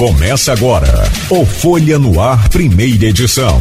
[0.00, 3.60] Começa agora o Folha no Ar, primeira edição.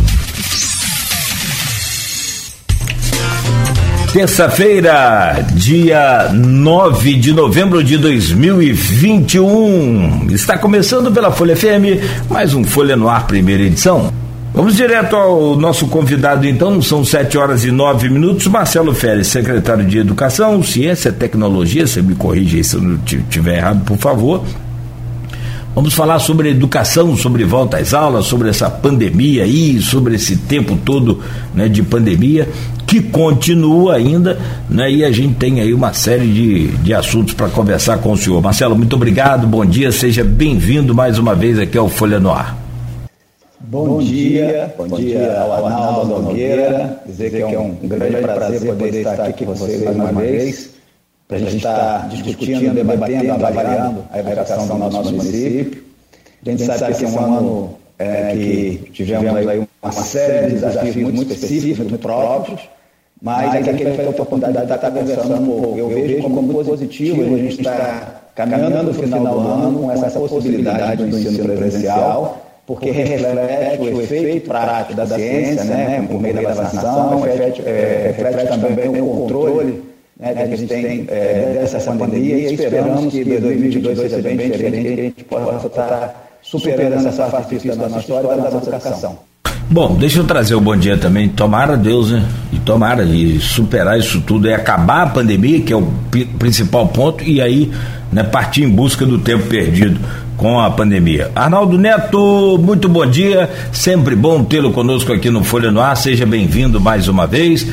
[4.13, 10.28] Terça-feira, dia 9 de novembro de 2021.
[10.32, 12.00] Está começando pela Folha FM,
[12.30, 14.14] mais um Folha no Ar, primeira edição.
[14.54, 16.82] Vamos direto ao nosso convidado, então.
[16.82, 18.48] São sete horas e nove minutos.
[18.48, 21.86] Marcelo Férez, secretário de Educação, Ciência e Tecnologia.
[21.86, 24.46] Você me corrige se eu estiver errado, por favor.
[25.79, 30.75] Vamos falar sobre educação, sobre volta às aulas, sobre essa pandemia aí, sobre esse tempo
[30.75, 31.21] todo
[31.55, 32.50] né, de pandemia,
[32.86, 34.38] que continua ainda,
[34.69, 38.17] né, e a gente tem aí uma série de, de assuntos para conversar com o
[38.17, 38.42] senhor.
[38.42, 42.58] Marcelo, muito obrigado, bom dia, seja bem-vindo mais uma vez aqui ao Folha no Ar.
[43.61, 48.94] Bom, bom dia, bom dia ao Arnaldo Nogueira, dizer que é um grande prazer poder
[48.95, 50.78] estar aqui com vocês mais uma vez
[51.30, 55.83] para a gente estar discutindo, debatendo, avaliando a educação do nosso município.
[56.44, 60.53] A gente sabe que esse é um ano é, que tivemos aí uma série de
[60.53, 62.61] desafios muito específicos, muito próprios,
[63.22, 65.77] mas aqui a gente vai ter a oportunidade de estar conversando um pouco.
[65.77, 70.19] Eu vejo como muito positivo a gente estar caminhando no final do ano com essa
[70.19, 76.53] possibilidade do ensino presencial, porque reflete o efeito prático da ciência, né, por meio da
[76.55, 79.88] vacinação, reflete, é, reflete também o controle
[80.20, 84.84] né, que a gente tem é, dessa pandemia e esperamos que 2022 seja bem diferente,
[84.84, 88.70] que a gente possa estar superando essa fase difícil da nossa história e da nossa
[88.70, 89.30] educação.
[89.72, 91.30] Bom, deixa eu trazer o bom dia também.
[91.30, 92.25] Tomara Deus, né?
[92.52, 95.88] E tomara e superar isso tudo e acabar a pandemia, que é o
[96.40, 97.72] principal ponto, e aí
[98.12, 100.00] né, partir em busca do tempo perdido
[100.36, 101.30] com a pandemia.
[101.36, 103.47] Arnaldo Neto, muito bom dia.
[103.72, 105.95] Sempre bom tê-lo conosco aqui no Folha no Ar.
[105.95, 107.67] Seja bem-vindo mais uma vez.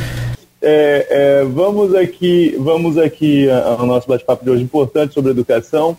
[0.69, 5.97] É, é, vamos aqui, vamos aqui ao nosso bate-papo de hoje importante sobre educação.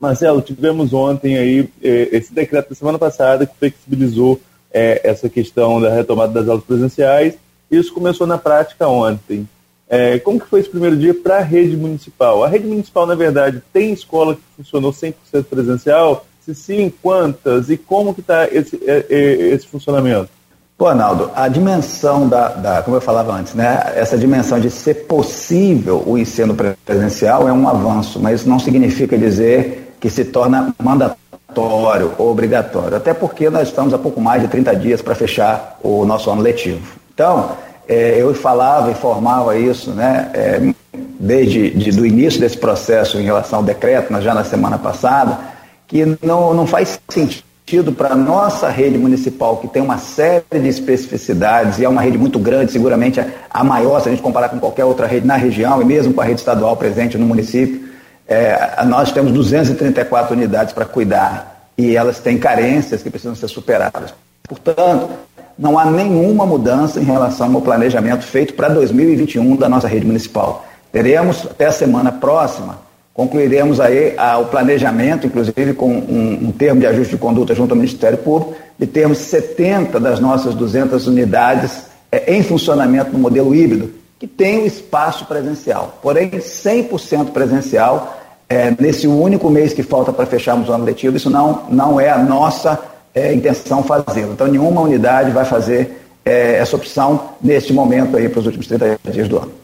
[0.00, 4.40] Marcelo, tivemos ontem aí é, esse decreto da semana passada que flexibilizou
[4.72, 7.34] é, essa questão da retomada das aulas presenciais.
[7.70, 9.46] Isso começou na prática ontem.
[9.86, 12.42] É, como que foi esse primeiro dia para a rede municipal?
[12.42, 15.12] A rede municipal, na verdade, tem escola que funcionou 100%
[15.44, 16.24] presencial?
[16.40, 17.68] Se sim, quantas?
[17.68, 20.39] E como que está esse, é, esse funcionamento?
[20.80, 25.04] Pô, Arnaldo, a dimensão da, da, como eu falava antes, né, essa dimensão de ser
[25.04, 30.74] possível o ensino presencial é um avanço, mas isso não significa dizer que se torna
[30.82, 35.78] mandatório ou obrigatório, até porque nós estamos há pouco mais de 30 dias para fechar
[35.82, 36.80] o nosso ano letivo.
[37.12, 37.50] Então,
[37.86, 40.72] é, eu falava, informava isso, né, é,
[41.20, 45.40] desde de, do início desse processo em relação ao decreto, já na semana passada,
[45.86, 50.44] que não, não faz sentido sentido para a nossa rede municipal, que tem uma série
[50.50, 54.48] de especificidades e é uma rede muito grande, seguramente a maior, se a gente comparar
[54.48, 57.88] com qualquer outra rede na região e mesmo com a rede estadual presente no município,
[58.26, 64.12] é, nós temos 234 unidades para cuidar e elas têm carências que precisam ser superadas.
[64.48, 65.10] Portanto,
[65.58, 70.64] não há nenhuma mudança em relação ao planejamento feito para 2021 da nossa rede municipal.
[70.90, 72.89] Teremos até a semana próxima
[73.20, 77.72] Concluiremos aí ah, o planejamento, inclusive com um, um, termo de ajuste de conduta junto
[77.72, 83.54] ao Ministério Público, de termos 70 das nossas 200 unidades eh, em funcionamento no modelo
[83.54, 90.14] híbrido, que tem o espaço presencial, porém 100% presencial eh, nesse único mês que falta
[90.14, 91.18] para fecharmos o ano letivo.
[91.18, 92.78] Isso não, não é a nossa
[93.14, 94.32] eh, intenção fazê-lo.
[94.32, 98.98] Então, nenhuma unidade vai fazer eh, essa opção neste momento aí para os últimos 30
[99.12, 99.59] dias do ano.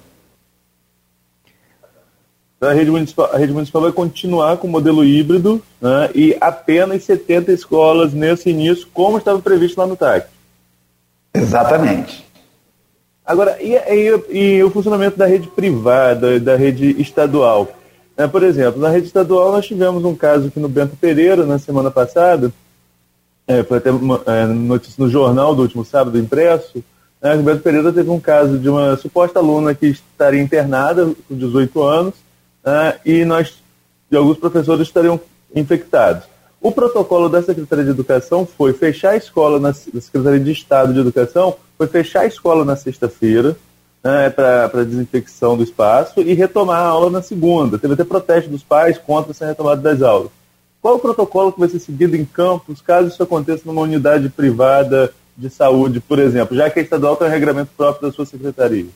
[2.60, 7.04] A rede, municipal, a rede municipal vai continuar com o modelo híbrido né, e apenas
[7.04, 10.26] 70 escolas nesse início, como estava previsto lá no TAC.
[11.34, 12.26] Exatamente.
[13.24, 17.68] Agora, e, e, e o funcionamento da rede privada, da rede estadual?
[18.16, 21.58] É, por exemplo, na rede estadual nós tivemos um caso aqui no Bento Pereira, na
[21.58, 22.50] semana passada,
[23.46, 26.82] é, foi até uma, é, notícia no jornal do último sábado impresso,
[27.20, 31.36] né, o Bento Pereira teve um caso de uma suposta aluna que estaria internada com
[31.36, 32.14] 18 anos,
[32.66, 33.62] uh, e nós,
[34.10, 35.20] e alguns professores estariam
[35.54, 36.24] infectados.
[36.60, 40.98] O protocolo da Secretaria de Educação foi fechar a escola na, Secretaria de Estado de
[40.98, 43.56] Educação, foi fechar a escola na sexta-feira,
[44.02, 47.78] né, para desinfecção do espaço, e retomar a aula na segunda.
[47.78, 50.30] Teve até protesto dos pais contra essa retomada das aulas.
[50.80, 55.12] Qual o protocolo que vai ser seguido em campos caso isso aconteça numa unidade privada
[55.36, 58.86] de saúde, por exemplo, já que a estadual tem um regramento próprio da sua secretaria?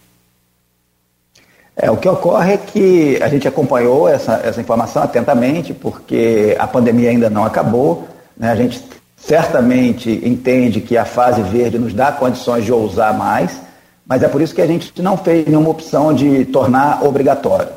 [1.83, 6.67] É, o que ocorre é que a gente acompanhou essa, essa informação atentamente, porque a
[6.67, 8.07] pandemia ainda não acabou.
[8.37, 8.51] Né?
[8.51, 8.85] A gente
[9.17, 13.63] certamente entende que a fase verde nos dá condições de ousar mais,
[14.07, 17.71] mas é por isso que a gente não fez nenhuma opção de tornar obrigatório.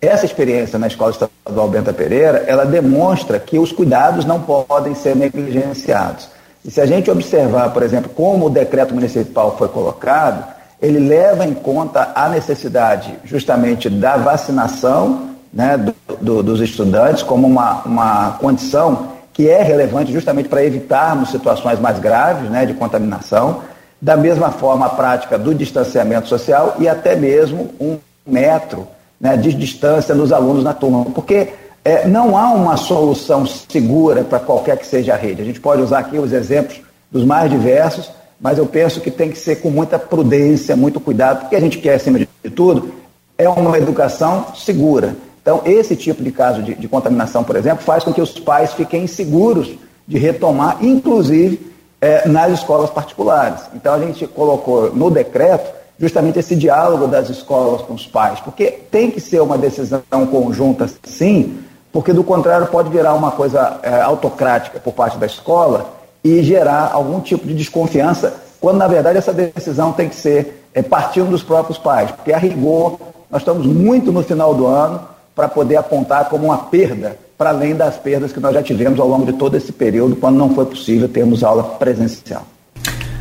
[0.00, 5.14] essa experiência na Escola Estadual Benta Pereira, ela demonstra que os cuidados não podem ser
[5.14, 6.30] negligenciados.
[6.64, 11.44] E se a gente observar, por exemplo, como o decreto municipal foi colocado, ele leva
[11.44, 18.30] em conta a necessidade justamente da vacinação né, do, do, dos estudantes como uma, uma
[18.40, 23.62] condição que é relevante justamente para evitarmos situações mais graves né, de contaminação.
[24.00, 28.88] Da mesma forma, a prática do distanciamento social e até mesmo um metro
[29.20, 31.52] né, de distância dos alunos na turma, porque
[31.84, 35.42] é, não há uma solução segura para qualquer que seja a rede.
[35.42, 36.80] A gente pode usar aqui os exemplos
[37.10, 38.10] dos mais diversos,
[38.40, 41.78] mas eu penso que tem que ser com muita prudência, muito cuidado, porque a gente
[41.78, 42.92] quer, acima de tudo,
[43.36, 45.14] é uma educação segura.
[45.42, 48.72] Então, esse tipo de caso de, de contaminação, por exemplo, faz com que os pais
[48.72, 49.74] fiquem inseguros
[50.06, 51.70] de retomar, inclusive
[52.00, 53.60] é, nas escolas particulares.
[53.74, 58.70] Então, a gente colocou no decreto justamente esse diálogo das escolas com os pais, porque
[58.90, 61.58] tem que ser uma decisão conjunta, sim,
[61.92, 66.90] porque do contrário pode virar uma coisa é, autocrática por parte da escola e gerar
[66.92, 71.42] algum tipo de desconfiança, quando na verdade essa decisão tem que ser é, partindo dos
[71.42, 72.98] próprios pais, porque a rigor
[73.30, 75.00] nós estamos muito no final do ano
[75.34, 79.08] para poder apontar como uma perda, para além das perdas que nós já tivemos ao
[79.08, 82.42] longo de todo esse período, quando não foi possível termos aula presencial.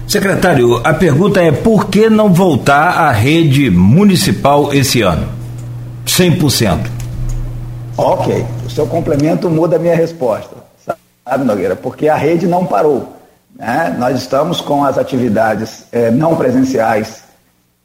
[0.08, 5.30] Secretário, a pergunta é por que não voltar à rede municipal esse ano?
[6.06, 6.80] 100%.
[7.96, 10.56] Ok, o seu complemento muda a minha resposta,
[11.30, 11.76] sabe, Nogueira?
[11.76, 13.14] Porque a rede não parou.
[13.56, 13.96] Né?
[14.00, 17.24] Nós estamos com as atividades eh, não presenciais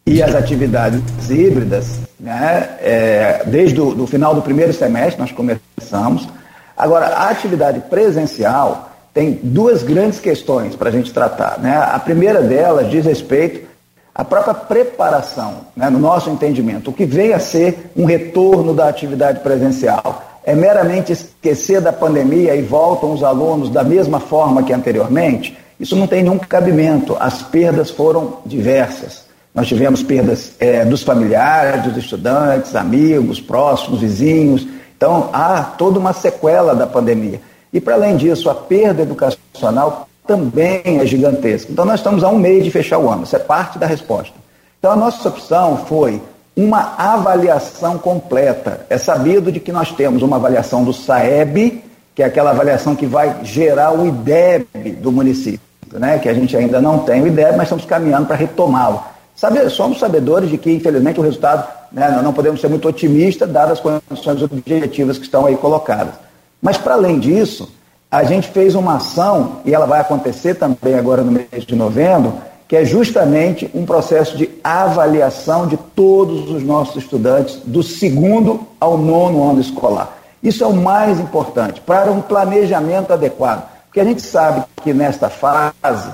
[0.07, 1.01] e as atividades
[1.31, 2.77] híbridas, né?
[2.81, 6.29] Eh, desde o final do primeiro semestre nós começamos.
[6.77, 11.59] Agora, a atividade presencial, tem duas grandes questões para a gente tratar.
[11.61, 11.77] Né?
[11.77, 13.67] A primeira delas diz respeito
[14.13, 16.91] à própria preparação, né, no nosso entendimento.
[16.91, 20.34] O que vem a ser um retorno da atividade presencial?
[20.45, 25.57] É meramente esquecer da pandemia e voltam os alunos da mesma forma que anteriormente?
[25.81, 27.17] Isso não tem nenhum cabimento.
[27.19, 29.25] As perdas foram diversas.
[29.55, 34.67] Nós tivemos perdas é, dos familiares, dos estudantes, amigos, próximos, vizinhos.
[34.97, 37.41] Então, há toda uma sequela da pandemia.
[37.73, 41.73] E, para além disso, a perda educacional também é gigantesca.
[41.73, 44.35] Então, nós estamos a um mês de fechar o ano, isso é parte da resposta.
[44.79, 46.21] Então, a nossa opção foi
[46.57, 48.87] uma avaliação completa.
[48.89, 51.83] É sabido de que nós temos uma avaliação do SAEB,
[52.15, 55.61] que é aquela avaliação que vai gerar o IDEB do município,
[55.93, 56.19] né?
[56.19, 59.03] que a gente ainda não tem o IDEB, mas estamos caminhando para retomá-lo.
[59.35, 63.73] Sabe, somos sabedores de que, infelizmente, o resultado, né, não podemos ser muito otimistas, dadas
[63.73, 66.15] as condições objetivas que estão aí colocadas.
[66.63, 67.69] Mas, para além disso,
[68.09, 72.35] a gente fez uma ação, e ela vai acontecer também agora no mês de novembro,
[72.67, 78.97] que é justamente um processo de avaliação de todos os nossos estudantes, do segundo ao
[78.97, 80.19] nono ano escolar.
[80.43, 83.69] Isso é o mais importante, para um planejamento adequado.
[83.87, 86.11] Porque a gente sabe que nesta fase,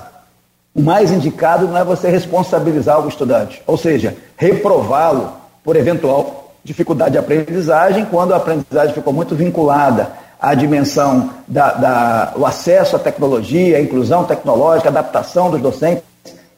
[0.73, 5.33] o mais indicado não é você responsabilizar o estudante, ou seja, reprová-lo
[5.63, 12.33] por eventual dificuldade de aprendizagem, quando a aprendizagem ficou muito vinculada a dimensão da, da,
[12.45, 16.03] acesso à tecnologia, a inclusão tecnológica, a adaptação dos docentes,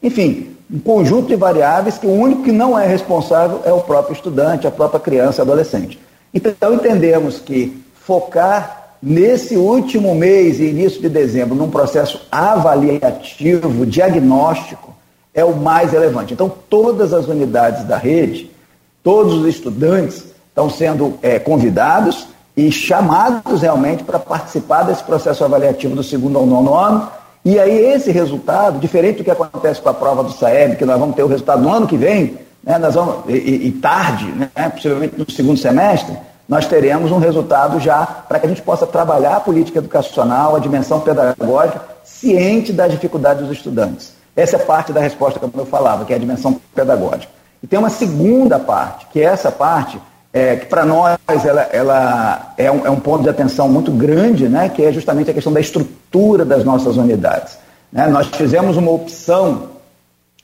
[0.03, 4.13] enfim, um conjunto de variáveis que o único que não é responsável é o próprio
[4.13, 5.99] estudante, a própria criança, adolescente.
[6.33, 14.93] Então entendemos que focar nesse último mês e início de dezembro num processo avaliativo, diagnóstico,
[15.33, 16.33] é o mais relevante.
[16.33, 18.51] Então todas as unidades da rede,
[19.03, 25.95] todos os estudantes estão sendo é, convidados e chamados realmente para participar desse processo avaliativo
[25.95, 27.09] do segundo ao nono ano.
[27.45, 30.97] E aí esse resultado, diferente do que acontece com a prova do SAEB, que nós
[30.97, 34.69] vamos ter o resultado no ano que vem, né, nós vamos, e, e tarde, né,
[34.69, 39.37] possivelmente no segundo semestre, nós teremos um resultado já para que a gente possa trabalhar
[39.37, 44.13] a política educacional, a dimensão pedagógica, ciente das dificuldades dos estudantes.
[44.35, 47.31] Essa é parte da resposta que eu falava, que é a dimensão pedagógica.
[47.61, 49.99] E tem uma segunda parte, que é essa parte
[50.33, 54.49] é, que para nós ela, ela é, um, é, um, ponto de atenção muito grande,
[54.49, 57.59] né, que é justamente a questão da estrutura das nossas unidades.
[57.91, 58.07] Né?
[58.07, 59.69] Nós fizemos uma opção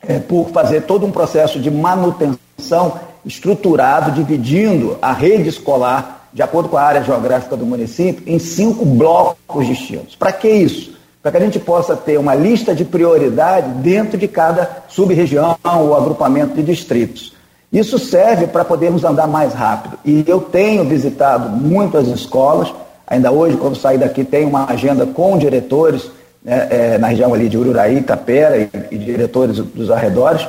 [0.08, 6.70] é, por fazer todo um processo de manutenção estruturado, dividindo a rede escolar, de acordo
[6.70, 10.16] com a área geográfica do município, em cinco blocos distintos.
[10.16, 10.94] Para que isso?
[11.22, 15.98] Para que a gente possa ter uma lista de prioridade dentro de cada sub-região ou
[15.98, 17.34] agrupamento de distritos.
[17.72, 19.98] Isso serve para podermos andar mais rápido.
[20.04, 22.74] E eu tenho visitado muitas escolas,
[23.06, 26.10] ainda hoje, quando saí daqui, tenho uma agenda com diretores
[26.44, 30.48] né, é, na região ali de Ururaí, Itapera e, e diretores dos arredores,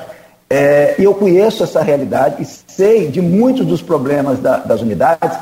[0.53, 5.39] É, e eu conheço essa realidade e sei de muitos dos problemas da, das unidades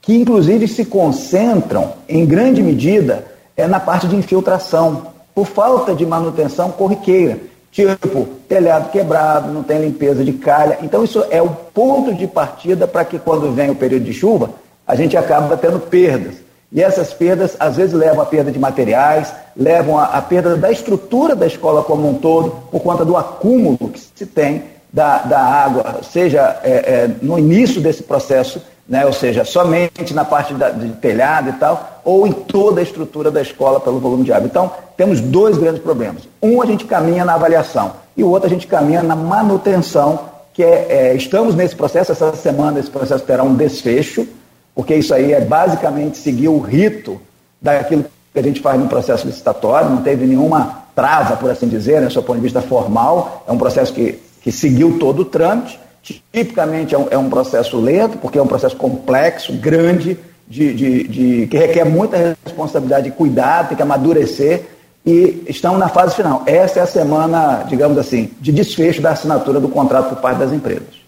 [0.00, 3.24] que, inclusive, se concentram, em grande medida,
[3.56, 7.38] é na parte de infiltração, por falta de manutenção corriqueira.
[7.74, 10.78] Tipo, telhado quebrado, não tem limpeza de calha.
[10.80, 14.50] Então, isso é o ponto de partida para que, quando vem o período de chuva,
[14.86, 16.36] a gente acaba tendo perdas.
[16.70, 21.34] E essas perdas, às vezes, levam a perda de materiais, levam a perda da estrutura
[21.34, 24.62] da escola como um todo, por conta do acúmulo que se tem
[24.92, 30.24] da, da água, seja é, é, no início desse processo, né, ou seja, somente na
[30.24, 34.24] parte da, de telhado e tal, ou em toda a estrutura da escola pelo volume
[34.24, 34.46] de água.
[34.46, 36.22] Então, temos dois grandes problemas.
[36.42, 40.20] Um, a gente caminha na avaliação, e o outro, a gente caminha na manutenção,
[40.52, 44.26] que é, é estamos nesse processo, essa semana esse processo terá um desfecho,
[44.74, 47.20] porque isso aí é basicamente seguir o rito
[47.60, 52.00] daquilo que a gente faz no processo licitatório, não teve nenhuma trava, por assim dizer,
[52.00, 55.80] né, do ponto de vista formal, é um processo que que seguiu todo o trâmite.
[56.02, 61.08] Tipicamente é um, é um processo lento, porque é um processo complexo, grande, de, de,
[61.08, 64.62] de, que requer muita responsabilidade e cuidado, tem que amadurecer,
[65.06, 66.42] e estamos na fase final.
[66.46, 70.52] Essa é a semana, digamos assim, de desfecho da assinatura do contrato por parte das
[70.52, 71.04] empresas.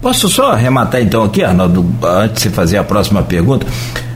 [0.00, 3.66] Posso só arrematar então aqui, Arnaldo, antes de fazer a próxima pergunta?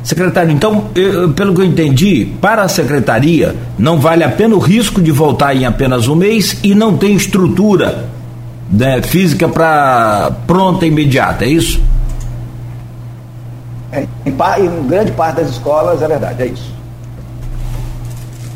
[0.04, 4.59] Secretário, então, eu, pelo que eu entendi, para a secretaria não vale a pena o
[4.59, 8.09] risco de voltar em apenas um mês e não tem estrutura
[8.71, 11.80] né, física para pronta imediata, é isso?
[13.92, 16.75] É, em, em, grande parte das escolas é verdade, é isso.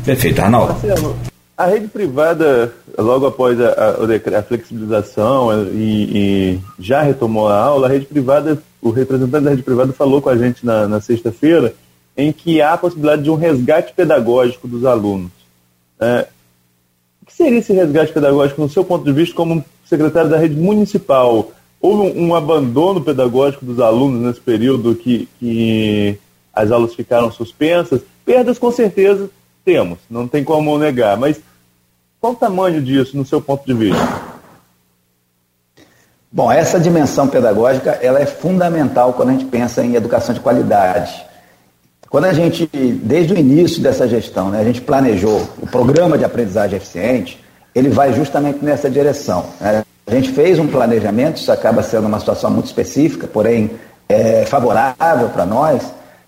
[0.05, 0.73] Perfeito, Arnaldo.
[0.73, 1.15] Marcelo,
[1.57, 7.87] a rede privada, logo após a, a, a flexibilização e, e, já retomou a aula,
[7.87, 11.73] a rede privada, o representante da rede privada falou com a gente na, na sexta-feira
[12.17, 15.31] em que há a possibilidade de um resgate pedagógico dos alunos.
[15.99, 16.27] É,
[17.21, 20.55] o que seria esse resgate pedagógico, no seu ponto de vista, como secretário da rede
[20.55, 21.51] municipal,
[21.85, 26.17] houve um, um abandono pedagógico dos alunos nesse período que, que
[26.53, 28.01] as aulas ficaram suspensas?
[28.25, 29.29] Perdas, com certeza,
[29.63, 31.39] temos, não tem como negar, mas
[32.19, 34.35] qual o tamanho disso, no seu ponto de vista?
[36.31, 41.23] Bom, essa dimensão pedagógica ela é fundamental quando a gente pensa em educação de qualidade.
[42.09, 46.25] Quando a gente, desde o início dessa gestão, né, a gente planejou o programa de
[46.25, 47.39] aprendizagem eficiente,
[47.73, 49.45] ele vai justamente nessa direção.
[49.61, 49.84] Né?
[50.07, 53.71] A gente fez um planejamento, isso acaba sendo uma situação muito específica, porém
[54.07, 55.83] é, favorável para nós,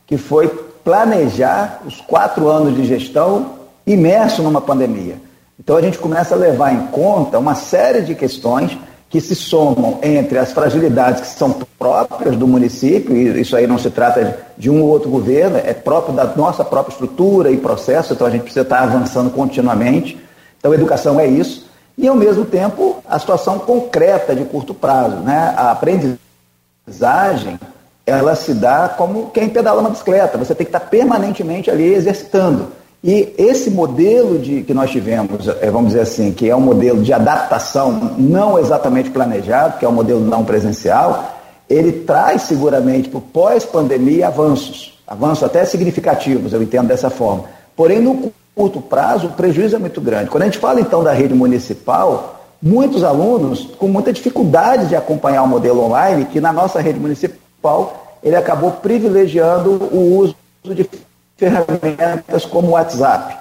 [0.06, 0.48] que foi
[0.84, 5.16] planejar os quatro anos de gestão imerso numa pandemia.
[5.60, 8.78] Então a gente começa a levar em conta uma série de questões
[9.10, 13.78] que se somam entre as fragilidades que são próprias do município, e isso aí não
[13.78, 18.14] se trata de um ou outro governo, é próprio da nossa própria estrutura e processo,
[18.14, 20.18] então a gente precisa estar avançando continuamente.
[20.58, 21.67] Então, educação é isso.
[21.98, 25.18] E, ao mesmo tempo, a situação concreta de curto prazo.
[25.18, 25.54] Né?
[25.58, 27.60] A aprendizagem,
[28.06, 30.38] ela se dá como quem pedala uma bicicleta.
[30.38, 32.68] Você tem que estar permanentemente ali exercitando.
[33.04, 37.02] E esse modelo de, que nós tivemos, é, vamos dizer assim, que é um modelo
[37.02, 41.36] de adaptação não exatamente planejado, que é um modelo não presencial,
[41.70, 47.46] ele traz seguramente para o pós-pandemia avanços, avanços até significativos, eu entendo dessa forma.
[47.76, 50.32] Porém, no curto prazo, o prejuízo é muito grande.
[50.32, 55.44] Quando a gente fala então da rede municipal, muitos alunos com muita dificuldade de acompanhar
[55.44, 60.36] o modelo online, que na nossa rede municipal ele acabou privilegiando o uso
[60.66, 60.90] de
[61.38, 63.38] ferramentas como o WhatsApp.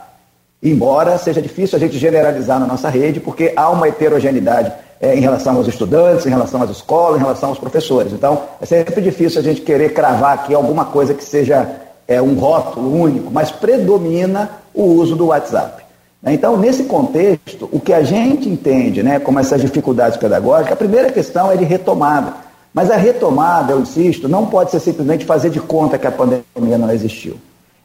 [0.63, 4.71] Embora seja difícil a gente generalizar na nossa rede, porque há uma heterogeneidade
[5.01, 8.13] é, em relação aos estudantes, em relação às escolas, em relação aos professores.
[8.13, 12.35] Então, é sempre difícil a gente querer cravar aqui alguma coisa que seja é, um
[12.35, 15.85] rótulo único, mas predomina o uso do WhatsApp.
[16.25, 21.13] Então, nesse contexto, o que a gente entende né, como essas dificuldades pedagógicas, a primeira
[21.13, 22.35] questão é de retomada.
[22.75, 26.77] Mas a retomada, eu insisto, não pode ser simplesmente fazer de conta que a pandemia
[26.77, 27.37] não existiu.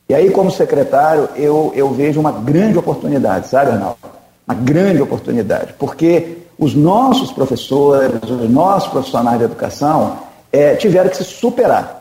[0.09, 3.97] E aí, como secretário, eu, eu vejo uma grande oportunidade, sabe, Arnaldo?
[4.45, 10.17] Uma grande oportunidade, porque os nossos professores, os nossos profissionais de educação
[10.51, 12.00] é, tiveram que se superar.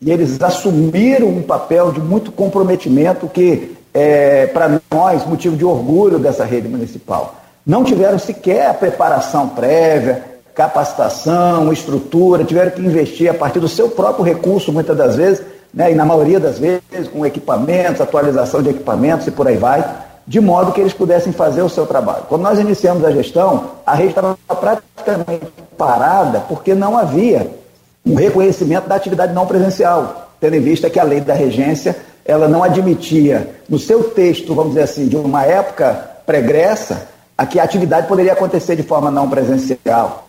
[0.00, 6.18] E eles assumiram um papel de muito comprometimento que é, para nós, motivo de orgulho
[6.18, 7.34] dessa rede municipal.
[7.66, 13.90] Não tiveram sequer a preparação prévia, capacitação, estrutura, tiveram que investir a partir do seu
[13.90, 15.42] próprio recurso, muitas das vezes,
[15.72, 19.84] né, e na maioria das vezes, com equipamentos, atualização de equipamentos e por aí vai,
[20.26, 22.24] de modo que eles pudessem fazer o seu trabalho.
[22.28, 27.59] Quando nós iniciamos a gestão, a rede estava praticamente parada porque não havia
[28.04, 32.48] um reconhecimento da atividade não presencial, tendo em vista que a lei da regência ela
[32.48, 37.64] não admitia, no seu texto, vamos dizer assim, de uma época pregressa, a que a
[37.64, 40.26] atividade poderia acontecer de forma não presencial.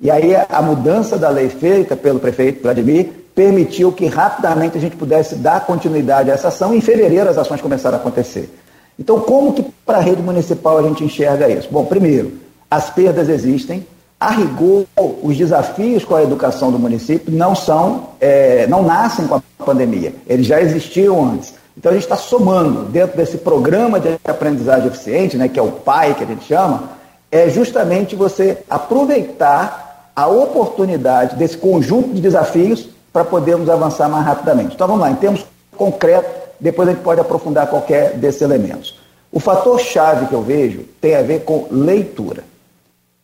[0.00, 4.96] E aí a mudança da lei feita pelo prefeito Vladimir permitiu que rapidamente a gente
[4.96, 8.50] pudesse dar continuidade a essa ação e em fevereiro as ações começaram a acontecer.
[8.98, 11.68] Então, como que para a rede municipal a gente enxerga isso?
[11.70, 12.32] Bom, primeiro,
[12.70, 13.86] as perdas existem.
[14.18, 14.86] A rigor,
[15.22, 20.14] os desafios com a educação do município não são, é, não nascem com a pandemia.
[20.26, 21.52] Eles já existiam antes.
[21.76, 25.70] Então a gente está somando dentro desse programa de aprendizagem eficiente, né, que é o
[25.70, 26.90] PAI que a gente chama,
[27.30, 34.74] é justamente você aproveitar a oportunidade desse conjunto de desafios para podermos avançar mais rapidamente.
[34.74, 35.44] Então vamos lá, em termos
[35.76, 38.98] concretos, depois a gente pode aprofundar qualquer desses elementos.
[39.30, 42.44] O fator chave que eu vejo tem a ver com leitura.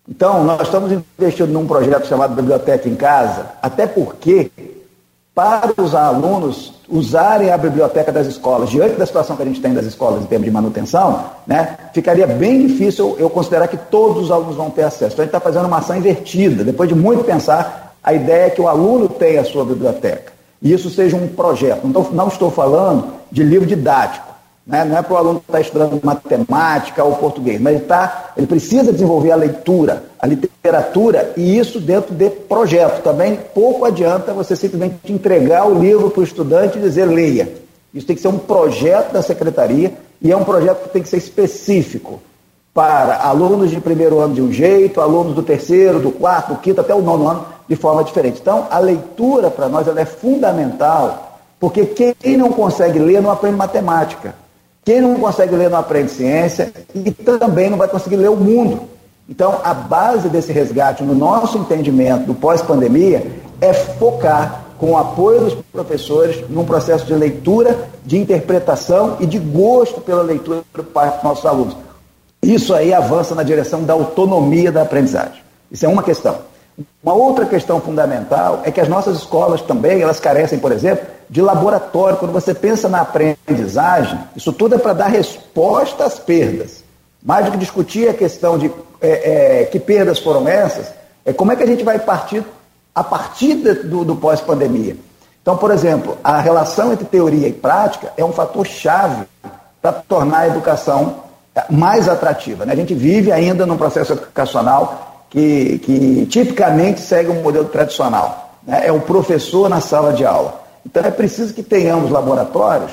[0.09, 4.51] Então, nós estamos investindo num projeto chamado Biblioteca em Casa, até porque,
[5.33, 9.73] para os alunos usarem a biblioteca das escolas, diante da situação que a gente tem
[9.73, 14.31] das escolas em termos de manutenção, né, ficaria bem difícil eu considerar que todos os
[14.31, 15.15] alunos vão ter acesso.
[15.15, 16.65] Então, a gente está fazendo uma ação invertida.
[16.65, 20.33] Depois de muito pensar, a ideia é que o aluno tenha a sua biblioteca.
[20.61, 21.87] E isso seja um projeto.
[21.87, 24.32] Não, não estou falando de livro didático.
[24.67, 24.85] Né?
[24.85, 28.47] Não é para o aluno que está estudando matemática ou português, mas ele, tá, ele
[28.47, 33.03] precisa desenvolver a leitura, a literatura, e isso dentro de projeto.
[33.03, 37.53] Também pouco adianta você simplesmente entregar o livro para o estudante e dizer leia.
[37.93, 41.09] Isso tem que ser um projeto da secretaria e é um projeto que tem que
[41.09, 42.23] ser específico
[42.73, 46.81] para alunos de primeiro ano de um jeito, alunos do terceiro, do quarto, do quinto,
[46.81, 48.41] até o nono ano de forma diferente.
[48.41, 53.57] Então, a leitura para nós ela é fundamental, porque quem não consegue ler não aprende
[53.57, 54.42] matemática.
[54.85, 58.83] Quem não consegue ler não aprende ciência e também não vai conseguir ler o mundo.
[59.29, 63.25] Então, a base desse resgate, no nosso entendimento do pós-pandemia,
[63.61, 69.39] é focar com o apoio dos professores num processo de leitura, de interpretação e de
[69.39, 71.77] gosto pela leitura parte dos nossos alunos.
[72.43, 75.41] Isso aí avança na direção da autonomia da aprendizagem.
[75.71, 76.37] Isso é uma questão.
[77.03, 81.43] Uma outra questão fundamental é que as nossas escolas também, elas carecem, por exemplo, de
[81.43, 82.17] laboratório.
[82.17, 86.83] Quando você pensa na aprendizagem, isso tudo é para dar resposta às perdas.
[87.23, 88.71] Mais do que discutir a questão de
[89.01, 90.93] é, é, que perdas foram essas,
[91.25, 92.45] é como é que a gente vai partir
[92.95, 94.97] a partir do, do pós-pandemia.
[95.41, 99.25] Então, por exemplo, a relação entre teoria e prática é um fator chave
[99.81, 101.17] para tornar a educação
[101.69, 102.65] mais atrativa.
[102.65, 102.73] Né?
[102.73, 108.59] A gente vive ainda num processo educacional que, que tipicamente segue um modelo tradicional.
[108.67, 108.83] Né?
[108.87, 110.63] É o professor na sala de aula.
[110.85, 112.93] Então é preciso que tenhamos laboratórios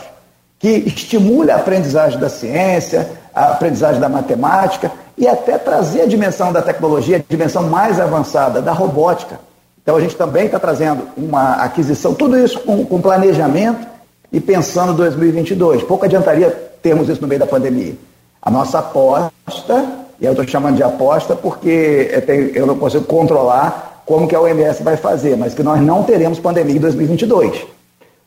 [0.57, 6.53] que estimule a aprendizagem da ciência, a aprendizagem da matemática e até trazer a dimensão
[6.53, 9.37] da tecnologia, a dimensão mais avançada da robótica.
[9.83, 13.85] Então a gente também está trazendo uma aquisição, tudo isso com, com planejamento
[14.31, 15.83] e pensando 2022.
[15.83, 16.49] Pouco adiantaria
[16.81, 17.95] termos isso no meio da pandemia.
[18.41, 22.11] A nossa aposta e eu estou chamando de aposta porque
[22.53, 26.39] eu não consigo controlar como que a OMS vai fazer, mas que nós não teremos
[26.39, 27.65] pandemia em 2022.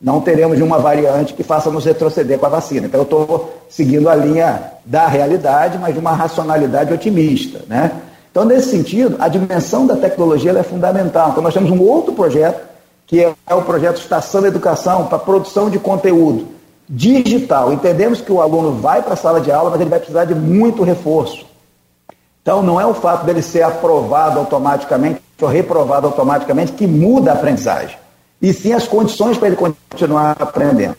[0.00, 2.86] Não teremos uma variante que faça nos retroceder com a vacina.
[2.86, 7.60] Então eu estou seguindo a linha da realidade, mas de uma racionalidade otimista.
[7.68, 7.92] Né?
[8.30, 11.30] Então, nesse sentido, a dimensão da tecnologia é fundamental.
[11.30, 12.60] Então nós temos um outro projeto,
[13.06, 16.48] que é, é o projeto Estação da Educação para produção de conteúdo
[16.88, 17.72] digital.
[17.72, 20.34] Entendemos que o aluno vai para a sala de aula, mas ele vai precisar de
[20.34, 21.51] muito reforço.
[22.42, 27.34] Então, não é o fato dele ser aprovado automaticamente ou reprovado automaticamente que muda a
[27.34, 27.96] aprendizagem,
[28.40, 30.96] e sim as condições para ele continuar aprendendo.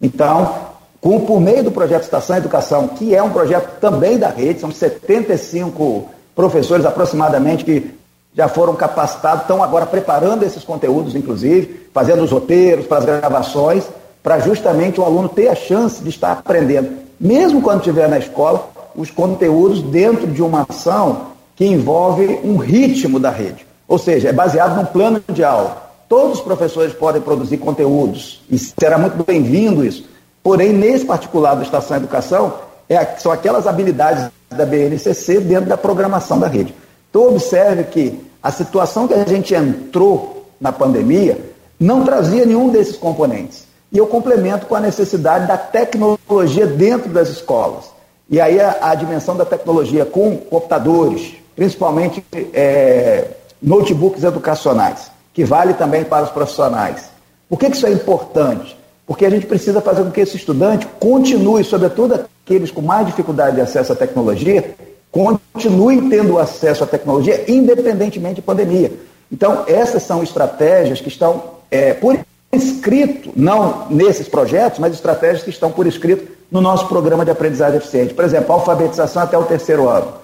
[0.00, 0.54] Então,
[1.00, 4.70] com, por meio do projeto Estação Educação, que é um projeto também da rede, são
[4.70, 7.98] 75 professores aproximadamente que
[8.34, 13.84] já foram capacitados, estão agora preparando esses conteúdos, inclusive, fazendo os roteiros para as gravações,
[14.22, 18.70] para justamente o aluno ter a chance de estar aprendendo, mesmo quando estiver na escola,
[18.98, 23.64] os conteúdos dentro de uma ação que envolve um ritmo da rede.
[23.86, 25.88] Ou seja, é baseado num plano de aula.
[26.08, 30.04] Todos os professores podem produzir conteúdos e será muito bem-vindo isso.
[30.42, 32.54] Porém, nesse particular do Estação Educação,
[32.88, 36.74] é, são aquelas habilidades da BNCC dentro da programação da rede.
[37.08, 41.38] Então, observe que a situação que a gente entrou na pandemia
[41.78, 43.64] não trazia nenhum desses componentes.
[43.92, 47.97] E eu complemento com a necessidade da tecnologia dentro das escolas.
[48.30, 53.24] E aí a, a dimensão da tecnologia com computadores, principalmente é,
[53.62, 57.10] notebooks educacionais, que vale também para os profissionais.
[57.48, 58.76] Por que, que isso é importante?
[59.06, 63.56] Porque a gente precisa fazer com que esse estudante continue, sobretudo aqueles com mais dificuldade
[63.56, 64.74] de acesso à tecnologia,
[65.10, 68.92] continuem tendo acesso à tecnologia independentemente de pandemia.
[69.32, 72.18] Então, essas são estratégias que estão é, por
[72.52, 77.78] escrito, não nesses projetos, mas estratégias que estão por escrito no nosso programa de aprendizagem
[77.78, 78.14] eficiente.
[78.14, 80.14] Por exemplo, alfabetização até o terceiro ano.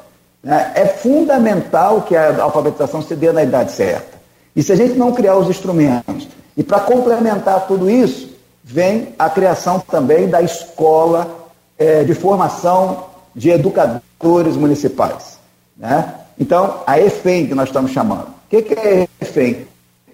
[0.43, 0.73] Né?
[0.75, 4.15] É fundamental que a alfabetização se dê na idade certa.
[4.55, 8.31] E se a gente não criar os instrumentos, e para complementar tudo isso,
[8.63, 15.39] vem a criação também da escola é, de formação de educadores municipais.
[15.77, 16.15] Né?
[16.39, 18.29] Então, a EFEM que nós estamos chamando.
[18.29, 19.67] O que, que é a EFEM?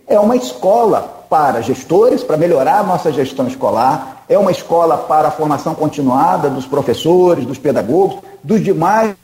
[0.06, 5.28] É uma escola para gestores, para melhorar a nossa gestão escolar, é uma escola para
[5.28, 9.14] a formação continuada dos professores, dos pedagogos, dos demais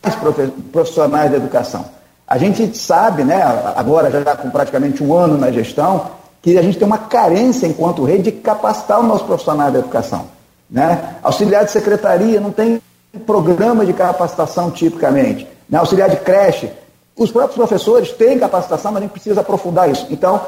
[0.73, 1.85] profissionais da educação.
[2.27, 3.43] A gente sabe, né,
[3.75, 6.07] agora já com praticamente um ano na gestão,
[6.41, 10.27] que a gente tem uma carência enquanto rede de capacitar o nosso profissional da educação.
[10.71, 11.17] Né?
[11.23, 12.81] Auxiliar de secretaria não tem
[13.27, 15.47] programa de capacitação tipicamente.
[15.69, 15.79] Né?
[15.79, 16.71] Auxiliar de creche,
[17.17, 20.07] os próprios professores têm capacitação, mas a gente precisa aprofundar isso.
[20.11, 20.41] Então,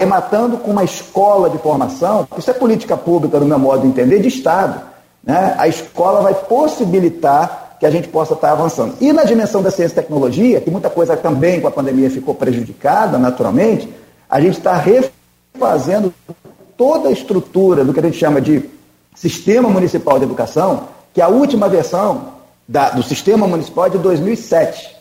[0.00, 4.20] arrematando com uma escola de formação, isso é política pública, no meu modo de entender,
[4.20, 4.80] de Estado.
[5.22, 5.54] Né?
[5.58, 8.94] A escola vai possibilitar que a gente possa estar avançando.
[9.00, 12.34] E na dimensão da ciência e tecnologia, que muita coisa também com a pandemia ficou
[12.34, 13.92] prejudicada, naturalmente,
[14.28, 16.14] a gente está refazendo
[16.76, 18.68] toda a estrutura do que a gente chama de
[19.14, 22.28] Sistema Municipal de Educação, que a última versão
[22.66, 24.96] da, do Sistema Municipal é de 2007.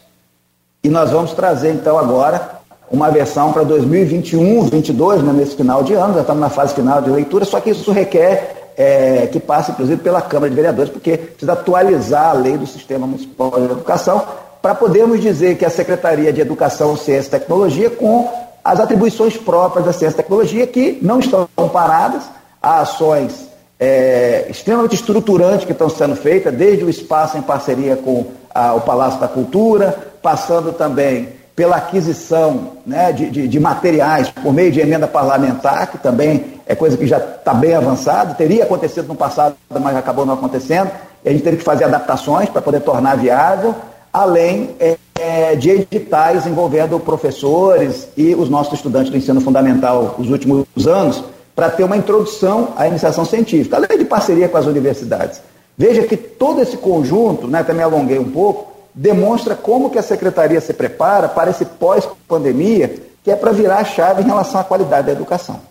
[0.83, 2.58] E nós vamos trazer, então, agora
[2.91, 7.01] uma versão para 2021, 2022, né, nesse final de ano, já estamos na fase final
[7.01, 11.17] de leitura, só que isso requer é, que passe, inclusive, pela Câmara de Vereadores, porque
[11.17, 14.23] precisa atualizar a lei do Sistema Municipal de Educação
[14.61, 18.29] para podermos dizer que a Secretaria de Educação, Ciência e Tecnologia, com
[18.63, 22.23] as atribuições próprias da ciência e tecnologia, que não estão paradas,
[22.61, 23.49] há ações
[23.79, 28.81] é, extremamente estruturantes que estão sendo feitas, desde o espaço em parceria com a, o
[28.81, 34.79] Palácio da Cultura, passando também pela aquisição né, de, de, de, materiais por meio de
[34.79, 39.57] emenda parlamentar, que também é coisa que já está bem avançada, teria acontecido no passado,
[39.69, 40.89] mas acabou não acontecendo,
[41.21, 43.75] e a gente teve que fazer adaptações para poder tornar viável,
[44.13, 50.29] além é, é, de editais envolvendo professores e os nossos estudantes do ensino fundamental os
[50.29, 51.21] últimos anos,
[51.53, 55.41] para ter uma introdução à iniciação científica, além de parceria com as universidades.
[55.77, 60.03] Veja que todo esse conjunto, né, até me alonguei um pouco, demonstra como que a
[60.03, 64.63] secretaria se prepara para esse pós-pandemia, que é para virar a chave em relação à
[64.63, 65.61] qualidade da educação.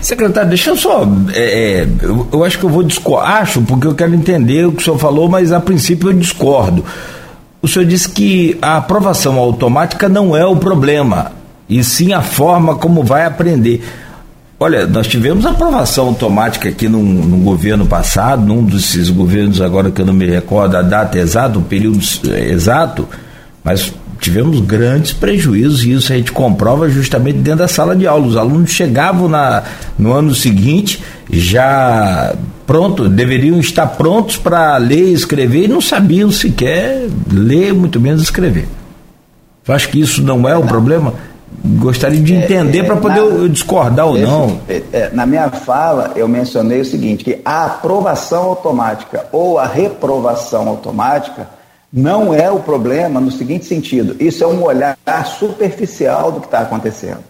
[0.00, 1.06] Secretário, deixa eu só.
[1.32, 4.72] É, é, eu, eu, acho que eu vou discordar, acho, porque eu quero entender o
[4.72, 6.84] que o senhor falou, mas a princípio eu discordo.
[7.62, 11.30] O senhor disse que a aprovação automática não é o problema,
[11.68, 13.84] e sim a forma como vai aprender.
[14.62, 20.00] Olha, nós tivemos aprovação automática aqui no, no, governo passado, num desses governos agora que
[20.00, 21.98] eu não me recordo a data exata, o período
[22.48, 23.08] exato,
[23.64, 28.24] mas tivemos grandes prejuízos e isso a gente comprova justamente dentro da sala de aula.
[28.24, 29.64] Os alunos chegavam na,
[29.98, 32.32] no ano seguinte já
[32.64, 38.22] pronto, deveriam estar prontos para ler e escrever e não sabiam sequer ler, muito menos
[38.22, 38.68] escrever.
[39.66, 41.14] Acho que isso não é o problema.
[41.64, 44.60] Gostaria de entender é, é, para poder na, discordar ou não.
[44.68, 49.66] É, é, na minha fala, eu mencionei o seguinte: que a aprovação automática ou a
[49.66, 51.48] reprovação automática
[51.92, 56.60] não é o problema no seguinte sentido: isso é um olhar superficial do que está
[56.60, 57.22] acontecendo.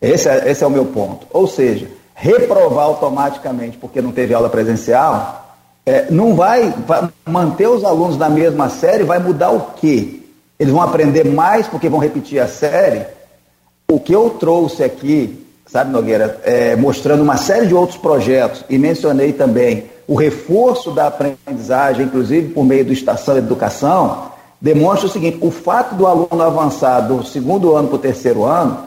[0.00, 1.26] Esse é, esse é o meu ponto.
[1.30, 7.84] Ou seja, reprovar automaticamente porque não teve aula presencial, é, não vai, vai manter os
[7.84, 10.20] alunos na mesma série, vai mudar o quê?
[10.58, 13.17] Eles vão aprender mais porque vão repetir a série?
[13.90, 18.76] O que eu trouxe aqui, sabe, Nogueira, é, mostrando uma série de outros projetos e
[18.76, 24.24] mencionei também o reforço da aprendizagem, inclusive por meio do Estação Educação,
[24.60, 28.78] demonstra o seguinte: o fato do aluno avançar do segundo ano para o terceiro ano,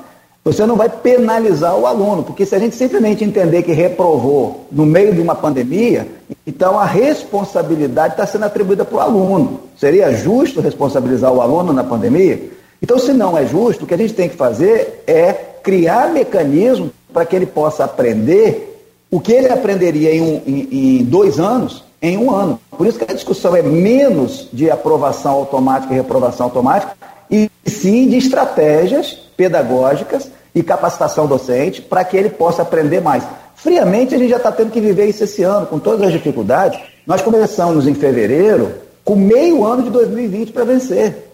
[0.46, 4.86] você não vai penalizar o aluno, porque se a gente simplesmente entender que reprovou no
[4.86, 6.08] meio de uma pandemia,
[6.46, 9.62] então a responsabilidade está sendo atribuída para o aluno.
[9.76, 12.61] Seria justo responsabilizar o aluno na pandemia?
[12.82, 16.90] Então, se não é justo, o que a gente tem que fazer é criar mecanismos
[17.14, 18.70] para que ele possa aprender
[19.12, 20.68] o que ele aprenderia em, um, em,
[21.00, 22.60] em, dois anos, em um ano.
[22.76, 26.94] Por isso que a discussão é menos de aprovação automática e reprovação automática,
[27.30, 33.24] e sim de estratégias pedagógicas e capacitação docente para que ele possa aprender mais.
[33.56, 36.80] Friamente, a gente já está tendo que viver isso esse ano, com todas as dificuldades.
[37.06, 41.31] Nós começamos em fevereiro com meio ano de 2020 para vencer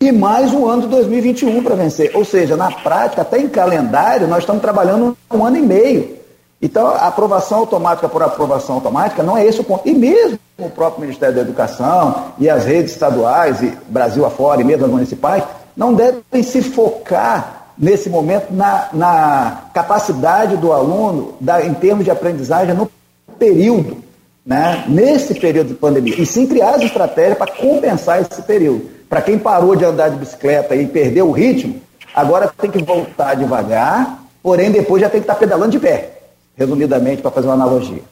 [0.00, 2.10] e mais um ano de 2021 para vencer.
[2.14, 6.16] Ou seja, na prática, até em calendário, nós estamos trabalhando um ano e meio.
[6.60, 9.86] Então, a aprovação automática por aprovação automática não é esse o ponto.
[9.88, 14.64] E mesmo o próprio Ministério da Educação e as redes estaduais, e Brasil afora, e
[14.64, 15.44] mesmo as municipais,
[15.76, 22.10] não devem se focar nesse momento na, na capacidade do aluno da, em termos de
[22.10, 22.90] aprendizagem no
[23.38, 24.04] período.
[24.44, 28.95] né, nesse período de pandemia, e sim criar as estratégias para compensar esse período.
[29.08, 31.80] Para quem parou de andar de bicicleta e perdeu o ritmo,
[32.14, 36.18] agora tem que voltar devagar, porém depois já tem que estar tá pedalando de pé,
[36.56, 38.02] resumidamente, para fazer uma analogia.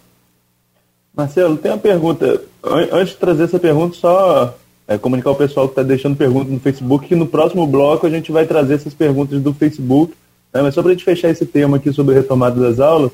[1.17, 2.41] Marcelo, tem uma pergunta.
[2.93, 4.55] Antes de trazer essa pergunta, só
[4.87, 8.11] é, comunicar ao pessoal que está deixando perguntas no Facebook que no próximo bloco a
[8.11, 10.13] gente vai trazer essas perguntas do Facebook.
[10.53, 10.63] Né?
[10.63, 13.11] Mas só para a gente fechar esse tema aqui sobre retomada das aulas,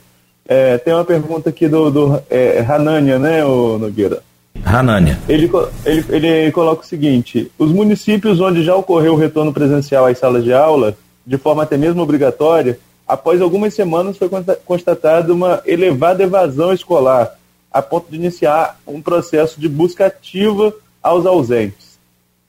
[0.47, 4.23] é, tem uma pergunta aqui do, do é, Hanania, né, o Nogueira?
[4.65, 5.19] Hanania.
[5.29, 5.51] Ele,
[5.85, 10.45] ele, ele coloca o seguinte: os municípios onde já ocorreu o retorno presencial às salas
[10.45, 14.29] de aula, de forma até mesmo obrigatória, após algumas semanas foi
[14.65, 17.37] constatada uma elevada evasão escolar,
[17.73, 21.99] a ponto de iniciar um processo de busca ativa aos ausentes.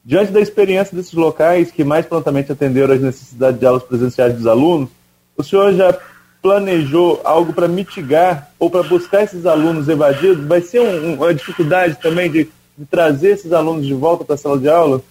[0.03, 4.47] Diante da experiência desses locais, que mais prontamente atenderam às necessidades de aulas presenciais dos
[4.47, 4.89] alunos,
[5.37, 5.97] o senhor já
[6.41, 10.45] planejou algo para mitigar ou para buscar esses alunos evadidos?
[10.45, 14.37] Vai ser um, uma dificuldade também de, de trazer esses alunos de volta para a
[14.37, 15.01] sala de aula?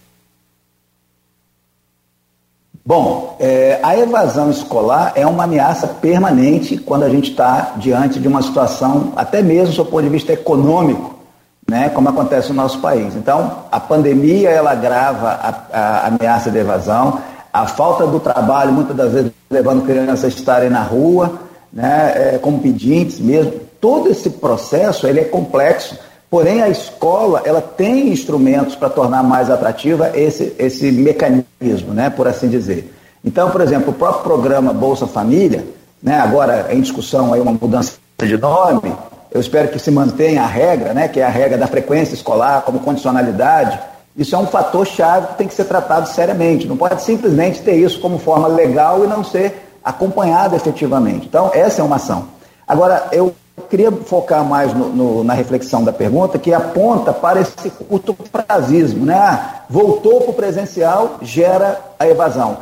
[2.85, 8.27] Bom, é, a evasão escolar é uma ameaça permanente quando a gente está diante de
[8.27, 11.21] uma situação, até mesmo do ponto de vista econômico,
[11.69, 13.15] né, como acontece no nosso país.
[13.15, 17.21] Então, a pandemia ela agrava a, a ameaça de evasão,
[17.53, 21.41] a falta do trabalho, muitas das vezes levando crianças a estarem na rua,
[21.73, 23.53] né, é, como pedintes mesmo.
[23.81, 25.99] Todo esse processo ele é complexo,
[26.31, 32.29] porém a escola ela tem instrumentos para tornar mais atrativa esse, esse mecanismo, né, por
[32.29, 32.95] assim dizer.
[33.25, 35.65] Então, por exemplo, o próprio programa Bolsa Família,
[36.03, 38.95] né, agora em discussão aí uma mudança de nome,
[39.31, 42.63] eu espero que se mantenha a regra, né, que é a regra da frequência escolar
[42.63, 43.79] como condicionalidade,
[44.17, 46.67] isso é um fator chave que tem que ser tratado seriamente.
[46.67, 51.27] Não pode simplesmente ter isso como forma legal e não ser acompanhado efetivamente.
[51.27, 52.29] Então, essa é uma ação.
[52.67, 53.35] Agora, eu
[53.69, 59.07] queria focar mais no, no, na reflexão da pergunta, que aponta para esse curto prazismo.
[59.07, 59.15] Né?
[59.15, 62.59] Ah, voltou para o presencial, gera a evasão.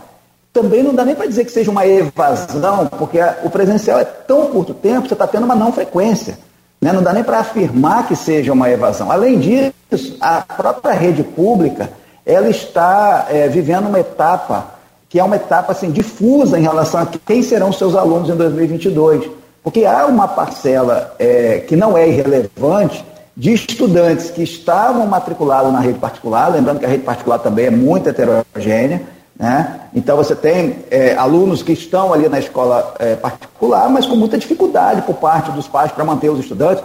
[0.53, 4.47] Também não dá nem para dizer que seja uma evasão, porque o presencial é tão
[4.47, 6.39] curto tempo, você está tendo uma não frequência.
[6.81, 6.93] Né?
[6.93, 9.11] Não dá nem para afirmar que seja uma evasão.
[9.11, 11.91] Além disso, a própria rede pública
[12.25, 17.07] ela está é, vivendo uma etapa que é uma etapa assim, difusa em relação a
[17.07, 19.31] quem serão seus alunos em 2022.
[19.63, 23.05] Porque há uma parcela é, que não é irrelevante
[23.37, 27.71] de estudantes que estavam matriculados na rede particular, lembrando que a rede particular também é
[27.71, 29.03] muito heterogênea,
[29.39, 29.83] né?
[29.95, 34.37] Então você tem é, alunos que estão ali na escola é, particular, mas com muita
[34.37, 36.83] dificuldade por parte dos pais para manter os estudantes.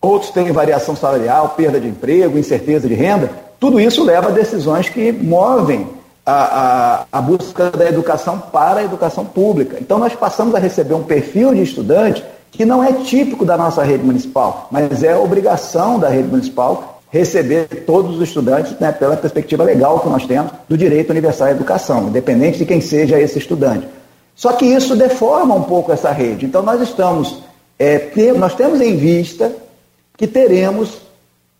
[0.00, 3.30] Outros têm variação salarial, perda de emprego, incerteza de renda.
[3.58, 5.88] Tudo isso leva a decisões que movem
[6.24, 9.78] a, a, a busca da educação para a educação pública.
[9.80, 13.82] Então nós passamos a receber um perfil de estudante que não é típico da nossa
[13.82, 19.62] rede municipal, mas é obrigação da rede municipal receber todos os estudantes né, pela perspectiva
[19.62, 23.86] legal que nós temos do direito universal à educação, independente de quem seja esse estudante.
[24.34, 26.44] Só que isso deforma um pouco essa rede.
[26.44, 27.44] Então nós estamos,
[27.78, 29.52] é, ter, nós temos em vista
[30.16, 31.02] que teremos,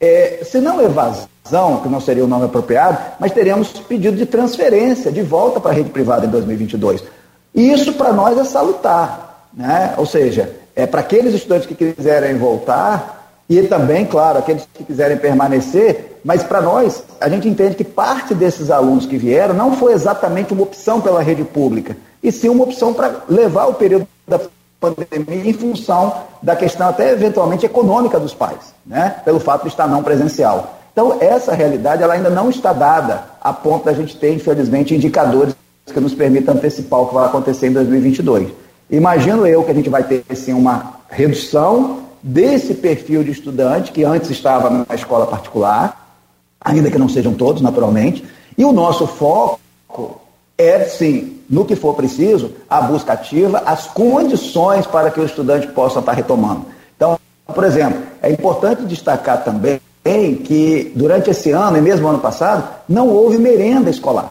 [0.01, 5.13] é, se não evasão, que não seria o nome apropriado, mas teremos pedido de transferência
[5.13, 7.05] de volta para a rede privada em 2022.
[7.55, 9.95] E isso para nós é salutar, né?
[9.99, 15.17] ou seja, é para aqueles estudantes que quiserem voltar, e também, claro, aqueles que quiserem
[15.19, 19.93] permanecer, mas para nós, a gente entende que parte desses alunos que vieram não foi
[19.93, 24.41] exatamente uma opção pela rede pública, e sim uma opção para levar o período da
[24.81, 29.17] pandemia em função da questão até eventualmente econômica dos pais, né?
[29.25, 30.79] pelo fato de estar não presencial.
[30.93, 35.55] Então, essa realidade ela ainda não está dada a ponto da gente ter, infelizmente, indicadores
[35.93, 38.49] que nos permitam antecipar o que vai acontecer em 2022.
[38.89, 44.03] Imagino eu que a gente vai ter, sim, uma redução desse perfil de estudante que
[44.03, 46.17] antes estava na escola particular,
[46.59, 48.25] ainda que não sejam todos, naturalmente,
[48.57, 49.61] e o nosso foco
[50.57, 55.67] é, sim, no que for preciso, a busca ativa, as condições para que o estudante
[55.67, 56.65] possa estar retomando.
[56.97, 57.19] Então,
[57.55, 59.79] por exemplo, é importante destacar também
[60.45, 64.31] que durante esse ano e mesmo ano passado, não houve merenda escolar.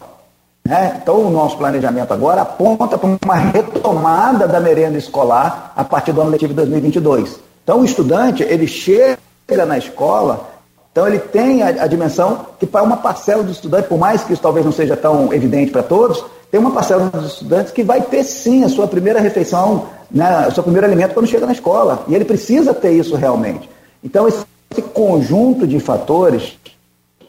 [0.66, 1.00] Né?
[1.02, 6.22] Então, o nosso planejamento agora aponta para uma retomada da merenda escolar a partir do
[6.22, 7.53] ano letivo de 2022.
[7.64, 9.18] Então, o estudante, ele chega
[9.66, 10.50] na escola,
[10.92, 14.34] então ele tem a, a dimensão que para uma parcela dos estudantes, por mais que
[14.34, 18.00] isso talvez não seja tão evidente para todos, tem uma parcela dos estudantes que vai
[18.00, 22.06] ter sim a sua primeira refeição, né, o seu primeiro alimento quando chega na escola.
[22.08, 23.68] E ele precisa ter isso realmente.
[24.04, 24.46] Então, esse,
[24.94, 26.58] conjunto de fatores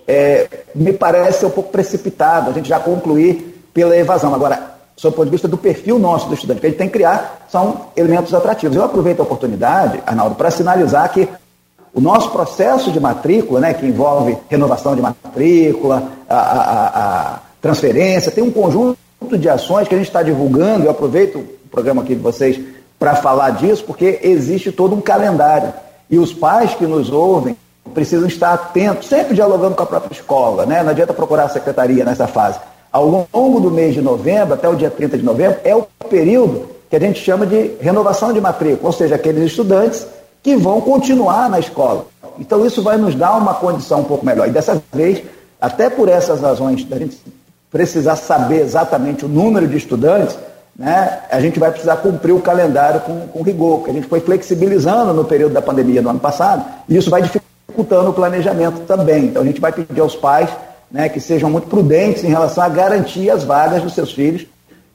[0.06, 4.34] é, me parece um pouco precipitado, a gente já concluir pela evasão.
[4.34, 6.88] Agora, sob o ponto de vista do perfil nosso do estudante, que a gente tem
[6.88, 8.76] que criar são elementos atrativos.
[8.76, 11.28] Eu aproveito a oportunidade, Arnaldo, para sinalizar que
[11.94, 16.88] O nosso processo de matrícula, né, que envolve renovação de matrícula, a, a,
[17.34, 18.98] a transferência, tem um conjunto
[19.38, 20.86] de ações que a gente está divulgando.
[20.86, 22.60] Eu aproveito o programa aqui de vocês
[22.98, 25.72] para falar disso, porque existe todo um calendário.
[26.10, 27.56] E os pais que nos ouvem
[27.94, 30.66] precisam estar atentos, sempre dialogando com a própria escola.
[30.66, 30.82] Né?
[30.82, 32.58] Não adianta procurar a secretaria nessa fase.
[32.94, 36.68] Ao longo do mês de novembro, até o dia 30 de novembro, é o período
[36.88, 40.06] que a gente chama de renovação de matrícula, ou seja, aqueles estudantes
[40.40, 42.06] que vão continuar na escola.
[42.38, 44.46] Então, isso vai nos dar uma condição um pouco melhor.
[44.46, 45.24] E dessa vez,
[45.60, 47.20] até por essas razões da gente
[47.68, 50.38] precisar saber exatamente o número de estudantes,
[50.78, 54.20] né, a gente vai precisar cumprir o calendário com, com rigor, que a gente foi
[54.20, 59.24] flexibilizando no período da pandemia do ano passado, e isso vai dificultando o planejamento também.
[59.24, 60.48] Então, a gente vai pedir aos pais
[60.94, 64.46] né, que sejam muito prudentes em relação a garantir as vagas dos seus filhos,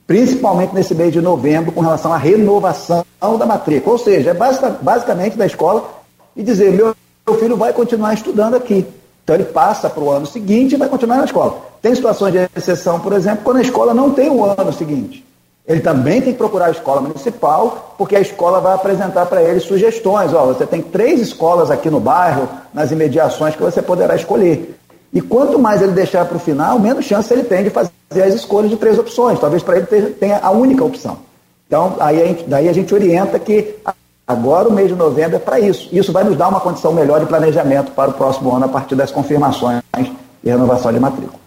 [0.07, 3.03] principalmente nesse mês de novembro, com relação à renovação
[3.37, 3.97] da matrícula.
[3.97, 5.89] Ou seja, é basicamente da escola
[6.37, 6.95] e dizer: meu,
[7.27, 8.87] meu filho vai continuar estudando aqui.
[9.25, 11.57] Então ele passa para o ano seguinte e vai continuar na escola.
[11.81, 15.25] Tem situações de exceção, por exemplo, quando a escola não tem o ano seguinte.
[15.67, 19.59] Ele também tem que procurar a escola municipal, porque a escola vai apresentar para ele
[19.59, 20.33] sugestões.
[20.33, 24.79] Ó, você tem três escolas aqui no bairro, nas imediações, que você poderá escolher.
[25.11, 28.33] E quanto mais ele deixar para o final, menos chance ele tem de fazer as
[28.33, 29.39] escolhas de três opções.
[29.39, 31.17] Talvez para ele tenha a única opção.
[31.67, 33.75] Então, aí a gente, daí a gente orienta que
[34.27, 35.89] agora o mês de novembro é para isso.
[35.91, 38.95] Isso vai nos dar uma condição melhor de planejamento para o próximo ano a partir
[38.95, 39.81] das confirmações
[40.43, 41.39] e renovação de matrícula.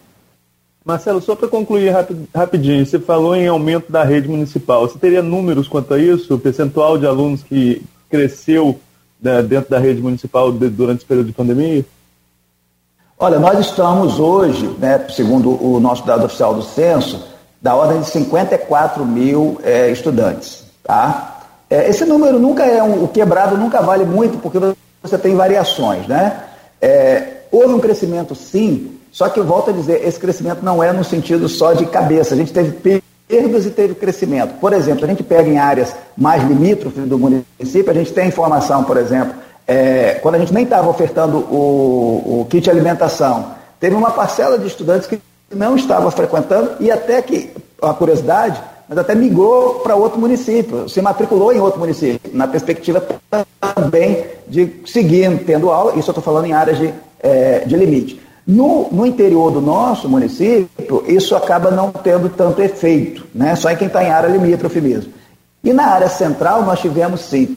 [0.85, 1.95] Marcelo, só para concluir
[2.35, 4.89] rapidinho, você falou em aumento da rede municipal.
[4.89, 6.35] Você teria números quanto a isso?
[6.35, 8.79] O percentual de alunos que cresceu
[9.21, 11.85] né, dentro da rede municipal durante esse período de pandemia?
[13.19, 17.25] Olha, nós estamos hoje, né, segundo o nosso dado oficial do censo,
[17.61, 20.65] da ordem de 54 mil é, estudantes.
[20.83, 21.43] Tá?
[21.71, 24.59] É, esse número nunca é um, o quebrado nunca vale muito porque
[25.01, 26.45] você tem variações, né?
[26.81, 30.93] É, houve um crescimento sim, só que eu volto a dizer, esse crescimento não é
[30.93, 32.35] no sentido só de cabeça.
[32.35, 32.73] A gente teve
[33.29, 34.55] perdas e teve crescimento.
[34.59, 38.83] Por exemplo, a gente pega em áreas mais limítrofes do município, a gente tem informação,
[38.85, 39.35] por exemplo,
[39.67, 44.67] é, quando a gente nem estava ofertando o, o kit alimentação, teve uma parcela de
[44.67, 45.21] estudantes que
[45.55, 51.01] não estava frequentando e até que, uma curiosidade, mas até migrou para outro município, se
[51.01, 53.05] matriculou em outro município, na perspectiva
[53.75, 58.21] também de seguir tendo aula, isso eu estou falando em áreas de, é, de limite.
[58.47, 63.55] No, no, interior do nosso município, isso acaba não tendo tanto efeito, né?
[63.55, 65.13] só em quem está em área limítrofe mesmo.
[65.63, 67.57] E na área central, nós tivemos sim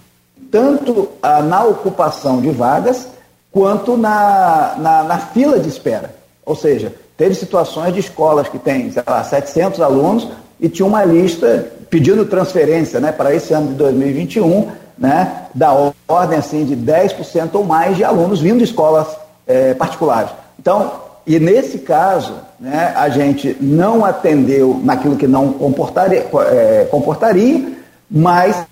[0.51, 3.07] tanto ah, na ocupação de vagas
[3.51, 6.13] quanto na, na, na, fila de espera.
[6.45, 10.27] Ou seja, teve situações de escolas que têm, sei lá, 700 alunos
[10.59, 16.37] e tinha uma lista pedindo transferência né, para esse ano de 2021, né, da ordem
[16.37, 19.07] assim, de 10% ou mais de alunos vindo de escolas
[19.47, 20.31] é, particulares.
[20.59, 20.91] Então,
[21.25, 27.75] e nesse caso, né, a gente não atendeu naquilo que não comportaria, é, comportaria
[28.09, 28.65] mas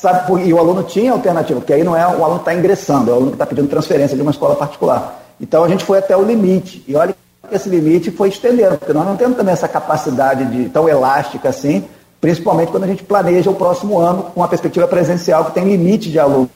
[0.00, 3.10] sabe, e o aluno tinha alternativa, porque aí não é o aluno que está ingressando,
[3.10, 5.22] é o aluno que está pedindo transferência de uma escola particular.
[5.38, 6.82] Então a gente foi até o limite.
[6.88, 7.14] E olha
[7.48, 11.50] que esse limite foi estendendo, porque nós não temos também essa capacidade de tão elástica
[11.50, 11.84] assim,
[12.20, 16.10] principalmente quando a gente planeja o próximo ano com uma perspectiva presencial que tem limite
[16.10, 16.48] de alunos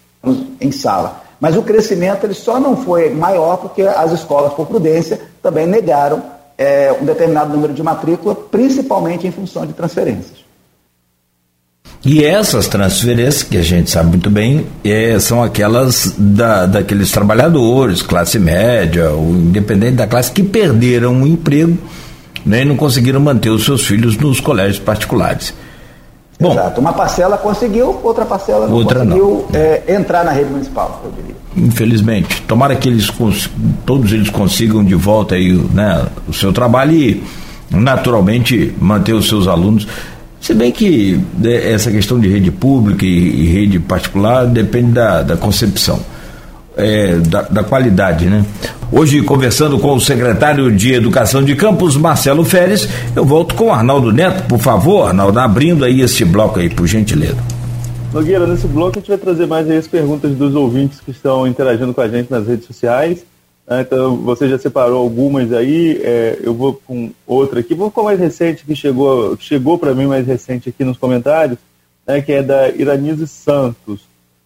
[0.61, 1.22] em sala.
[1.38, 6.22] Mas o crescimento ele só não foi maior porque as escolas, por prudência, também negaram
[6.57, 10.43] é, um determinado número de matrícula, principalmente em função de transferências.
[12.05, 18.03] E essas transferências, que a gente sabe muito bem, é, são aquelas da, daqueles trabalhadores,
[18.03, 21.79] classe média, ou independente da classe, que perderam o emprego
[22.45, 25.55] né, e não conseguiram manter os seus filhos nos colégios particulares.
[26.38, 26.81] Bom, Exato.
[26.81, 29.59] Uma parcela conseguiu, outra parcela não outra conseguiu não.
[29.59, 31.35] É, entrar na rede municipal, eu diria.
[31.57, 32.43] Infelizmente.
[32.43, 33.09] Tomara que eles
[33.87, 37.23] todos eles consigam de volta aí, né, o seu trabalho e
[37.71, 39.87] naturalmente manter os seus alunos
[40.44, 45.98] se bem que essa questão de rede pública e, rede particular depende da, da concepção.
[46.76, 48.44] É, da, da, qualidade, né?
[48.92, 52.86] Hoje, conversando com o secretário de Educação de Campos, Marcelo Férez,
[53.16, 57.38] eu volto com Arnaldo Neto, por favor, Arnaldo, abrindo aí esse bloco aí, por gentileza.
[58.12, 61.47] Nogueira, nesse bloco a gente vai trazer mais aí as perguntas dos ouvintes que estão
[61.47, 63.24] interagindo com a gente nas redes sociais.
[63.67, 63.81] Né?
[63.81, 67.75] Então, você já separou algumas aí, é, eu vou com outra aqui.
[67.75, 71.59] Vou com a mais recente, que chegou, chegou para mim mais recente aqui nos comentários,
[72.07, 74.03] né, que é da Iranise Santos.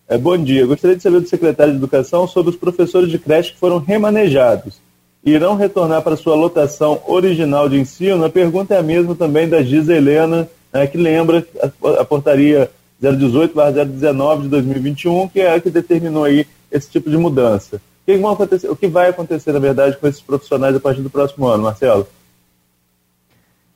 [0.09, 3.53] É, bom dia, gostaria de saber do secretário de Educação sobre os professores de creche
[3.53, 4.81] que foram remanejados.
[5.25, 8.25] Irão retornar para sua lotação original de ensino?
[8.25, 12.71] A pergunta é a mesma também da Giza Helena, né, que lembra a, a portaria
[13.03, 17.81] 018/019 de 2021, que é a que determinou aí esse tipo de mudança.
[18.09, 21.11] O que, acontecer, o que vai acontecer, na verdade, com esses profissionais a partir do
[21.11, 22.07] próximo ano, Marcelo?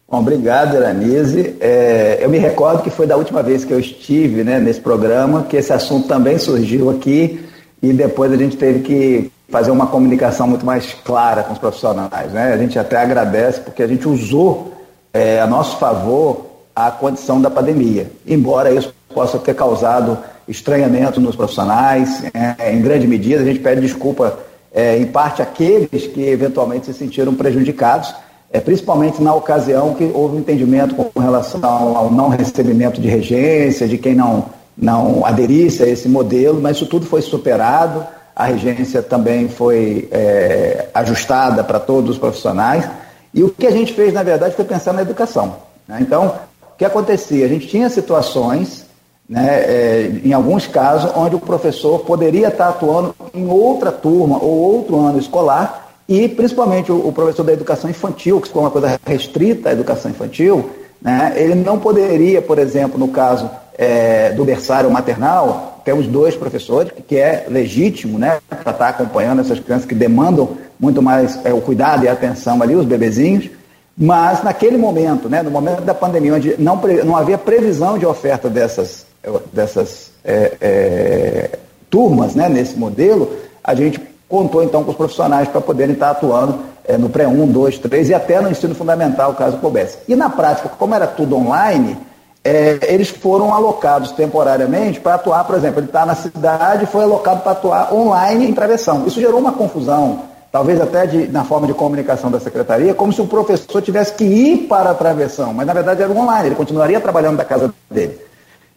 [0.08, 1.54] Bom, obrigado, Eranise.
[1.60, 5.42] É, eu me recordo que foi da última vez que eu estive né, nesse programa
[5.42, 7.44] que esse assunto também surgiu aqui
[7.82, 12.32] e depois a gente teve que fazer uma comunicação muito mais clara com os profissionais.
[12.32, 12.54] Né?
[12.54, 14.72] A gente até agradece porque a gente usou
[15.12, 20.16] é, a nosso favor a condição da pandemia, embora isso possa ter causado
[20.53, 24.38] estranhamento nos profissionais, é, em grande medida a gente pede desculpa
[24.72, 28.14] é, em parte àqueles que eventualmente se sentiram prejudicados,
[28.53, 33.88] é, principalmente na ocasião que houve um entendimento com relação ao não recebimento de regência,
[33.88, 34.46] de quem não,
[34.76, 40.88] não aderisse a esse modelo, mas isso tudo foi superado, a regência também foi é,
[40.94, 42.88] ajustada para todos os profissionais,
[43.34, 45.57] e o que a gente fez, na verdade, foi pensar na educação.
[45.88, 45.98] Né?
[46.00, 46.34] Então,
[46.74, 47.44] o que acontecia?
[47.44, 48.84] A gente tinha situações,
[49.32, 54.50] né, é, em alguns casos, onde o professor poderia estar atuando em outra turma ou
[54.50, 59.00] outro ano escolar, e principalmente o, o, professor da educação infantil, que ficou uma coisa
[59.06, 60.68] restrita à educação infantil,
[61.00, 66.92] né, ele não poderia, por exemplo, no caso é, do berçário maternal, temos dois professores,
[67.08, 71.60] que é legítimo né, para estar acompanhando essas crianças que demandam muito mais é, o
[71.62, 73.48] cuidado e a atenção ali, os bebezinhos,
[73.96, 78.50] mas naquele momento, né, no momento da pandemia, onde não, não havia previsão de oferta
[78.50, 79.10] dessas,
[79.52, 81.58] dessas é, é,
[81.90, 86.58] turmas né, nesse modelo, a gente contou então com os profissionais para poderem estar atuando
[86.84, 89.98] é, no pré-1, 2, 3 e até no ensino fundamental, caso coubesse.
[90.08, 91.96] E na prática, como era tudo online,
[92.44, 97.40] é, eles foram alocados temporariamente para atuar, por exemplo, ele está na cidade foi alocado
[97.40, 99.06] para atuar online em travessão.
[99.06, 103.20] Isso gerou uma confusão, talvez até de, na forma de comunicação da secretaria, como se
[103.20, 107.00] o professor tivesse que ir para a travessão, mas na verdade era online, ele continuaria
[107.00, 108.18] trabalhando da casa dele.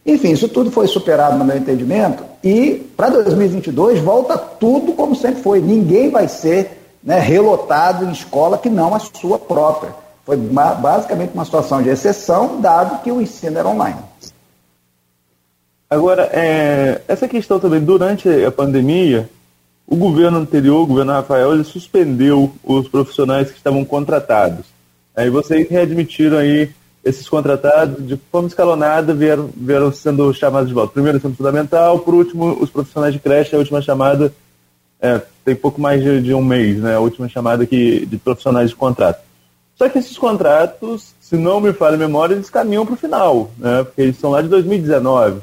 [0.05, 5.41] Enfim, isso tudo foi superado no meu entendimento e para 2022 volta tudo como sempre
[5.41, 5.59] foi.
[5.59, 9.95] Ninguém vai ser né, relotado em escola que não a sua própria.
[10.23, 13.99] Foi basicamente uma situação de exceção, dado que o ensino era online.
[15.89, 19.29] Agora, é, essa questão também, durante a pandemia,
[19.87, 24.65] o governo anterior, o governo Rafael, ele suspendeu os profissionais que estavam contratados.
[25.15, 26.71] Aí vocês readmitiram aí
[27.05, 30.91] esses contratados, de forma escalonada, vieram, vieram sendo chamados de volta.
[30.91, 34.33] Primeiro, ensino fundamental, por último, os profissionais de creche, a última chamada
[34.99, 36.95] é, tem pouco mais de, de, um mês, né?
[36.95, 39.23] A última chamada aqui de profissionais de contrato.
[39.75, 43.51] Só que esses contratos, se não me falha a memória, eles caminham para o final,
[43.55, 43.83] né?
[43.83, 45.37] Porque eles são lá de 2019.
[45.37, 45.41] O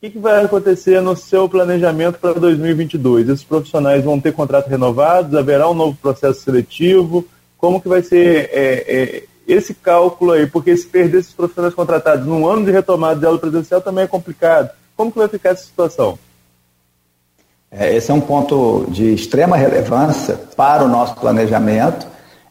[0.00, 3.28] que, que vai acontecer no seu planejamento para 2022?
[3.28, 5.36] Esses profissionais vão ter contrato renovados?
[5.36, 7.24] Haverá um novo processo seletivo?
[7.56, 12.26] Como que vai ser é, é, esse cálculo aí, porque se perder esses profissionais contratados
[12.26, 14.70] num ano de retomada de aula presencial também é complicado.
[14.96, 16.18] Como que vai ficar essa situação?
[17.70, 22.06] É, esse é um ponto de extrema relevância para o nosso planejamento.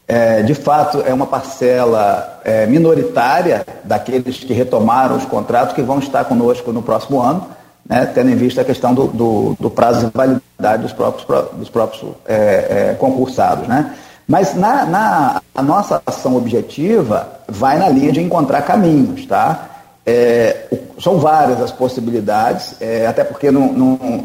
[0.05, 5.99] É, de fato, é uma parcela é, minoritária daqueles que retomaram os contratos que vão
[5.99, 7.47] estar conosco no próximo ano,
[7.87, 11.69] né, tendo em vista a questão do, do, do prazo de validade dos próprios, dos
[11.69, 12.35] próprios é,
[12.91, 13.65] é, concursados.
[13.65, 13.95] Né?
[14.27, 19.69] Mas na, na, a nossa ação objetiva vai na linha de encontrar caminhos, tá?
[20.05, 20.67] É,
[20.99, 23.47] são várias as possibilidades, é, até porque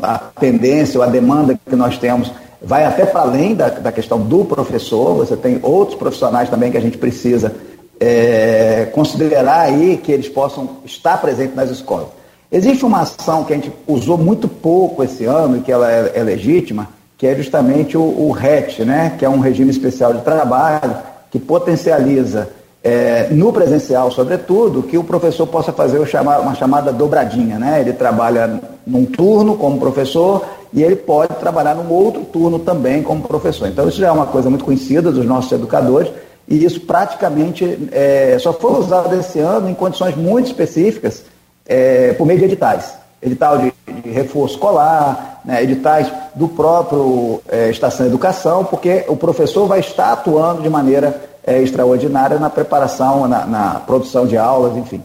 [0.03, 4.20] a tendência ou a demanda que nós temos vai até para além da, da questão
[4.20, 7.55] do professor, você tem outros profissionais também que a gente precisa
[8.01, 12.09] é, considerar aí que eles possam estar presentes nas escolas.
[12.51, 16.12] Existe uma ação que a gente usou muito pouco esse ano e que ela é,
[16.14, 16.88] é legítima,
[17.19, 20.97] que é justamente o, o RET, né, que é um regime especial de trabalho
[21.31, 22.49] que potencializa
[22.83, 27.59] é, no presencial, sobretudo, que o professor possa fazer uma chamada dobradinha.
[27.59, 27.81] Né?
[27.81, 33.23] Ele trabalha num turno como professor e ele pode trabalhar num outro turno também como
[33.23, 33.69] professor.
[33.69, 36.11] Então, isso já é uma coisa muito conhecida dos nossos educadores
[36.47, 41.25] e isso praticamente é, só foi usado esse ano em condições muito específicas
[41.66, 42.95] é, por meio de editais.
[43.21, 49.66] Edital de, de reforço escolar, né, editais do próprio é, Estação Educação, porque o professor
[49.66, 55.03] vai estar atuando de maneira é, extraordinária na preparação, na, na, produção de aulas, enfim.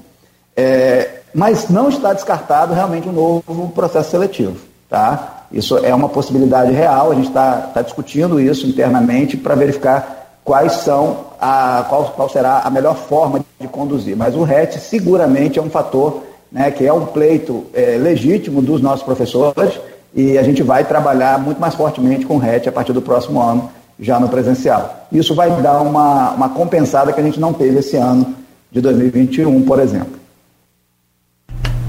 [0.55, 4.57] É, mas não está descartado realmente um novo processo seletivo.
[4.89, 5.45] Tá?
[5.51, 10.73] Isso é uma possibilidade real, a gente está tá discutindo isso internamente para verificar quais
[10.73, 14.15] são a, qual, qual será a melhor forma de conduzir.
[14.15, 16.23] Mas o RET seguramente é um fator
[16.53, 19.73] né, que é um pleito é, legítimo dos nossos professores
[20.15, 23.41] e a gente vai trabalhar muito mais fortemente com o RET a partir do próximo
[23.41, 25.07] ano, já no presencial.
[25.11, 28.35] Isso vai dar uma, uma compensada que a gente não teve esse ano
[28.71, 30.21] de 2021, por exemplo.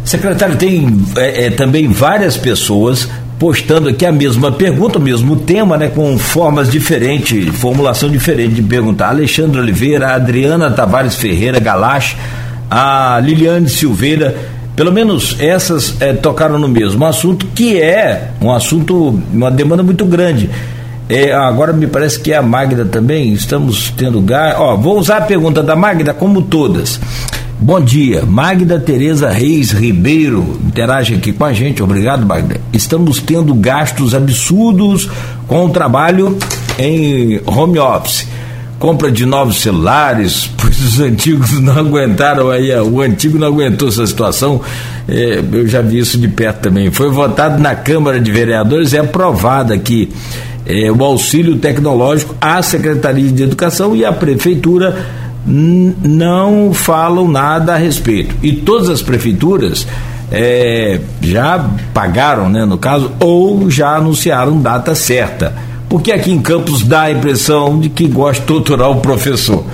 [0.05, 0.87] Secretário, tem
[1.17, 3.09] é, é, também várias pessoas
[3.39, 8.63] postando aqui a mesma pergunta, o mesmo tema, né, com formas diferentes, formulação diferente de
[8.63, 9.09] perguntar.
[9.09, 12.17] Alexandre Oliveira, Adriana Tavares Ferreira Galache,
[12.71, 14.37] a Liliane Silveira,
[14.77, 20.05] pelo menos essas é, tocaram no mesmo assunto, que é um assunto, uma demanda muito
[20.05, 20.51] grande.
[21.09, 24.57] É, agora me parece que é a Magda também, estamos tendo gás.
[24.59, 26.99] Ó, vou usar a pergunta da Magda como todas.
[27.61, 32.61] Bom dia, Magda Tereza Reis Ribeiro interage aqui com a gente, obrigado Magda.
[32.73, 35.09] Estamos tendo gastos absurdos
[35.47, 36.37] com o trabalho
[36.79, 38.27] em home office.
[38.85, 44.07] Compra de novos celulares, pois os antigos não aguentaram aí, o antigo não aguentou essa
[44.07, 44.61] situação.
[45.09, 46.91] É, eu já vi isso de perto também.
[46.91, 50.13] Foi votado na Câmara de Vereadores, é aprovado aqui
[50.67, 54.95] é, o auxílio tecnológico à Secretaria de Educação e à Prefeitura
[55.47, 58.35] não falam nada a respeito.
[58.43, 59.87] E todas as prefeituras
[60.31, 65.55] é, já pagaram, né, no caso, ou já anunciaram data certa.
[65.95, 69.65] Porque aqui em Campos dá a impressão de que gosta de torturar o professor.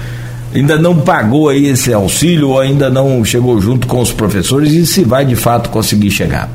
[0.55, 4.85] Ainda não pagou aí esse auxílio ou ainda não chegou junto com os professores e
[4.85, 6.51] se vai de fato conseguir chegar.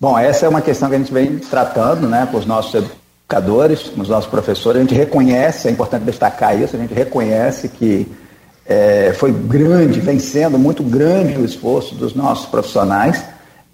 [0.00, 3.88] Bom, essa é uma questão que a gente vem tratando né, com os nossos educadores,
[3.96, 8.04] os nossos professores, a gente reconhece, é importante destacar isso, a gente reconhece que
[8.68, 13.22] é, foi grande, vem sendo muito grande o esforço dos nossos profissionais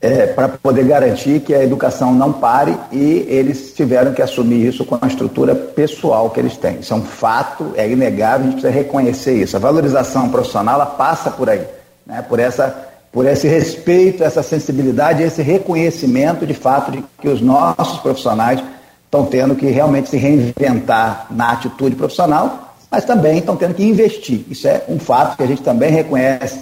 [0.03, 4.85] é, para poder garantir que a educação não pare e eles tiveram que assumir isso
[4.85, 6.81] com a estrutura pessoal que eles têm.
[6.81, 9.57] Isso é um fato, é inegável, a gente precisa reconhecer isso.
[9.57, 11.65] A valorização profissional ela passa por aí,
[12.05, 17.43] né, por essa por esse respeito, essa sensibilidade, esse reconhecimento de fato de que os
[17.43, 18.59] nossos profissionais
[19.05, 24.47] estão tendo que realmente se reinventar na atitude profissional, mas também estão tendo que investir.
[24.49, 26.61] Isso é um fato que a gente também reconhece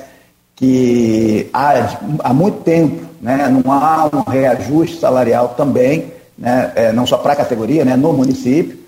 [0.57, 7.07] que há, há muito tempo né, não há um reajuste salarial também, né, é, não
[7.07, 8.79] só para a categoria, né, no município.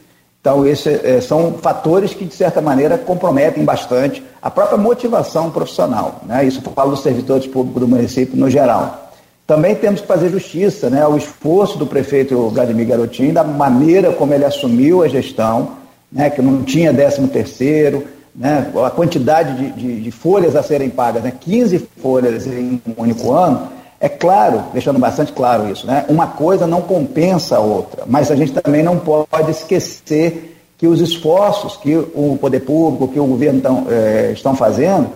[0.41, 6.21] Então, esses é, são fatores que, de certa maneira, comprometem bastante a própria motivação profissional.
[6.27, 6.45] Né?
[6.45, 9.13] Isso eu falo dos servidores públicos do município no geral.
[9.47, 14.33] Também temos que fazer justiça né, ao esforço do prefeito Vladimir Garotinho, da maneira como
[14.35, 15.73] ele assumiu a gestão,
[16.11, 20.89] né, que não tinha 13 terceiro, né, a quantidade de, de, de, folhas a serem
[20.89, 23.69] pagas, né, 15 folhas em um único ano,
[24.03, 28.35] é claro, deixando bastante claro isso, né, uma coisa não compensa a outra, mas a
[28.35, 33.61] gente também não pode esquecer que os esforços que o poder público, que o governo
[33.61, 35.11] tão, é, estão fazendo,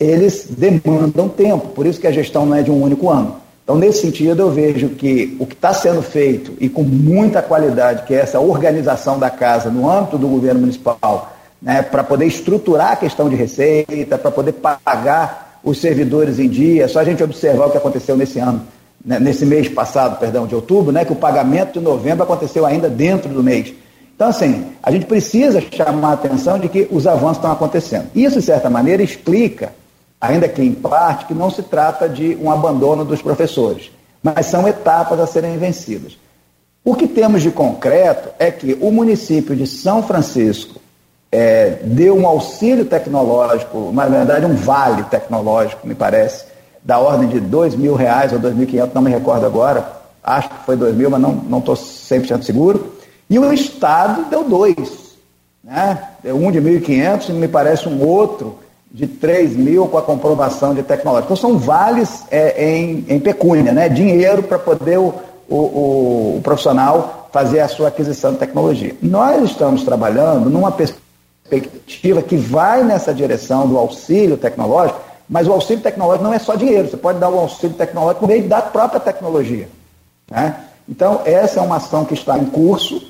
[0.00, 3.36] eles demandam tempo, por isso que a gestão não é de um único ano.
[3.62, 8.04] Então, nesse sentido, eu vejo que o que está sendo feito e com muita qualidade,
[8.04, 12.92] que é essa organização da casa no âmbito do governo municipal, né, para poder estruturar
[12.92, 16.84] a questão de receita, para poder pagar os servidores em dia.
[16.84, 18.62] É só a gente observar o que aconteceu nesse ano,
[19.04, 22.88] né, nesse mês passado, perdão, de outubro, né, que o pagamento de novembro aconteceu ainda
[22.88, 23.72] dentro do mês.
[24.14, 28.08] Então, assim, a gente precisa chamar a atenção de que os avanços estão acontecendo.
[28.14, 29.72] Isso, de certa maneira, explica
[30.20, 33.90] ainda que em parte, que não se trata de um abandono dos professores,
[34.22, 36.16] mas são etapas a serem vencidas.
[36.84, 40.81] O que temos de concreto é que o município de São Francisco
[41.32, 46.44] é, deu um auxílio tecnológico, na verdade um vale tecnológico, me parece,
[46.84, 50.50] da ordem de dois mil reais ou dois mil quinhentos, não me recordo agora, acho
[50.50, 52.92] que foi dois mil, mas não estou 100% seguro,
[53.30, 55.16] e o Estado deu dois,
[55.64, 56.10] né?
[56.22, 58.58] deu um de 1.500 e me parece um outro
[58.90, 61.24] de 3 mil com a comprovação de tecnologia.
[61.24, 63.88] Então, são vales é, em, em pecúnia, né?
[63.88, 65.14] dinheiro para poder o,
[65.48, 65.56] o,
[66.36, 68.94] o, profissional fazer a sua aquisição de tecnologia.
[69.00, 71.01] Nós estamos trabalhando numa perspectiva
[71.60, 76.88] que vai nessa direção do auxílio tecnológico, mas o auxílio tecnológico não é só dinheiro,
[76.88, 79.68] você pode dar o auxílio tecnológico por meio da própria tecnologia.
[80.30, 80.56] Né?
[80.88, 83.02] Então, essa é uma ação que está em curso,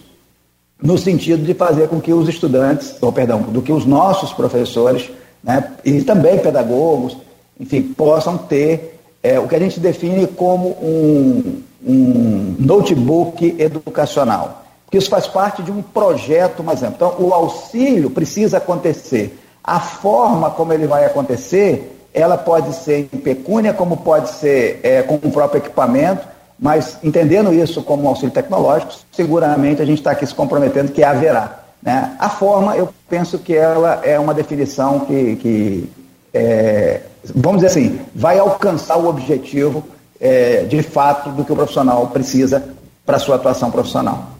[0.80, 5.10] no sentido de fazer com que os estudantes, ou perdão, do que os nossos professores
[5.42, 7.16] né, e também pedagogos,
[7.58, 14.61] enfim, possam ter é, o que a gente define como um, um notebook educacional.
[14.92, 16.96] Porque isso faz parte de um projeto mais amplo.
[16.96, 19.42] Então, o auxílio precisa acontecer.
[19.64, 25.00] A forma como ele vai acontecer, ela pode ser em pecúnia, como pode ser é,
[25.00, 26.28] com o próprio equipamento,
[26.60, 31.02] mas entendendo isso como um auxílio tecnológico, seguramente a gente está aqui se comprometendo que
[31.02, 31.60] haverá.
[31.82, 32.14] Né?
[32.18, 35.90] A forma, eu penso que ela é uma definição que, que
[36.34, 37.00] é,
[37.34, 39.82] vamos dizer assim, vai alcançar o objetivo
[40.20, 42.62] é, de fato do que o profissional precisa
[43.06, 44.31] para sua atuação profissional.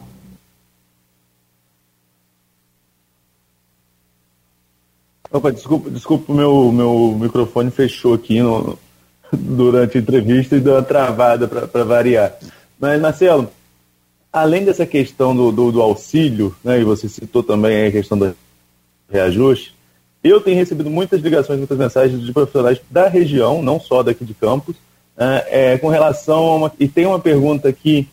[5.33, 8.79] Opa, desculpa, desculpa meu, meu microfone fechou aqui no,
[9.33, 12.35] durante a entrevista e deu uma travada para variar.
[12.79, 13.49] Mas, Marcelo,
[14.31, 18.37] além dessa questão do, do, do, auxílio, né, e você citou também a questão do
[19.09, 19.75] reajuste,
[20.23, 24.35] eu tenho recebido muitas ligações, muitas mensagens de profissionais da região, não só daqui de
[24.35, 24.77] Campos,
[25.17, 28.07] né, é, com relação a uma, e tem uma pergunta aqui,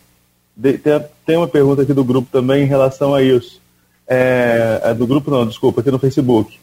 [0.56, 3.60] de, tem, tem, uma pergunta aqui do grupo também em relação a isso.
[4.08, 6.58] É, é do grupo não, desculpa, aqui no Facebook.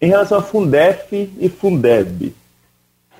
[0.00, 2.34] Em relação a Fundef e Fundeb.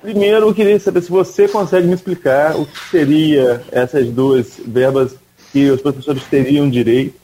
[0.01, 5.15] Primeiro, eu queria saber se você consegue me explicar o que seria essas duas verbas
[5.51, 7.15] que os professores teriam direito.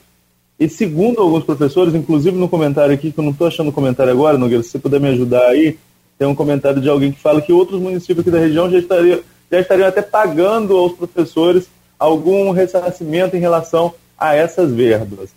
[0.58, 4.12] E segundo alguns professores, inclusive no comentário aqui, que eu não estou achando o comentário
[4.12, 5.78] agora, Nogueira, se você puder me ajudar aí,
[6.18, 9.20] tem um comentário de alguém que fala que outros municípios aqui da região já estariam,
[9.50, 15.30] já estariam até pagando aos professores algum ressarcimento em relação a essas verbas.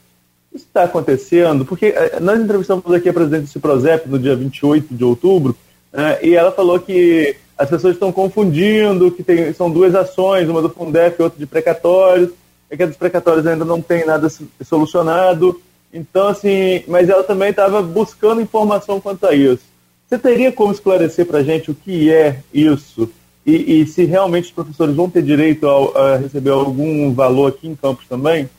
[0.56, 5.03] Está acontecendo porque eh, nós entrevistamos aqui a presidente do Ciprozep no dia 28 de
[5.03, 5.56] outubro
[5.91, 10.62] né, e ela falou que as pessoas estão confundindo, que tem, são duas ações, uma
[10.62, 12.30] do Fundef e outra de precatórios,
[12.70, 14.28] é que a dos precatórios ainda não tem nada
[14.64, 15.62] solucionado.
[15.93, 19.64] Então, assim, mas ela também estava buscando informação quanto a isso.
[20.08, 23.10] Você teria como esclarecer para a gente o que é isso
[23.45, 27.68] e, e, se realmente os professores vão ter direito a, a receber algum valor aqui
[27.68, 28.49] em Campos também?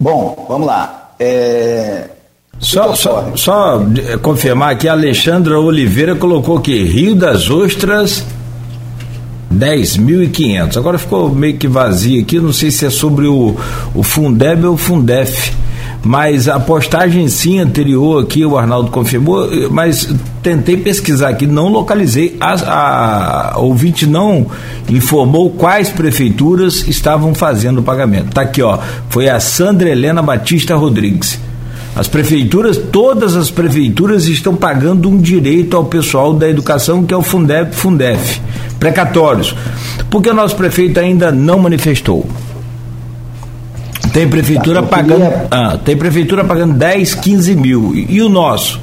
[0.00, 1.12] Bom, vamos lá.
[1.20, 2.04] É...
[2.58, 8.24] Só, só, só, eh, confirmar aqui, a Alexandra Oliveira colocou que Rio das Ostras
[9.54, 10.76] 10.500.
[10.76, 13.56] Agora ficou meio que vazio aqui, não sei se é sobre o,
[13.94, 15.52] o Fundeb ou o Fundef.
[16.02, 20.08] Mas a postagem sim anterior aqui, o Arnaldo confirmou, mas
[20.42, 22.36] tentei pesquisar aqui, não localizei.
[22.40, 24.46] A, a ouvinte não
[24.88, 28.32] informou quais prefeituras estavam fazendo o pagamento.
[28.32, 28.78] Tá aqui, ó.
[29.10, 31.38] Foi a Sandra Helena Batista Rodrigues.
[31.94, 37.16] As prefeituras, todas as prefeituras estão pagando um direito ao pessoal da educação, que é
[37.16, 38.40] o Fundeb, Fundef,
[38.78, 39.54] precatórios.
[40.08, 42.26] Porque o nosso prefeito ainda não manifestou.
[44.12, 45.20] Tem prefeitura tá, pagando.
[45.20, 45.48] Queria...
[45.50, 47.94] Ah, tem prefeitura pagando 10, 15 mil.
[47.94, 48.80] E o nosso?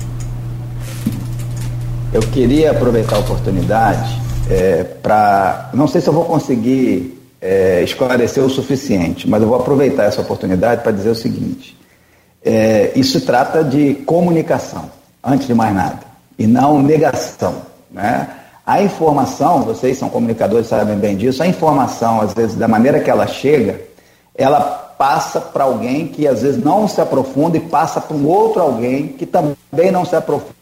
[2.14, 4.20] Eu queria aproveitar a oportunidade
[4.50, 5.70] é, para.
[5.74, 10.22] Não sei se eu vou conseguir é, esclarecer o suficiente, mas eu vou aproveitar essa
[10.22, 11.78] oportunidade para dizer o seguinte.
[12.44, 14.90] É, isso trata de comunicação,
[15.24, 16.00] antes de mais nada,
[16.40, 17.56] e não negação.
[17.92, 18.28] Né?
[18.66, 23.10] A informação, vocês são comunicadores, sabem bem disso, a informação, às vezes, da maneira que
[23.10, 23.82] ela chega,
[24.34, 28.62] ela passa para alguém que às vezes não se aprofunda e passa para um outro
[28.62, 30.56] alguém que também não se aprofunda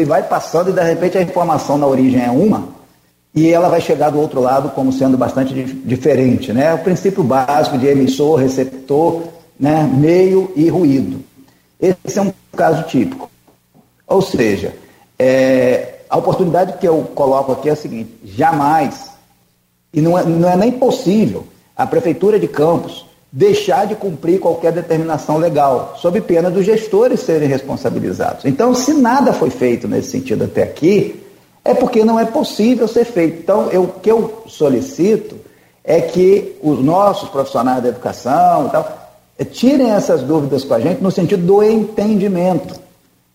[0.00, 2.68] e vai passando e de repente a informação na origem é uma
[3.34, 6.74] e ela vai chegar do outro lado como sendo bastante diferente, né?
[6.74, 9.22] O princípio básico de emissor, receptor,
[9.58, 9.88] né?
[9.90, 11.24] meio e ruído.
[11.80, 13.30] Esse é um caso típico.
[14.06, 14.74] Ou seja,
[15.18, 19.10] é, a oportunidade que eu coloco aqui é a seguinte: jamais,
[19.94, 24.72] e não é, não é nem possível, a Prefeitura de Campos deixar de cumprir qualquer
[24.72, 28.44] determinação legal, sob pena dos gestores serem responsabilizados.
[28.44, 31.24] Então, se nada foi feito nesse sentido até aqui,
[31.64, 33.38] é porque não é possível ser feito.
[33.38, 35.36] Então, o que eu solicito
[35.82, 38.98] é que os nossos profissionais da educação e tal,
[39.38, 42.78] é, tirem essas dúvidas com a gente no sentido do entendimento.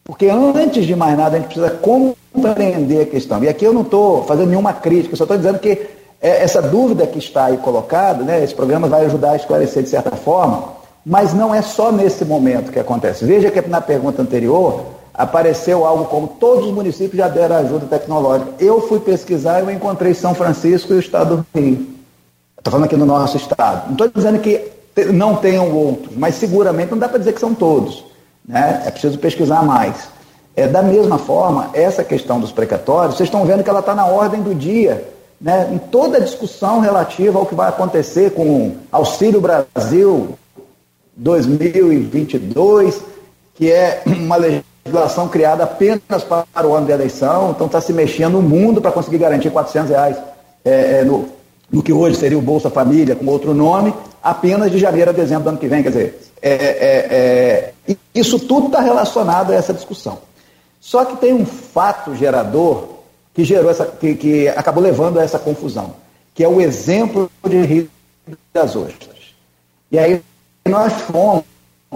[0.03, 3.43] Porque antes de mais nada, a gente precisa compreender a questão.
[3.43, 7.19] E aqui eu não estou fazendo nenhuma crítica, só estou dizendo que essa dúvida que
[7.19, 11.53] está aí colocada, né, esse programa vai ajudar a esclarecer de certa forma, mas não
[11.53, 13.23] é só nesse momento que acontece.
[13.23, 18.51] Veja que na pergunta anterior apareceu algo como todos os municípios já deram ajuda tecnológica.
[18.59, 21.87] Eu fui pesquisar e eu encontrei São Francisco e o estado do Rio.
[22.57, 23.85] Estou falando aqui no nosso estado.
[23.85, 24.71] Não estou dizendo que
[25.13, 28.03] não tenham outros, mas seguramente não dá para dizer que são todos.
[28.47, 28.83] Né?
[28.85, 30.09] É preciso pesquisar mais.
[30.55, 34.07] É, da mesma forma, essa questão dos precatórios, vocês estão vendo que ela está na
[34.07, 35.07] ordem do dia
[35.39, 40.37] né, em toda a discussão relativa ao que vai acontecer com Auxílio Brasil
[41.15, 43.01] 2022,
[43.55, 48.39] que é uma legislação criada apenas para o ano de eleição, então está se mexendo
[48.39, 50.17] o mundo para conseguir garantir 400 reais
[50.65, 51.29] é, é, no,
[51.71, 55.43] no, que hoje seria o Bolsa Família, com outro nome, apenas de janeiro a dezembro
[55.43, 55.83] do ano que vem.
[55.83, 60.19] Quer dizer, é, é, é isso tudo está relacionado a essa discussão.
[60.79, 62.96] Só que tem um fato gerador
[63.37, 65.93] que gerou essa, que, que acabou levando a essa confusão,
[66.33, 67.89] que é o exemplo de Rio
[68.51, 69.35] das Ostras.
[69.91, 70.23] E aí
[70.67, 71.43] nós fomos,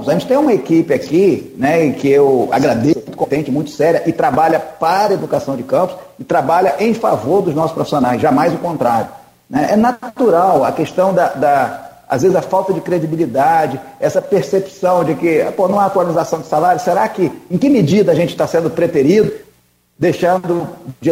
[0.07, 4.13] a gente tem uma equipe aqui, né, que eu agradeço, muito contente, muito séria, e
[4.13, 8.59] trabalha para a educação de campos, e trabalha em favor dos nossos profissionais, jamais o
[8.59, 9.09] contrário.
[9.49, 9.69] Né?
[9.71, 15.15] É natural a questão da, da às vezes a falta de credibilidade, essa percepção de
[15.15, 18.45] que pô, não há atualização de salário, será que, em que medida a gente está
[18.45, 19.33] sendo preterido,
[20.01, 20.67] deixando
[20.99, 21.11] de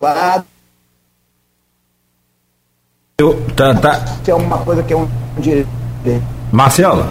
[0.00, 0.44] lado?
[3.18, 4.02] Eu, tá, tá.
[4.26, 5.06] É uma coisa que é um
[5.38, 5.68] direito.
[6.50, 7.06] Marcelo,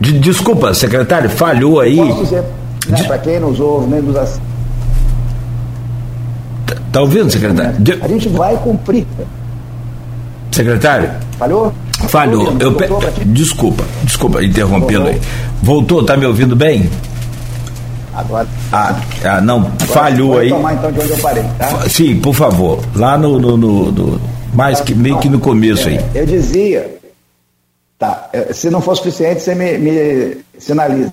[0.00, 1.96] de, desculpa, secretário, falhou aí.
[1.96, 2.44] Posso dizer,
[2.88, 4.42] né, para quem nos ouve, nem nos assiste.
[6.66, 7.78] Tá, tá ouvindo, secretário?
[7.80, 7.92] De...
[8.00, 9.06] A gente vai cumprir.
[10.52, 11.10] Secretário?
[11.36, 11.72] Falhou?
[12.08, 12.56] Falhou.
[12.60, 12.86] Eu pe...
[13.26, 15.20] Desculpa, desculpa interrompê-lo aí.
[15.62, 16.88] Voltou, tá me ouvindo bem?
[18.14, 18.46] Agora.
[18.72, 20.50] Ah, ah não, Agora, falhou aí.
[20.50, 21.88] tomar então de onde eu parei, tá?
[21.88, 22.80] Sim, por favor.
[22.94, 23.38] Lá no.
[23.38, 24.20] no, no, no
[24.52, 25.98] mais que, meio que no começo aí.
[26.14, 26.98] Eu dizia.
[27.98, 31.12] Tá, é, se não for suficiente, você me, me sinaliza.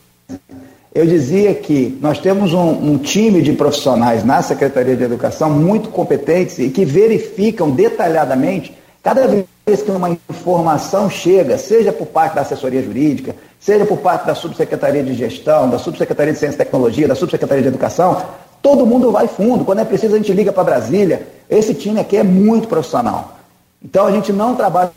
[0.93, 5.89] Eu dizia que nós temos um, um, time de profissionais na Secretaria de Educação muito
[5.89, 9.45] competentes e que verificam detalhadamente cada vez
[9.83, 15.03] que uma informação chega, seja por parte da assessoria jurídica, seja por parte da subsecretaria
[15.03, 18.23] de gestão, da subsecretaria de ciência e tecnologia, da subsecretaria de educação,
[18.61, 19.65] todo mundo vai fundo.
[19.65, 21.27] Quando é preciso, a gente liga para Brasília.
[21.49, 23.37] Esse time aqui é muito profissional.
[23.83, 24.91] Então a gente não trabalha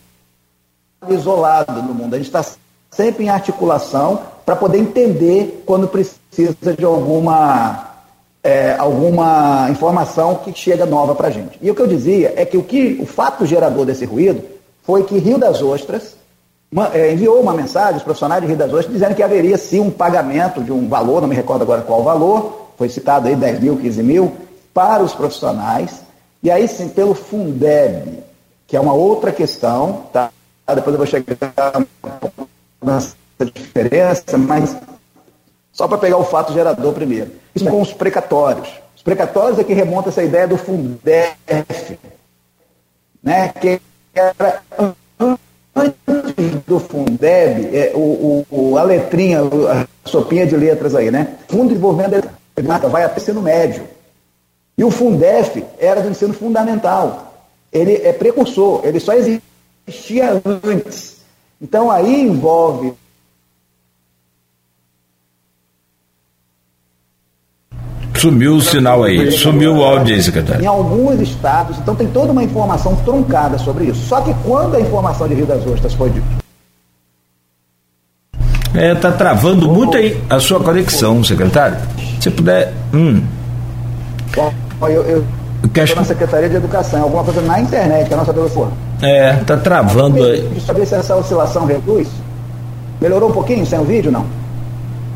[1.08, 2.44] isolado no mundo, a gente está
[2.90, 7.88] sempre em articulação para poder entender quando precisa de alguma
[8.44, 11.58] é, alguma informação que chega nova para a gente.
[11.62, 14.42] E o que eu dizia é que o, que o fato gerador desse ruído
[14.82, 16.16] foi que Rio das Ostras
[16.72, 19.78] uma, é, enviou uma mensagem, os profissionais de Rio das Ostras, dizendo que haveria sim
[19.78, 23.60] um pagamento de um valor, não me recordo agora qual valor, foi citado aí 10
[23.60, 24.36] mil, 15 mil,
[24.72, 26.02] para os profissionais,
[26.42, 28.24] e aí sim pelo Fundeb,
[28.66, 30.30] que é uma outra questão, tá?
[30.74, 31.86] depois eu vou chegar
[32.82, 33.14] nessa
[33.54, 34.74] diferença, mas
[35.70, 37.32] só para pegar o fato gerador primeiro.
[37.54, 38.68] Isso com os precatórios.
[38.96, 41.98] Os precatórios é que remonta essa ideia do Fundef,
[43.22, 43.48] né?
[43.48, 43.80] que
[44.14, 44.62] era
[45.74, 51.36] antes do Fundeb, é, o, o, a letrinha, a sopinha de letras aí, né?
[51.48, 52.28] Fundo de Desenvolvimento
[52.90, 53.84] vai até ensino médio.
[54.76, 57.34] E o Fundef era do ensino fundamental.
[57.72, 61.18] Ele é precursor, ele só existia antes.
[61.60, 62.92] Então aí envolve
[68.22, 70.62] Sumiu o sinal aí, sumiu o áudio aí, secretário.
[70.62, 74.06] Em alguns estados, então tem toda uma informação truncada sobre isso.
[74.06, 76.24] Só que quando a informação de Rio das Ostras foi dita.
[78.76, 81.76] É, tá travando muito aí a sua conexão, secretário.
[82.20, 82.72] Se puder.
[82.94, 83.24] Hum.
[84.36, 84.52] Bom,
[84.88, 85.24] eu, eu,
[85.74, 88.70] estou na Secretaria de Educação, é alguma coisa na internet, que a nossa telefone.
[89.02, 90.60] É, tá travando aí.
[90.64, 92.06] Saber se essa oscilação reduz.
[93.00, 94.24] Melhorou um pouquinho sem o vídeo, não?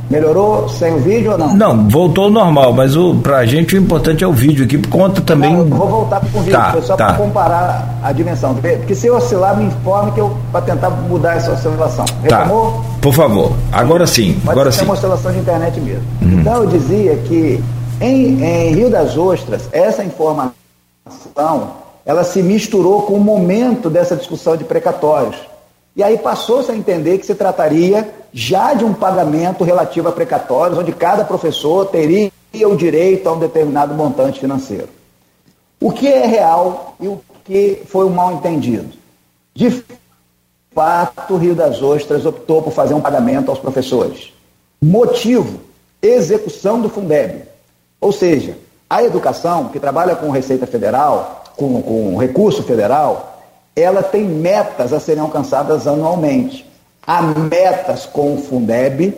[0.09, 1.54] Melhorou sem o vídeo ou não?
[1.54, 5.20] Não, voltou ao normal, mas o, pra gente o importante é o vídeo aqui, conta
[5.20, 5.52] também.
[5.52, 7.07] Não, vou voltar com o vídeo, tá, só tá.
[7.07, 8.54] para comparar a dimensão.
[8.54, 12.04] Porque se eu oscilar, me informe que eu para tentar mudar essa oscilação.
[12.22, 12.72] Retomou?
[12.72, 12.82] Tá.
[13.00, 14.34] Por favor, agora sim.
[14.34, 14.84] Pode agora ser sim.
[14.84, 16.04] uma oscilação de internet mesmo.
[16.22, 16.40] Uhum.
[16.40, 17.62] Então eu dizia que
[18.00, 20.52] em, em Rio das Ostras, essa informação
[22.04, 25.36] ela se misturou com o momento dessa discussão de precatórios.
[25.96, 30.78] E aí passou-se a entender que se trataria já de um pagamento relativo a precatórios,
[30.78, 32.30] onde cada professor teria
[32.64, 34.88] o direito a um determinado montante financeiro.
[35.80, 38.88] O que é real e o que foi um mal entendido?
[39.54, 39.84] De
[40.74, 44.32] fato, o Rio das Ostras optou por fazer um pagamento aos professores.
[44.82, 45.60] Motivo:
[46.02, 47.44] execução do Fundeb.
[48.00, 48.56] Ou seja,
[48.88, 53.42] a educação, que trabalha com Receita Federal, com, com recurso federal,
[53.74, 56.66] ela tem metas a serem alcançadas anualmente.
[57.07, 59.14] Há metas com o Fundeb,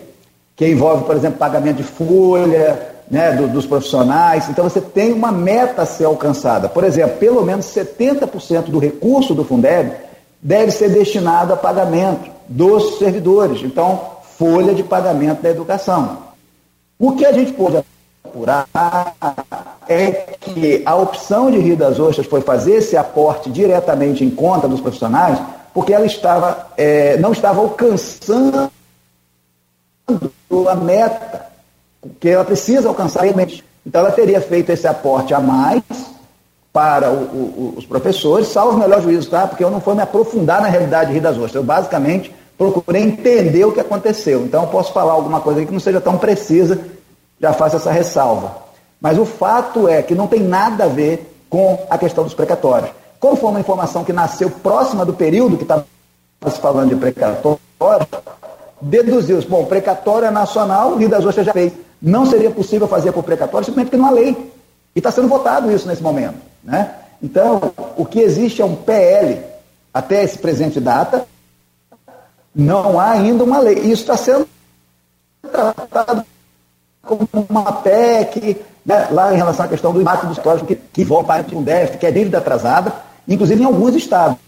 [0.54, 4.48] que envolve, por exemplo, pagamento de folha né, do, dos profissionais.
[4.48, 6.68] Então você tem uma meta a ser alcançada.
[6.68, 9.92] Por exemplo, pelo menos 70% do recurso do Fundeb
[10.40, 13.62] deve ser destinado a pagamento dos servidores.
[13.62, 14.00] Então,
[14.36, 16.18] folha de pagamento da educação.
[16.98, 17.82] O que a gente pôde
[18.24, 18.66] apurar
[19.88, 20.10] é
[20.40, 24.80] que a opção de Rio das Ostras foi fazer esse aporte diretamente em conta dos
[24.80, 25.38] profissionais,
[25.72, 28.70] porque ela estava, é, não estava alcançando
[30.68, 31.46] a meta
[32.20, 33.26] que ela precisa alcançar.
[33.26, 35.82] Então ela teria feito esse aporte a mais
[36.72, 39.46] para o, o, os professores, salvo o melhor juízo, tá?
[39.46, 41.54] Porque eu não fui me aprofundar na realidade de Rio das Ostras.
[41.54, 44.44] Eu basicamente procurei entender o que aconteceu.
[44.44, 46.78] Então eu posso falar alguma coisa que não seja tão precisa
[47.40, 48.56] já faço essa ressalva.
[49.00, 52.90] Mas o fato é que não tem nada a ver com a questão dos precatórios.
[53.20, 55.84] Como foi uma informação que nasceu próxima do período que estava
[56.48, 57.58] se falando de precatório,
[58.80, 61.72] deduziu-se, bom, precatório é nacional, Rio das Ostras já fez.
[62.00, 64.52] Não seria possível fazer por precatório simplesmente porque não há lei.
[64.94, 66.36] E está sendo votado isso nesse momento.
[66.62, 66.94] Né?
[67.22, 69.40] Então, o que existe é um PL,
[69.92, 71.26] até esse presente data,
[72.54, 73.78] Não há ainda uma lei.
[73.78, 74.48] Isso está sendo
[75.52, 76.24] tratado
[77.02, 81.04] como uma PEC, né, lá em relação à questão do impacto dos códigos que, que
[81.04, 82.92] volta para um déficit, que é dívida atrasada,
[83.28, 84.38] inclusive em alguns estados.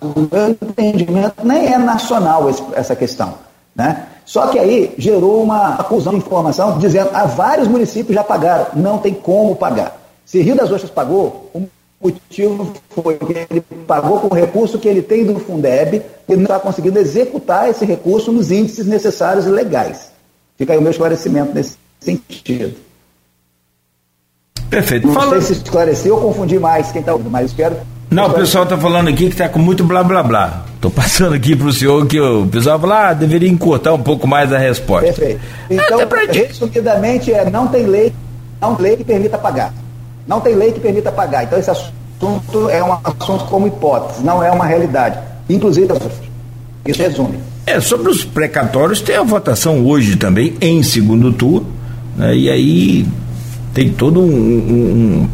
[0.00, 3.34] O meu entendimento nem é nacional esse, essa questão.
[3.74, 4.06] Né?
[4.24, 8.66] Só que aí gerou uma acusão de informação dizendo que ah, vários municípios já pagaram,
[8.74, 9.98] não tem como pagar.
[10.24, 11.68] Se Rio das Ostras pagou, o
[12.00, 16.42] motivo foi que ele pagou com o recurso que ele tem do Fundeb e não
[16.42, 20.12] está conseguindo executar esse recurso nos índices necessários e legais.
[20.56, 22.76] Fica aí o meu esclarecimento nesse sentido.
[24.68, 25.06] Perfeito.
[25.06, 25.30] Não Fala...
[25.32, 27.76] sei se esclareceu ou confundi mais quem está ouvindo, mas espero.
[28.12, 30.64] Não, o pessoal está falando aqui que está com muito blá blá blá.
[30.74, 34.26] Estou passando aqui para o senhor que o pessoal fala, ah, deveria encurtar um pouco
[34.26, 35.06] mais a resposta.
[35.06, 35.40] Perfeito.
[35.70, 35.98] Então,
[36.30, 38.12] resumidamente, é, não tem lei,
[38.60, 39.72] não tem lei que permita pagar.
[40.26, 41.44] Não tem lei que permita pagar.
[41.44, 45.18] Então, esse assunto é um assunto como hipótese, não é uma realidade.
[45.48, 45.88] Inclusive,
[46.86, 47.38] isso resume.
[47.64, 51.66] É, sobre os precatórios, tem a votação hoje também, em segundo turno,
[52.16, 53.06] né, e aí
[53.72, 55.28] tem todo um, um, um,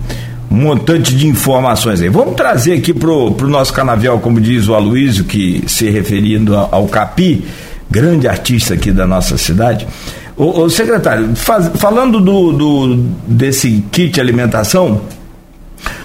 [0.50, 2.08] montante de informações aí.
[2.08, 6.86] Vamos trazer aqui pro, pro nosso canavial, como diz o Aloysio, que se referindo ao
[6.86, 7.44] Capi,
[7.90, 9.86] grande artista aqui da nossa cidade.
[10.36, 12.96] O, o secretário, faz, falando do, do,
[13.26, 15.00] desse kit alimentação,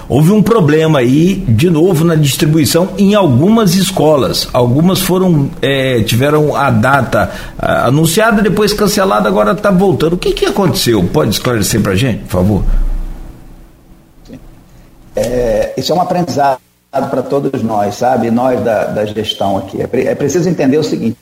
[0.10, 4.50] houve um problema aí, de novo, na distribuição em algumas escolas.
[4.52, 10.14] Algumas foram, é, tiveram a data a, anunciada, depois cancelada, agora está voltando.
[10.14, 11.04] O que, que aconteceu?
[11.04, 12.64] Pode esclarecer para a gente, por favor?
[15.16, 16.60] É, isso é um aprendizado
[16.92, 18.30] para todos nós, sabe?
[18.32, 19.82] Nós da, da gestão aqui.
[19.82, 21.18] É, é preciso entender o seguinte: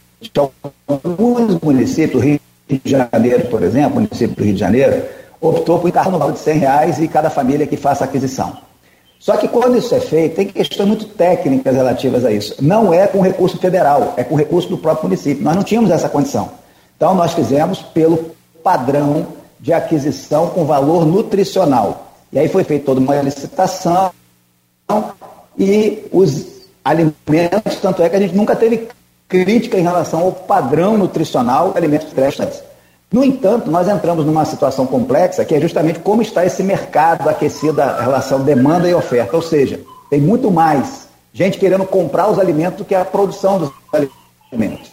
[0.87, 5.03] alguns municípios, Rio de Janeiro, por exemplo, o município do Rio de Janeiro,
[5.39, 8.57] optou por encargo no valor de 100 reais e cada família que faça aquisição.
[9.19, 12.55] Só que quando isso é feito, tem questões muito técnicas relativas a isso.
[12.59, 15.43] Não é com recurso federal, é com recurso do próprio município.
[15.43, 16.49] Nós não tínhamos essa condição.
[16.97, 18.31] Então, nós fizemos pelo
[18.63, 19.27] padrão
[19.59, 22.11] de aquisição com valor nutricional.
[22.32, 24.11] E aí foi feita toda uma licitação
[25.57, 26.45] e os
[26.84, 28.88] alimentos, tanto é que a gente nunca teve
[29.27, 32.63] crítica em relação ao padrão nutricional de alimentos creches.
[33.11, 37.82] No entanto, nós entramos numa situação complexa que é justamente como está esse mercado aquecido
[37.82, 39.36] a relação demanda e oferta.
[39.36, 43.71] Ou seja, tem muito mais gente querendo comprar os alimentos do que a produção dos
[44.51, 44.91] alimentos.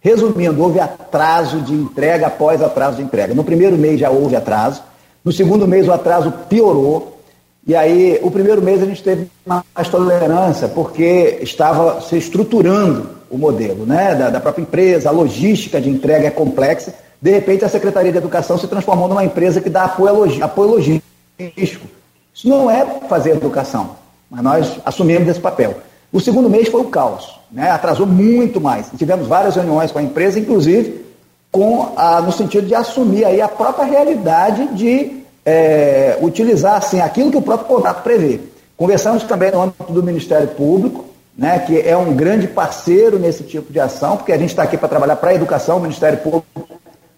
[0.00, 3.34] Resumindo, houve atraso de entrega após atraso de entrega.
[3.34, 4.82] No primeiro mês já houve atraso,
[5.28, 7.20] no segundo mês o atraso piorou,
[7.66, 13.36] e aí o primeiro mês a gente teve mais tolerância, porque estava se estruturando o
[13.36, 17.68] modelo né, da, da própria empresa, a logística de entrega é complexa, de repente, a
[17.68, 21.86] Secretaria de Educação se transformou numa empresa que dá apoio, apoio logístico.
[22.34, 23.96] Isso não é fazer educação,
[24.30, 25.76] mas nós assumimos esse papel.
[26.10, 27.70] O segundo mês foi o caos, né?
[27.70, 28.86] atrasou muito mais.
[28.96, 31.04] Tivemos várias reuniões com a empresa, inclusive
[31.50, 35.17] com a, no sentido de assumir aí a própria realidade de
[35.48, 38.38] é, utilizar assim, aquilo que o próprio contrato prevê.
[38.76, 43.72] Conversamos também no âmbito do Ministério Público, né, que é um grande parceiro nesse tipo
[43.72, 46.44] de ação, porque a gente está aqui para trabalhar para a educação, o Ministério Público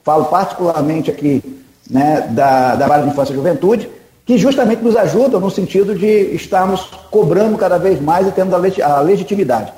[0.04, 1.42] falo particularmente aqui
[1.90, 3.90] né, da, da área de infância e juventude,
[4.24, 9.00] que justamente nos ajudam no sentido de estarmos cobrando cada vez mais e tendo a
[9.00, 9.72] legitimidade.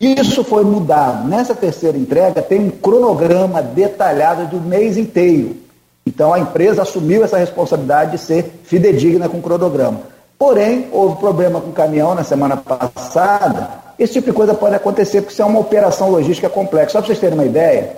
[0.00, 1.28] Isso foi mudado.
[1.28, 5.63] Nessa terceira entrega tem um cronograma detalhado do mês inteiro.
[6.06, 10.00] Então a empresa assumiu essa responsabilidade de ser fidedigna com o cronograma.
[10.38, 13.70] Porém, houve problema com o caminhão na semana passada.
[13.98, 16.92] Esse tipo de coisa pode acontecer porque isso é uma operação logística complexa.
[16.92, 17.96] Só para vocês terem uma ideia,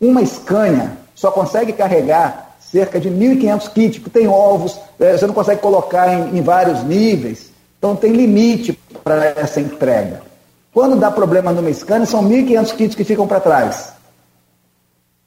[0.00, 5.34] uma Scania só consegue carregar cerca de 1.500 kits, porque tem ovos, é, você não
[5.34, 10.20] consegue colocar em, em vários níveis, então tem limite para essa entrega.
[10.72, 13.92] Quando dá problema numa Scania, são 1.500 kits que ficam para trás.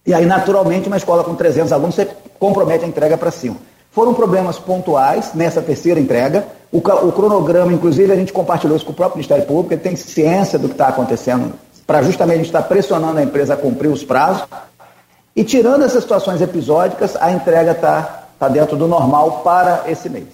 [0.06, 2.08] E aí, naturalmente, uma escola com 300 alunos, você
[2.40, 3.58] compromete a entrega para cima.
[3.92, 6.48] Foram problemas pontuais nessa terceira entrega.
[6.72, 9.96] O, o, cronograma, inclusive, a gente compartilhou isso com o próprio Ministério Público, ele tem
[9.96, 11.54] ciência do que está acontecendo
[11.86, 14.48] para justamente a gente estar pressionando a empresa a cumprir os prazos.
[15.36, 20.28] E tirando essas situações episódicas, a entrega está tá dentro do normal para esse mês.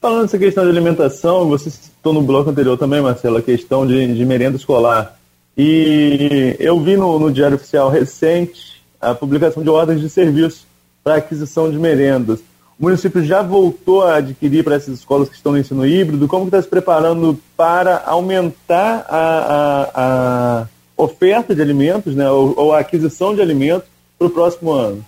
[0.00, 4.14] Falando dessa questão de alimentação, você citou no bloco anterior também, Marcelo, a questão de,
[4.14, 5.16] de merenda escolar.
[5.56, 10.66] E eu vi no, no Diário Oficial recente a publicação de ordens de serviço
[11.02, 12.40] para aquisição de merendas.
[12.78, 16.26] O município já voltou a adquirir para essas escolas que estão no ensino híbrido?
[16.26, 22.72] Como está se preparando para aumentar a, a, a oferta de alimentos, né, ou, ou
[22.72, 23.88] a aquisição de alimentos
[24.18, 25.04] para o próximo ano?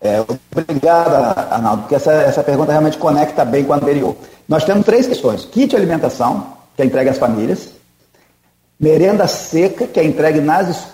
[0.00, 0.22] É,
[0.54, 1.14] obrigado,
[1.50, 4.14] Arnaldo, porque essa, essa pergunta realmente conecta bem com a anterior.
[4.46, 7.70] Nós temos três questões: kit alimentação, que é entregue às famílias,
[8.78, 10.86] merenda seca, que é entregue nas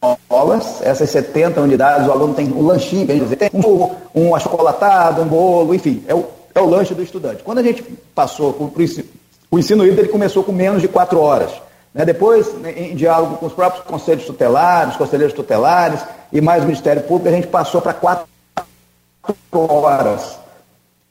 [0.00, 3.90] escolas, essas 70 unidades, o aluno tem um lanchinho, que a gente diz, tem um,
[4.14, 7.42] um achocolatado, um bolo, enfim, é o, é o lanche do estudante.
[7.42, 7.82] Quando a gente
[8.14, 9.08] passou para o ensino,
[9.50, 11.50] o ensino híbrido, ele começou com menos de quatro horas.
[11.92, 12.04] Né?
[12.04, 16.00] Depois, né, em diálogo com os próprios conselhos tutelares, conselheiros tutelares
[16.32, 18.26] e mais o Ministério Público, a gente passou para quatro
[19.52, 20.38] horas.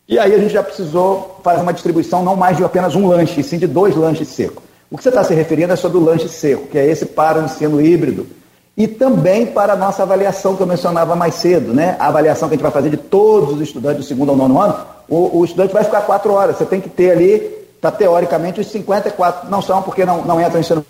[0.09, 3.39] E aí a gente já precisou fazer uma distribuição não mais de apenas um lanche,
[3.39, 4.63] e sim de dois lanches secos.
[4.91, 7.39] O que você está se referindo é sobre o lanche seco, que é esse para
[7.39, 8.25] o ensino híbrido,
[8.75, 11.95] e também para a nossa avaliação que eu mencionava mais cedo, né?
[11.99, 14.59] A avaliação que a gente vai fazer de todos os estudantes do segundo ao nono
[14.59, 14.75] ano,
[15.07, 16.57] o, o estudante vai ficar quatro horas.
[16.57, 20.57] Você tem que ter ali Tá, teoricamente, os 54 não são porque não, não entram
[20.57, 20.85] em ensino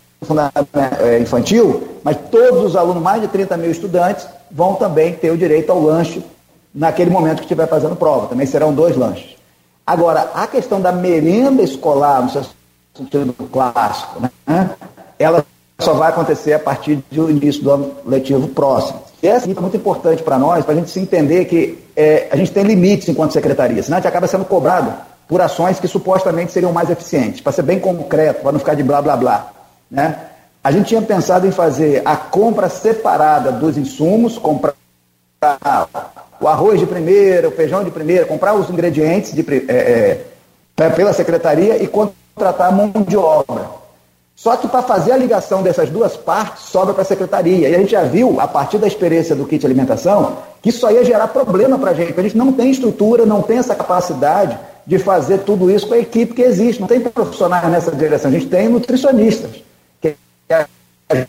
[1.03, 5.38] é, infantil, mas todos os alunos, mais de 30 mil estudantes, vão também ter o
[5.38, 6.24] direito ao lanche
[6.74, 8.28] naquele momento que estiver fazendo prova.
[8.28, 9.36] Também serão dois lanches.
[9.86, 12.45] Agora, a questão da merenda escolar, no seu
[12.95, 14.70] sentido clássico, né,
[15.17, 15.43] ela
[15.80, 19.01] só vai acontecer a partir do início do ano letivo próximo.
[19.22, 22.36] E essa é muito importante para nós, para a gente se entender que é, a
[22.36, 24.93] gente tem limites enquanto secretaria, senão a gente acaba sendo cobrado
[25.28, 28.84] por ações que supostamente seriam mais eficientes, para ser bem concreto, para não ficar de
[28.84, 29.51] blá blá blá.
[29.89, 30.17] Né?
[30.63, 34.74] A gente tinha pensado em fazer a compra separada dos insumos, comprar
[36.39, 40.21] o arroz de primeira, o feijão de primeira, comprar os ingredientes de, é,
[40.77, 43.79] é, pela secretaria e contratar mão de obra.
[44.35, 47.67] Só que para fazer a ligação dessas duas partes, sobra para a secretaria.
[47.67, 50.95] E a gente já viu, a partir da experiência do kit alimentação, que isso aí
[50.95, 52.17] ia gerar problema para a gente.
[52.17, 55.99] A gente não tem estrutura, não tem essa capacidade de fazer tudo isso com a
[55.99, 56.79] equipe que existe.
[56.79, 59.61] Não tem profissionais nessa direção, a gente tem nutricionistas,
[60.01, 60.15] que
[61.09, 61.27] ajudam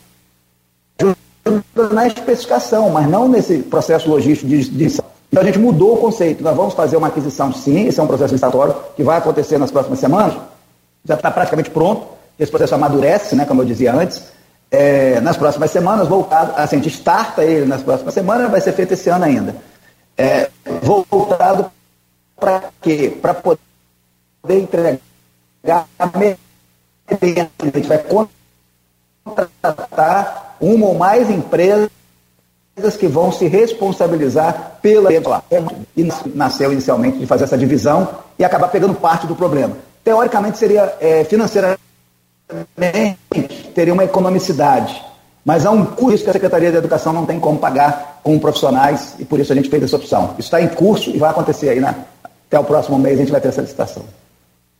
[1.91, 6.43] na especificação, mas não nesse processo logístico de, de então a gente mudou o conceito.
[6.43, 9.71] Nós vamos fazer uma aquisição, sim, esse é um processo licitatório que vai acontecer nas
[9.71, 10.35] próximas semanas,
[11.05, 12.05] já está praticamente pronto,
[12.37, 14.23] esse processo amadurece, né, como eu dizia antes,
[14.69, 18.73] é, nas próximas semanas, voltado, assim, a gente starta ele nas próximas semanas, vai ser
[18.73, 19.55] feito esse ano ainda.
[20.17, 20.49] É,
[20.81, 21.71] voltado
[22.35, 23.17] para quê?
[23.21, 23.59] Para poder
[24.49, 24.99] entregar
[25.97, 26.39] a merenda.
[27.07, 28.03] A gente vai
[29.23, 31.89] contratar uma ou mais empresas
[32.97, 35.09] que vão se responsabilizar pela
[35.97, 38.07] e nasceu inicialmente de fazer essa divisão
[38.39, 39.75] e acabar pegando parte do problema.
[40.03, 41.79] Teoricamente seria é, financeiramente
[43.73, 45.01] teria uma economicidade,
[45.43, 49.15] mas há um custo que a Secretaria da Educação não tem como pagar com profissionais
[49.19, 50.35] e por isso a gente fez essa opção.
[50.37, 51.95] Isso está em curso e vai acontecer aí na,
[52.47, 54.03] até o próximo mês a gente vai ter essa licitação.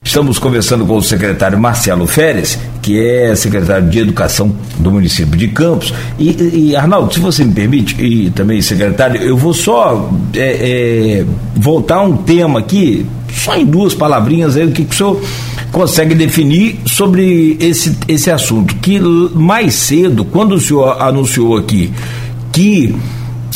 [0.04, 5.48] Estamos conversando com o secretário Marcelo Férez, que é secretário de Educação do município de
[5.50, 5.94] Campos.
[6.18, 11.26] E, e Arnaldo, se você me permite, e também secretário, eu vou só é, é,
[11.56, 15.22] voltar um tema aqui, só em duas palavrinhas aí, o que, que o senhor
[15.72, 18.76] consegue definir sobre esse, esse assunto.
[18.78, 21.94] Que mais cedo, quando o senhor anunciou aqui
[22.52, 22.96] que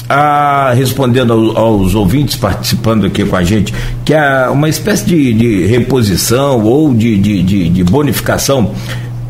[0.07, 5.33] ah, respondendo aos, aos, ouvintes participando aqui com a gente, que é uma espécie de,
[5.33, 8.71] de reposição ou de, de, de, bonificação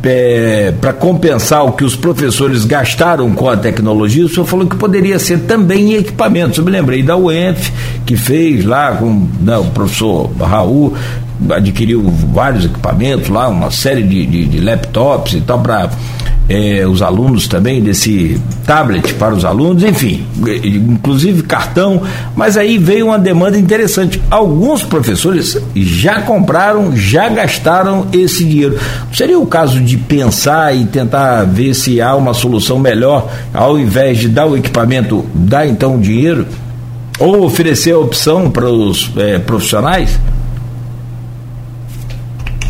[0.04, 4.76] é, para compensar o que os professores gastaram com a tecnologia, o senhor falou que
[4.76, 6.58] poderia ser também em equipamentos.
[6.58, 7.72] Eu me lembrei da UENF,
[8.06, 10.94] que fez lá com né, o professor Raul,
[11.50, 15.90] adquiriu vários equipamentos lá, uma série de, de, de laptops e tal para
[16.48, 20.26] é, os alunos também, desse tablet para os alunos, enfim,
[20.64, 22.02] inclusive cartão,
[22.36, 24.22] mas aí veio uma demanda interessante.
[24.30, 28.78] Alguns professores já compraram, já gastaram esse dinheiro.
[29.12, 34.20] Seria o caso de pensar e tentar ver se há uma solução melhor, ao invés
[34.20, 36.46] de dar o equipamento, dar então o dinheiro?
[37.18, 40.20] Ou oferecer a opção para os é, profissionais?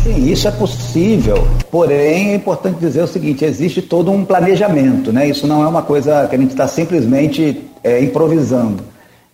[0.06, 5.28] Sim, isso é possível, porém é importante dizer o seguinte: existe todo um planejamento, né?
[5.28, 8.84] Isso não é uma coisa que a gente está simplesmente é, improvisando.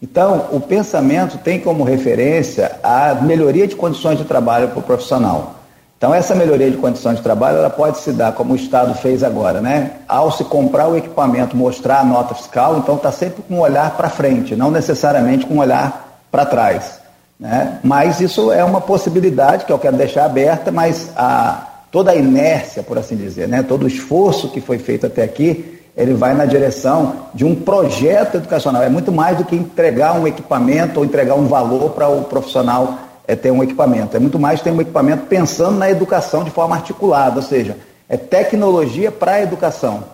[0.01, 5.57] Então, o pensamento tem como referência a melhoria de condições de trabalho para o profissional.
[5.99, 9.23] Então, essa melhoria de condições de trabalho ela pode se dar, como o Estado fez
[9.23, 9.91] agora, né?
[10.09, 13.95] Ao se comprar o equipamento, mostrar a nota fiscal, então está sempre com um olhar
[13.95, 17.02] para frente, não necessariamente com um olhar para trás.
[17.43, 17.81] Né?
[17.83, 22.85] Mas isso é uma possibilidade que eu quero deixar aberta, mas a, toda a inércia,
[22.85, 23.65] por assim dizer, né?
[23.65, 28.37] todo o esforço que foi feito até aqui, ele vai na direção de um projeto
[28.37, 28.81] educacional.
[28.85, 32.97] É muito mais do que entregar um equipamento ou entregar um valor para o profissional
[33.27, 34.17] é, ter um equipamento.
[34.17, 37.77] É muito mais ter um equipamento pensando na educação de forma articulada, ou seja,
[38.09, 40.05] é tecnologia para a educação.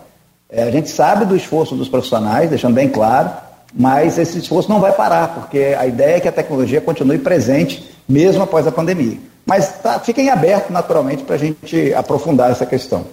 [0.49, 3.29] É, a gente sabe do esforço dos profissionais, deixando bem claro,
[3.73, 7.89] mas esse esforço não vai parar, porque a ideia é que a tecnologia continue presente
[8.07, 9.17] mesmo após a pandemia.
[9.45, 13.05] Mas tá, fiquem abertos, naturalmente, para a gente aprofundar essa questão.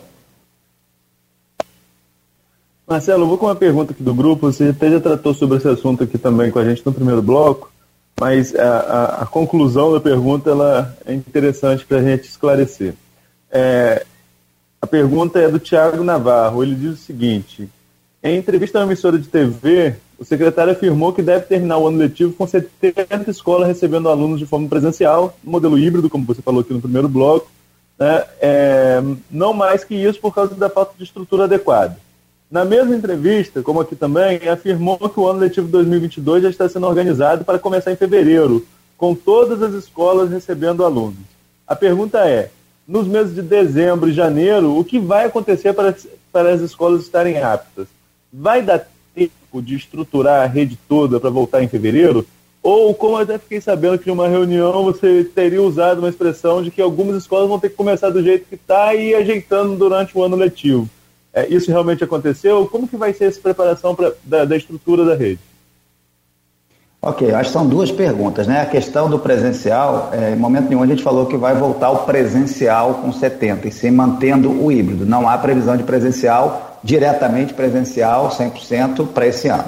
[2.86, 4.50] Marcelo, vou com uma pergunta aqui do grupo.
[4.52, 7.72] Você até já tratou sobre esse assunto aqui também com a gente no primeiro bloco,
[8.18, 12.94] mas a, a, a conclusão da pergunta ela é interessante para a gente esclarecer.
[13.50, 14.04] É,
[14.80, 16.62] a pergunta é do Tiago Navarro.
[16.62, 17.68] Ele diz o seguinte:
[18.30, 22.32] em entrevista uma emissora de TV, o secretário afirmou que deve terminar o ano letivo
[22.32, 26.80] com 70 escolas recebendo alunos de forma presencial, modelo híbrido, como você falou aqui no
[26.80, 27.50] primeiro bloco,
[27.98, 28.24] né?
[28.40, 31.98] é, não mais que isso por causa da falta de estrutura adequada.
[32.50, 36.86] Na mesma entrevista, como aqui também, afirmou que o ano letivo 2022 já está sendo
[36.86, 38.64] organizado para começar em fevereiro,
[38.96, 41.18] com todas as escolas recebendo alunos.
[41.66, 42.50] A pergunta é:
[42.86, 45.94] nos meses de dezembro e janeiro, o que vai acontecer para,
[46.32, 47.88] para as escolas estarem aptas?
[48.38, 52.26] Vai dar tempo de estruturar a rede toda para voltar em fevereiro?
[52.62, 56.62] Ou, como eu até fiquei sabendo que em uma reunião você teria usado uma expressão
[56.62, 59.74] de que algumas escolas vão ter que começar do jeito que está e ir ajeitando
[59.76, 60.86] durante o ano letivo?
[61.32, 62.66] É, isso realmente aconteceu?
[62.66, 65.40] Como que vai ser essa preparação pra, da, da estrutura da rede?
[67.00, 68.60] Ok, acho que são duas perguntas, né?
[68.60, 71.98] A questão do presencial, é, em momento nenhum a gente falou que vai voltar o
[71.98, 75.06] presencial com 70, e sim mantendo o híbrido.
[75.06, 79.64] Não há previsão de presencial, diretamente presencial, 100% para esse ano.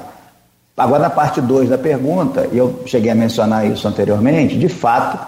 [0.77, 5.19] Agora, na parte 2 da pergunta, e eu cheguei a mencionar isso anteriormente, de fato,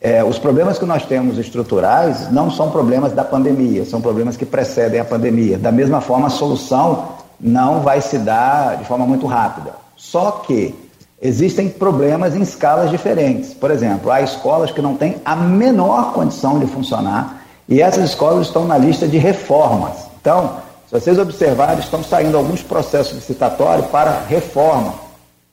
[0.00, 4.46] é, os problemas que nós temos estruturais não são problemas da pandemia, são problemas que
[4.46, 5.58] precedem a pandemia.
[5.58, 7.08] Da mesma forma, a solução
[7.40, 9.72] não vai se dar de forma muito rápida.
[9.96, 10.74] Só que
[11.20, 13.54] existem problemas em escalas diferentes.
[13.54, 18.46] Por exemplo, há escolas que não têm a menor condição de funcionar e essas escolas
[18.46, 20.06] estão na lista de reformas.
[20.20, 24.94] Então, se vocês observarem, estão saindo alguns processos licitatórios para reforma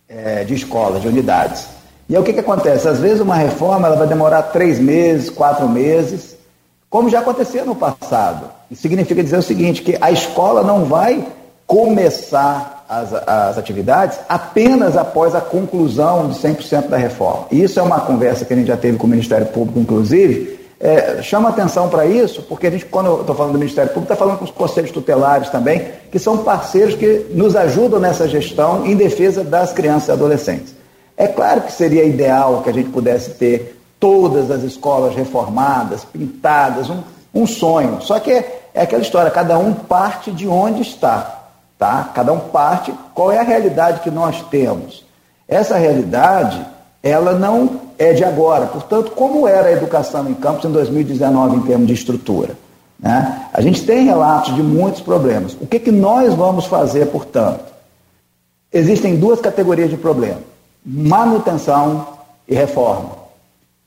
[0.07, 1.67] é, de escolas, de unidades.
[2.09, 2.87] E aí o que, que acontece?
[2.87, 6.35] Às vezes uma reforma ela vai demorar três meses, quatro meses,
[6.89, 8.49] como já acontecia no passado.
[8.69, 11.25] Isso significa dizer o seguinte, que a escola não vai
[11.65, 17.47] começar as, as atividades apenas após a conclusão de 100% da reforma.
[17.49, 21.21] Isso é uma conversa que a gente já teve com o Ministério Público, inclusive, é,
[21.21, 24.15] chama atenção para isso, porque a gente, quando eu estou falando do Ministério Público, está
[24.15, 28.95] falando com os conselhos tutelares também, que são parceiros que nos ajudam nessa gestão em
[28.95, 30.75] defesa das crianças e adolescentes.
[31.15, 36.89] É claro que seria ideal que a gente pudesse ter todas as escolas reformadas, pintadas,
[36.89, 38.01] um, um sonho.
[38.01, 41.43] Só que é, é aquela história, cada um parte de onde está.
[41.77, 42.09] Tá?
[42.11, 45.05] Cada um parte, qual é a realidade que nós temos?
[45.47, 46.65] Essa realidade,
[47.03, 48.67] ela não é de agora.
[48.67, 52.55] Portanto, como era a educação em campos em 2019 em termos de estrutura?
[52.99, 53.47] Né?
[53.53, 55.57] A gente tem relatos de muitos problemas.
[55.59, 57.65] O que, que nós vamos fazer, portanto?
[58.71, 60.51] Existem duas categorias de problemas
[60.85, 62.07] manutenção
[62.47, 63.11] e reforma.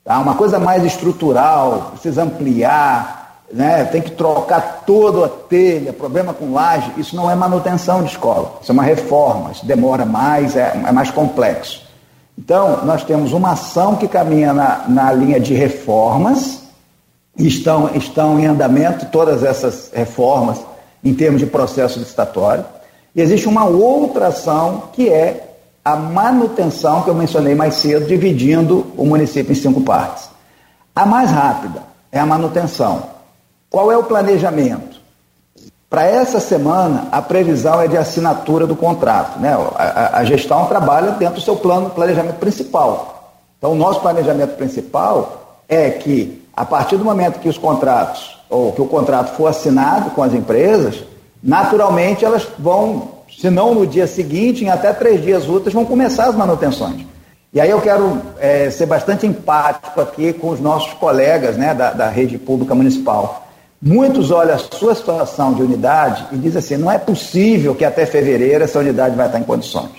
[0.03, 0.19] Tá?
[0.19, 3.83] Uma coisa mais estrutural, precisa ampliar, né?
[3.85, 8.59] tem que trocar toda a telha, problema com laje, isso não é manutenção de escola,
[8.61, 11.84] isso é uma reforma, isso demora mais, é, é mais complexo.
[12.37, 16.63] Então, nós temos uma ação que caminha na, na linha de reformas,
[17.37, 20.59] estão, estão em andamento todas essas reformas
[21.03, 22.65] em termos de processo licitatório,
[23.15, 28.87] e existe uma outra ação que é a manutenção que eu mencionei mais cedo, dividindo
[28.97, 30.27] o município em cinco partes.
[30.95, 33.03] A mais rápida é a manutenção.
[33.69, 34.94] Qual é o planejamento?
[35.95, 39.39] Para essa semana, a previsão é de assinatura do contrato.
[39.39, 39.55] Né?
[39.77, 43.31] A, a, gestão trabalha dentro do seu plano planejamento principal.
[43.57, 48.73] Então, o nosso planejamento principal é que, a partir do momento que os contratos, ou
[48.73, 51.01] que o contrato for assinado com as empresas,
[51.41, 56.25] naturalmente elas vão se não no dia seguinte, em até três dias úteis, vão começar
[56.25, 57.05] as manutenções.
[57.53, 61.91] E aí eu quero é, ser bastante empático aqui com os nossos colegas né, da,
[61.91, 63.44] da rede pública municipal.
[63.81, 68.05] Muitos olham a sua situação de unidade e dizem assim, não é possível que até
[68.05, 69.91] fevereiro essa unidade vai estar em condições.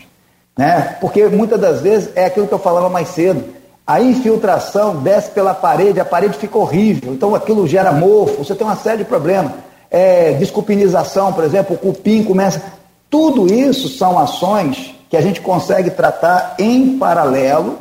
[0.59, 0.97] Né?
[1.01, 3.45] Porque muitas das vezes é aquilo que eu falava mais cedo,
[3.87, 8.67] a infiltração desce pela parede, a parede fica horrível, então aquilo gera mofo, você tem
[8.67, 9.53] uma série de problemas.
[9.89, 12.61] É, desculpinização, por exemplo, o cupim começa.
[13.09, 17.79] Tudo isso são ações que a gente consegue tratar em paralelo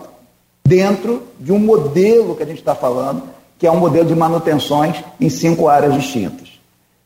[0.63, 3.23] dentro de um modelo que a gente está falando,
[3.65, 6.49] que é um modelo de manutenções em cinco áreas distintas.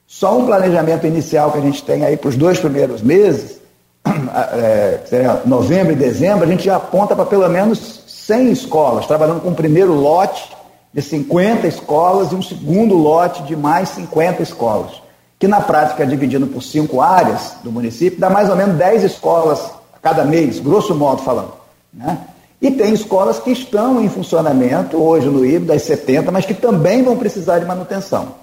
[0.05, 3.61] Só um planejamento inicial que a gente tem aí para os dois primeiros meses,
[4.05, 4.99] é,
[5.45, 9.53] novembro e dezembro, a gente já aponta para pelo menos 100 escolas, trabalhando com um
[9.53, 10.51] primeiro lote
[10.93, 15.01] de 50 escolas e um segundo lote de mais 50 escolas
[15.39, 19.61] que na prática, dividindo por cinco áreas do município, dá mais ou menos 10 escolas
[19.93, 21.53] a cada mês, grosso modo falando.
[21.93, 22.17] Né?
[22.61, 27.01] E tem escolas que estão em funcionamento hoje no IB das 70, mas que também
[27.03, 28.35] vão precisar de manutenção.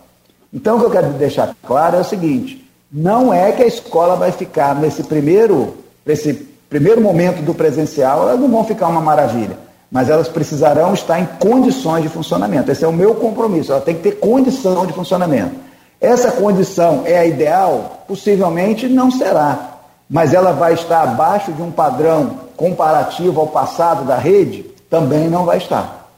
[0.52, 4.16] Então, o que eu quero deixar claro é o seguinte: não é que a escola
[4.16, 5.74] vai ficar nesse primeiro,
[6.04, 6.32] nesse
[6.68, 9.58] primeiro momento do presencial, elas não vão ficar uma maravilha,
[9.90, 12.70] mas elas precisarão estar em condições de funcionamento.
[12.70, 15.54] Esse é o meu compromisso, ela tem que ter condição de funcionamento.
[16.00, 18.04] Essa condição é a ideal?
[18.08, 19.78] Possivelmente não será,
[20.08, 24.62] mas ela vai estar abaixo de um padrão comparativo ao passado da rede?
[24.88, 26.08] Também não vai estar.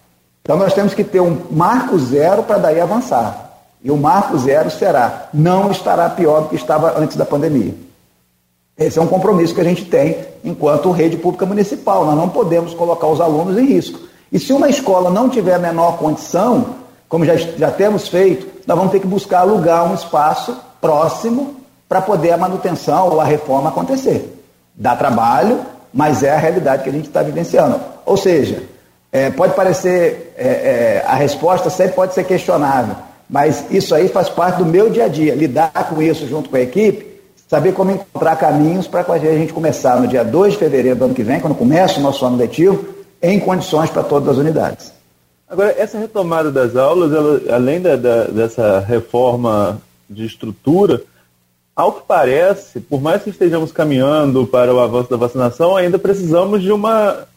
[0.42, 3.50] Então nós temos que ter um marco zero para daí avançar.
[3.82, 7.74] E o marco zero será, não estará pior do que estava antes da pandemia.
[8.76, 12.04] Esse é um compromisso que a gente tem enquanto rede pública municipal.
[12.04, 14.00] Nós não podemos colocar os alunos em risco.
[14.30, 16.76] E se uma escola não tiver a menor condição,
[17.08, 21.56] como já, já temos feito, nós vamos ter que buscar alugar um espaço próximo
[21.88, 24.38] para poder a manutenção ou a reforma acontecer.
[24.74, 25.60] Dá trabalho,
[25.98, 27.80] mas é a realidade que a gente está vivenciando.
[28.06, 28.62] Ou seja,
[29.10, 32.94] é, pode parecer, é, é, a resposta sempre pode ser questionável,
[33.28, 36.56] mas isso aí faz parte do meu dia a dia, lidar com isso junto com
[36.56, 37.04] a equipe,
[37.48, 41.14] saber como encontrar caminhos para a gente começar no dia 2 de fevereiro do ano
[41.14, 44.92] que vem, quando começa o nosso ano letivo, em condições para todas as unidades.
[45.50, 51.02] Agora, essa retomada das aulas, ela, além da, da, dessa reforma de estrutura,
[51.78, 56.60] ao que parece, por mais que estejamos caminhando para o avanço da vacinação, ainda precisamos
[56.60, 57.28] de uma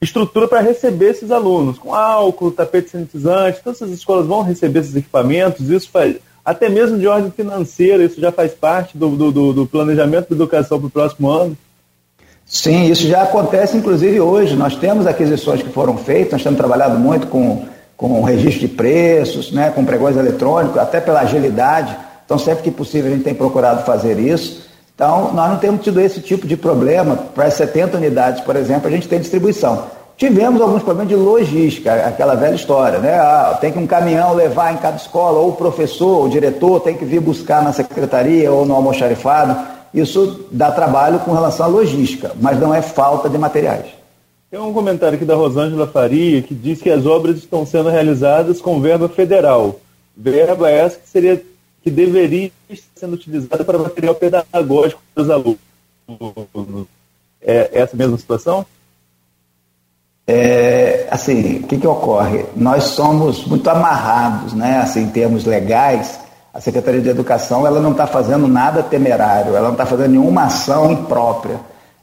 [0.00, 4.96] estrutura para receber esses alunos, com álcool, tapete sanitizante, todas essas escolas vão receber esses
[4.96, 9.64] equipamentos, isso faz, até mesmo de ordem financeira, isso já faz parte do, do, do
[9.64, 11.56] planejamento da educação para o próximo ano?
[12.44, 14.56] Sim, isso já acontece inclusive hoje.
[14.56, 17.64] Nós temos aquisições que foram feitas, nós temos trabalhado muito com,
[17.96, 21.96] com registro de preços, né, com pregões eletrônicos, até pela agilidade.
[22.24, 24.62] Então, sempre que possível, a gente tem procurado fazer isso.
[24.94, 27.16] Então, nós não temos tido esse tipo de problema.
[27.16, 29.84] Para as 70 unidades, por exemplo, a gente tem distribuição.
[30.16, 33.18] Tivemos alguns problemas de logística, aquela velha história, né?
[33.18, 36.96] Ah, tem que um caminhão levar em cada escola, ou o professor, o diretor tem
[36.96, 39.56] que vir buscar na secretaria ou no almoxarifado.
[39.92, 43.86] Isso dá trabalho com relação à logística, mas não é falta de materiais.
[44.50, 48.60] Tem um comentário aqui da Rosângela Faria que diz que as obras estão sendo realizadas
[48.60, 49.80] com verba federal.
[50.16, 51.42] Verba essa que seria
[51.82, 55.58] que deveria estar sendo utilizada para material pedagógico para os alunos.
[57.40, 58.64] É essa mesma situação?
[60.26, 62.44] É, assim, o que, que ocorre?
[62.54, 66.20] Nós somos muito amarrados, né, assim, em termos legais,
[66.54, 70.44] a Secretaria de Educação ela não está fazendo nada temerário, ela não está fazendo nenhuma
[70.44, 71.58] ação imprópria.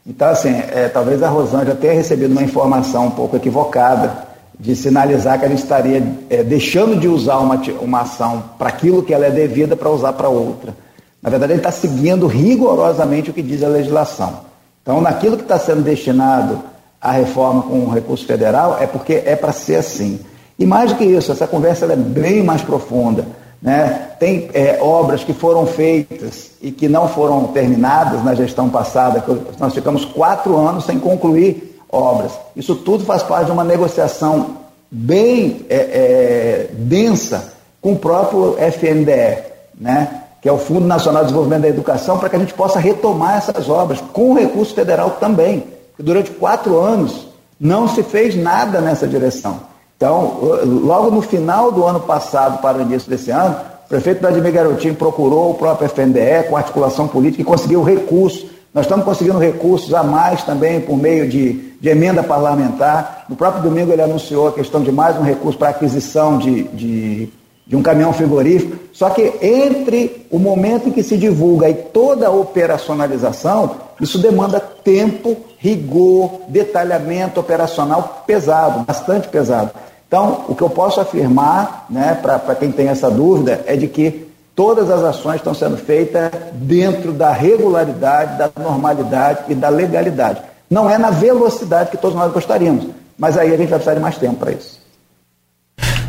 [0.06, 4.29] Então, assim, é, talvez a Rosângela tenha recebido uma informação um pouco equivocada
[4.60, 9.02] de sinalizar que a gente estaria é, deixando de usar uma, uma ação para aquilo
[9.02, 10.74] que ela é devida para usar para outra.
[11.22, 14.40] Na verdade, ele está seguindo rigorosamente o que diz a legislação.
[14.82, 16.60] Então, naquilo que está sendo destinado
[17.00, 20.20] à reforma com o recurso federal, é porque é para ser assim.
[20.58, 23.26] E mais do que isso, essa conversa é bem mais profunda.
[23.62, 24.08] Né?
[24.18, 29.24] Tem é, obras que foram feitas e que não foram terminadas na gestão passada,
[29.58, 32.32] nós ficamos quatro anos sem concluir obras.
[32.54, 34.56] Isso tudo faz parte de uma negociação
[34.90, 39.38] bem é, é, densa com o próprio FNDE,
[39.78, 40.22] né?
[40.40, 43.36] que é o Fundo Nacional de Desenvolvimento da Educação, para que a gente possa retomar
[43.36, 45.64] essas obras, com o recurso federal também.
[45.98, 49.60] Durante quatro anos não se fez nada nessa direção.
[49.96, 53.54] Então, logo no final do ano passado para o início desse ano,
[53.84, 58.46] o prefeito Vladimir Garotinho procurou o próprio FNDE com articulação política e conseguiu recursos.
[58.72, 63.24] Nós estamos conseguindo recursos a mais também por meio de, de emenda parlamentar.
[63.28, 67.28] No próprio domingo ele anunciou a questão de mais um recurso para aquisição de, de,
[67.66, 68.76] de um caminhão frigorífico.
[68.92, 74.60] Só que entre o momento em que se divulga e toda a operacionalização, isso demanda
[74.60, 79.70] tempo, rigor, detalhamento operacional pesado, bastante pesado.
[80.06, 84.28] Então, o que eu posso afirmar, né, para quem tem essa dúvida, é de que
[84.56, 90.49] todas as ações estão sendo feitas dentro da regularidade, da normalidade e da legalidade.
[90.70, 92.86] Não é na velocidade que todos nós gostaríamos,
[93.18, 94.78] mas aí a gente vai precisar de mais tempo para isso.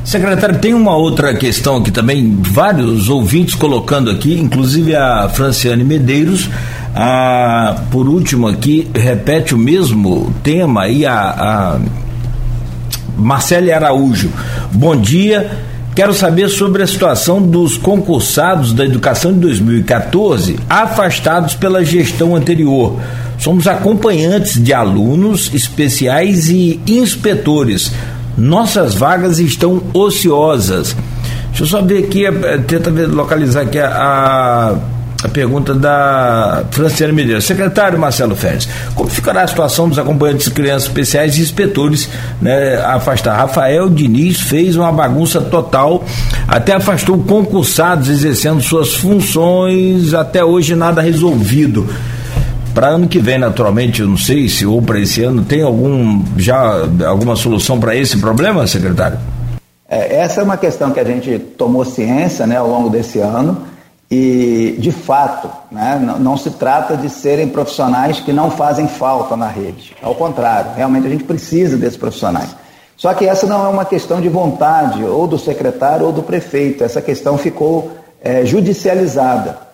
[0.05, 6.47] Secretário, tem uma outra questão aqui também, vários ouvintes colocando aqui, inclusive a Franciane Medeiros,
[6.95, 11.79] a, por último aqui, repete o mesmo tema aí, a, a
[13.17, 14.31] Marcele Araújo.
[14.71, 15.49] Bom dia.
[15.95, 22.97] Quero saber sobre a situação dos concursados da educação de 2014 afastados pela gestão anterior.
[23.41, 27.91] Somos acompanhantes de alunos especiais e inspetores.
[28.37, 30.95] Nossas vagas estão ociosas.
[31.49, 34.75] Deixa eu só ver aqui, eh, tenta localizar aqui a, a
[35.23, 37.45] a pergunta da Franciana Medeiros.
[37.45, 42.09] Secretário Marcelo Félix, como ficará a situação dos acompanhantes de crianças especiais e inspetores
[42.41, 43.35] né, afastar?
[43.35, 46.03] Rafael Diniz fez uma bagunça total,
[46.47, 51.87] até afastou concursados exercendo suas funções, até hoje nada resolvido.
[52.73, 56.23] Para ano que vem, naturalmente, eu não sei se ou para esse ano, tem algum
[56.37, 59.19] já alguma solução para esse problema, secretário?
[59.89, 63.57] É, essa é uma questão que a gente tomou ciência né, ao longo desse ano
[64.09, 69.47] e, de fato, né, não, se trata de serem profissionais que não fazem falta na
[69.47, 69.93] rede.
[70.01, 72.55] Ao contrário, realmente a gente precisa desses profissionais.
[72.95, 76.83] Só que essa não é uma questão de vontade ou do secretário ou do prefeito.
[76.83, 77.91] Essa questão ficou
[78.21, 79.70] é, judicializada.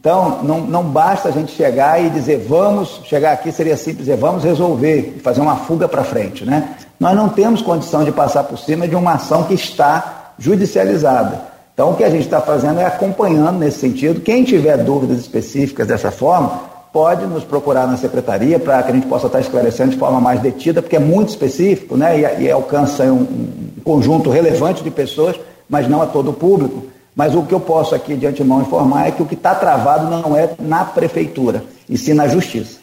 [0.00, 4.16] Então, não, não basta a gente chegar e dizer vamos, chegar aqui seria simples dizer
[4.16, 6.44] vamos resolver fazer uma fuga para frente.
[6.44, 6.74] Né?
[6.98, 11.42] Nós não temos condição de passar por cima de uma ação que está judicializada.
[11.72, 14.20] Então, o que a gente está fazendo é acompanhando nesse sentido.
[14.20, 16.60] Quem tiver dúvidas específicas dessa forma,
[16.92, 20.40] pode nos procurar na secretaria para que a gente possa estar esclarecendo de forma mais
[20.40, 25.38] detida, porque é muito específico né, e, e alcança um, um conjunto relevante de pessoas,
[25.68, 26.93] mas não a todo o público.
[27.14, 30.10] Mas o que eu posso aqui de antemão informar é que o que está travado
[30.10, 32.80] não é na prefeitura, e sim na justiça.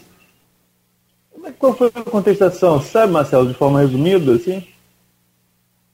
[1.58, 2.80] Qual foi a contestação?
[2.80, 4.64] Sabe, Marcelo, de forma resumida, assim?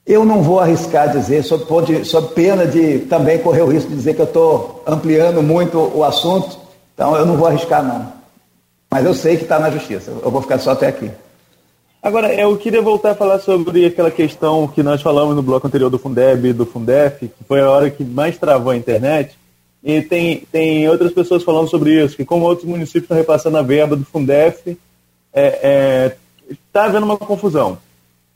[0.06, 1.64] Eu não vou arriscar dizer, sob,
[2.04, 6.04] sob pena de também correr o risco de dizer que eu estou ampliando muito o
[6.04, 6.58] assunto,
[6.94, 8.12] então eu não vou arriscar não.
[8.90, 11.10] Mas eu sei que está na justiça, eu vou ficar só até aqui.
[12.00, 15.90] Agora, eu queria voltar a falar sobre aquela questão que nós falamos no bloco anterior
[15.90, 19.36] do Fundeb e do Fundef, que foi a hora que mais travou a internet,
[19.82, 23.62] e tem, tem outras pessoas falando sobre isso, que como outros municípios estão repassando a
[23.62, 24.78] verba do Fundef, está
[25.32, 26.16] é, é,
[26.72, 27.78] tá havendo uma confusão.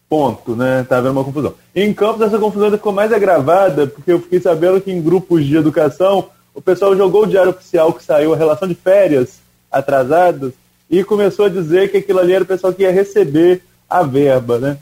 [0.08, 0.84] Ponto, né?
[0.88, 1.54] Tá havendo uma confusão.
[1.74, 5.56] Em Campos, essa confusão ficou mais agravada, porque eu fiquei sabendo que em grupos de
[5.56, 9.40] educação, o pessoal jogou o diário oficial que saiu, a relação de férias
[9.70, 10.52] atrasadas,
[10.92, 14.58] e começou a dizer que aquilo ali era o pessoal que ia receber a verba,
[14.58, 14.78] né?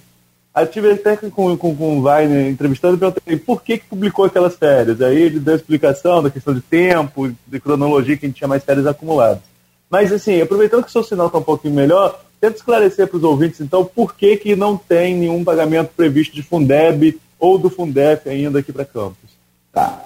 [0.53, 4.25] A tive até com, com, com o Wagner entrevistando e perguntei por que, que publicou
[4.25, 5.01] aquelas férias.
[5.01, 8.49] Aí ele deu a explicação da questão de tempo, de cronologia, que a gente tinha
[8.49, 9.43] mais férias acumuladas.
[9.89, 13.23] Mas, assim, aproveitando que o seu sinal está um pouquinho melhor, Tenta esclarecer para os
[13.23, 18.27] ouvintes, então, por que, que não tem nenhum pagamento previsto de Fundeb ou do Fundef
[18.31, 19.31] ainda aqui para Campos?
[19.71, 20.03] Tá.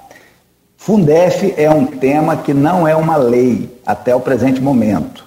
[0.76, 5.24] Fundef é um tema que não é uma lei até o presente momento.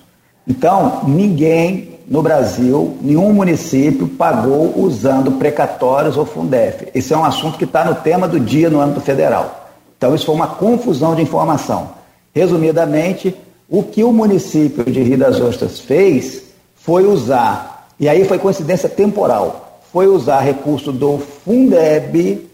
[0.47, 6.87] Então, ninguém no Brasil, nenhum município pagou usando precatórios ou Fundef.
[6.95, 9.69] Esse é um assunto que está no tema do dia no âmbito federal.
[9.97, 11.89] Então, isso foi uma confusão de informação.
[12.33, 13.35] Resumidamente,
[13.69, 16.43] o que o município de Rio das Ostras fez
[16.75, 22.47] foi usar, e aí foi coincidência temporal, foi usar recurso do Fundeb,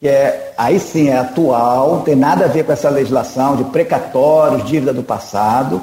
[0.00, 3.64] que é, aí sim é atual, não tem nada a ver com essa legislação de
[3.64, 5.80] precatórios, dívida do passado,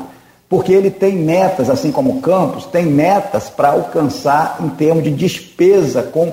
[0.53, 5.09] porque ele tem metas, assim como o campus, tem metas para alcançar em termos de
[5.09, 6.31] despesa com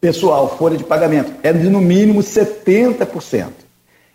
[0.00, 1.30] pessoal, folha de pagamento.
[1.42, 3.48] É de no mínimo 70%.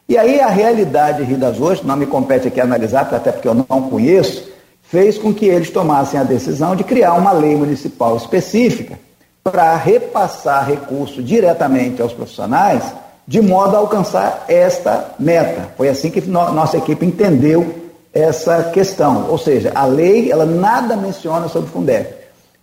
[0.10, 3.48] E aí a realidade de Rio das Ostras, não me compete aqui analisar, até porque
[3.48, 4.50] eu não conheço,
[4.82, 8.98] fez com que eles tomassem a decisão de criar uma lei municipal específica
[9.44, 12.84] para repassar recurso diretamente aos profissionais,
[13.28, 15.70] de modo a alcançar esta meta.
[15.78, 17.85] Foi assim que no, nossa equipe entendeu
[18.16, 19.30] essa questão.
[19.30, 22.08] Ou seja, a lei ela nada menciona sobre o Fundeb.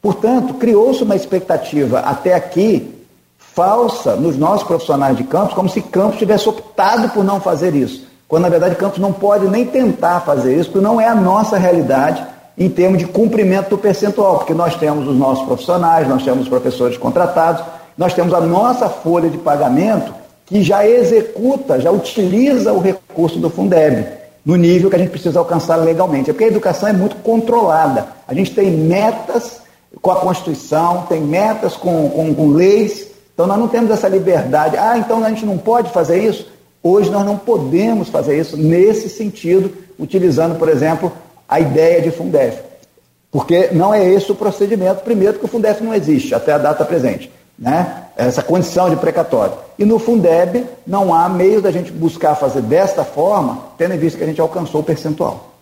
[0.01, 2.93] Portanto, criou-se uma expectativa até aqui
[3.39, 8.11] falsa nos nossos profissionais de campos, como se Campos tivesse optado por não fazer isso
[8.33, 11.59] quando na verdade Campos não pode nem tentar fazer isso, porque não é a nossa
[11.59, 12.27] realidade
[12.57, 16.49] em termos de cumprimento do percentual, porque nós temos os nossos profissionais, nós temos os
[16.49, 17.63] professores contratados,
[17.95, 20.15] nós temos a nossa folha de pagamento
[20.47, 24.09] que já executa, já utiliza o recurso do Fundeb,
[24.45, 26.31] no nível que a gente precisa alcançar legalmente.
[26.31, 28.09] É porque a educação é muito controlada.
[28.27, 29.61] A gente tem metas
[30.01, 34.77] com a Constituição, tem metas com, com, com leis, então nós não temos essa liberdade.
[34.77, 36.51] Ah, então a gente não pode fazer isso?
[36.83, 41.13] Hoje nós não podemos fazer isso nesse sentido, utilizando, por exemplo,
[41.49, 42.59] a ideia de Fundef.
[43.31, 46.85] Porque não é esse o procedimento, primeiro, porque o Fundef não existe até a data
[46.85, 47.31] presente.
[47.63, 48.07] Né?
[48.17, 49.55] Essa condição de precatório.
[49.79, 54.19] E no Fundeb não há meio da gente buscar fazer desta forma, tendo em vista
[54.19, 55.53] que a gente alcançou o percentual.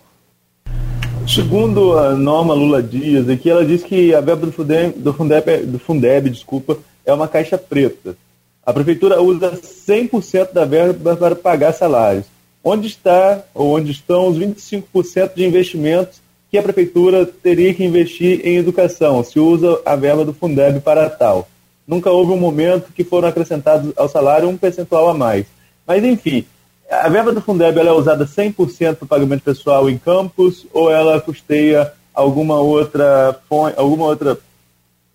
[1.27, 5.57] Segundo a Norma Lula Dias, aqui ela diz que a verba do Fundeb, do Fundeb,
[5.67, 8.17] do Fundeb desculpa, é uma caixa preta.
[8.65, 12.25] A prefeitura usa 100% da verba para pagar salários.
[12.63, 16.19] Onde está ou onde estão os 25% de investimentos
[16.49, 21.07] que a prefeitura teria que investir em educação, se usa a verba do Fundeb para
[21.09, 21.47] tal?
[21.87, 25.45] Nunca houve um momento que foram acrescentados ao salário um percentual a mais.
[25.85, 26.45] Mas, enfim,
[26.89, 31.19] a verba do Fundeb ela é usada 100% para pagamento pessoal em campus ou ela
[31.19, 33.39] custeia alguma outra,
[33.77, 34.37] alguma outra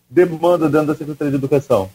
[0.08, 1.88] demanda dentro da Secretaria de Educação?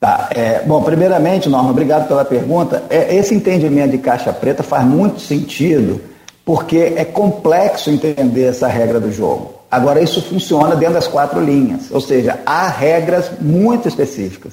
[0.00, 0.28] Tá.
[0.34, 2.84] É, bom, primeiramente, Norma, obrigado pela pergunta.
[2.90, 6.00] É, esse entendimento de caixa preta faz muito sentido,
[6.44, 9.53] porque é complexo entender essa regra do jogo.
[9.74, 14.52] Agora, isso funciona dentro das quatro linhas, ou seja, há regras muito específicas.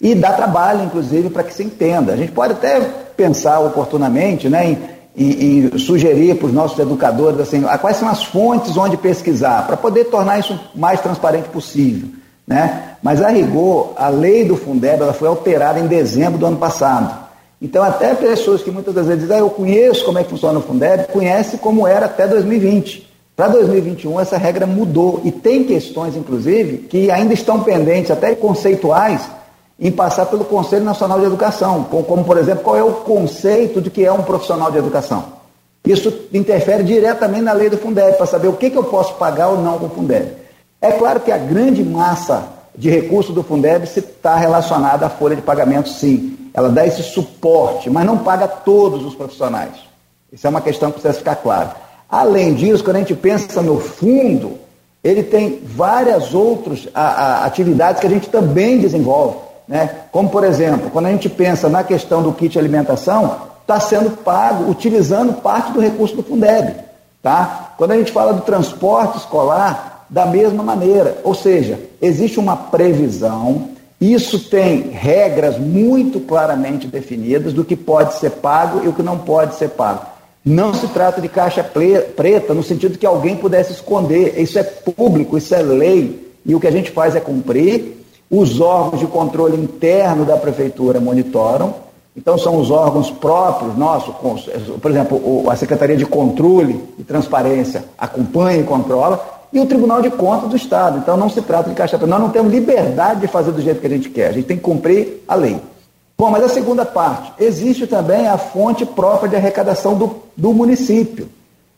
[0.00, 2.12] E dá trabalho, inclusive, para que se entenda.
[2.12, 2.80] A gente pode até
[3.16, 4.78] pensar oportunamente né, em,
[5.16, 9.76] em, em sugerir para os nossos educadores assim, quais são as fontes onde pesquisar, para
[9.76, 12.08] poder tornar isso o mais transparente possível.
[12.44, 12.96] Né?
[13.00, 17.24] Mas, a rigor, a lei do Fundeb ela foi alterada em dezembro do ano passado.
[17.62, 20.58] Então, até pessoas que muitas das vezes dizem, ah, eu conheço como é que funciona
[20.58, 23.05] o Fundeb, conhece como era até 2020.
[23.36, 29.28] Para 2021, essa regra mudou e tem questões, inclusive, que ainda estão pendentes, até conceituais,
[29.78, 33.90] em passar pelo Conselho Nacional de Educação, como, por exemplo, qual é o conceito de
[33.90, 35.36] que é um profissional de educação.
[35.84, 39.48] Isso interfere diretamente na lei do Fundeb, para saber o que, que eu posso pagar
[39.48, 40.32] ou não com o Fundeb.
[40.80, 45.42] É claro que a grande massa de recursos do Fundeb está relacionada à folha de
[45.42, 46.38] pagamento, sim.
[46.54, 49.74] Ela dá esse suporte, mas não paga todos os profissionais.
[50.32, 51.85] Isso é uma questão que precisa ficar clara.
[52.08, 54.58] Além disso, quando a gente pensa no fundo,
[55.02, 59.38] ele tem várias outras a, a, atividades que a gente também desenvolve.
[59.66, 59.90] Né?
[60.12, 64.70] Como, por exemplo, quando a gente pensa na questão do kit alimentação, está sendo pago
[64.70, 66.76] utilizando parte do recurso do Fundeb.
[67.22, 67.74] Tá?
[67.76, 71.18] Quando a gente fala do transporte escolar, da mesma maneira.
[71.24, 73.70] Ou seja, existe uma previsão,
[74.00, 79.18] isso tem regras muito claramente definidas do que pode ser pago e o que não
[79.18, 80.15] pode ser pago.
[80.46, 84.40] Não se trata de caixa preta no sentido que alguém pudesse esconder.
[84.40, 86.32] Isso é público, isso é lei.
[86.46, 87.96] E o que a gente faz é cumprir
[88.30, 91.74] os órgãos de controle interno da prefeitura monitoram,
[92.16, 94.14] então são os órgãos próprios nossos,
[94.80, 100.10] por exemplo, a Secretaria de Controle e Transparência acompanha e controla, e o Tribunal de
[100.10, 100.98] Contas do Estado.
[100.98, 102.10] Então não se trata de caixa preta.
[102.10, 104.56] Nós não temos liberdade de fazer do jeito que a gente quer, a gente tem
[104.56, 105.60] que cumprir a lei.
[106.18, 111.28] Bom, mas a segunda parte, existe também a fonte própria de arrecadação do, do município.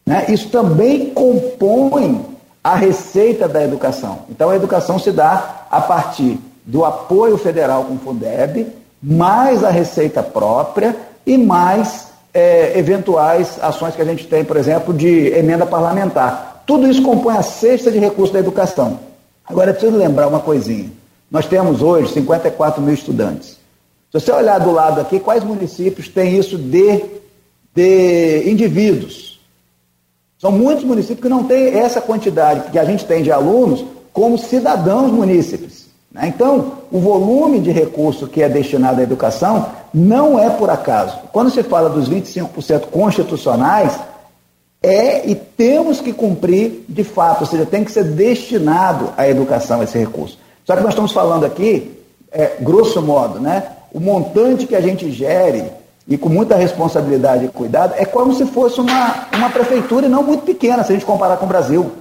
[0.07, 0.27] Né?
[0.29, 2.25] Isso também compõe
[2.63, 4.21] a receita da educação.
[4.31, 8.67] Então, a educação se dá a partir do apoio federal com o Fundeb,
[9.03, 10.95] mais a receita própria
[11.27, 16.63] e mais é, eventuais ações que a gente tem, por exemplo, de emenda parlamentar.
[16.67, 19.01] Tudo isso compõe a cesta de recursos da educação.
[19.47, 20.91] Agora, é preciso lembrar uma coisinha.
[21.31, 23.59] Nós temos hoje 54 mil estudantes.
[24.11, 27.05] Se você olhar do lado aqui, quais municípios têm isso de,
[27.75, 29.39] de indivíduos?
[30.39, 34.39] São muitos municípios que não têm essa quantidade que a gente tem de alunos como
[34.39, 35.89] cidadãos munícipes.
[36.11, 36.33] Né?
[36.35, 41.19] Então, o volume de recurso que é destinado à educação não é por acaso.
[41.33, 43.99] Quando se fala dos 25% constitucionais,
[44.83, 49.83] é e temos que cumprir de fato, ou seja, tem que ser destinado à educação
[49.83, 50.39] esse recurso.
[50.65, 51.99] Só que nós estamos falando aqui,
[52.31, 53.73] é, grosso modo, né?
[53.93, 55.65] O montante que a gente gere
[56.09, 60.23] e com muita responsabilidade e cuidado, é como se fosse uma, uma prefeitura e não
[60.23, 61.93] muito pequena, se a gente comparar com o Brasil.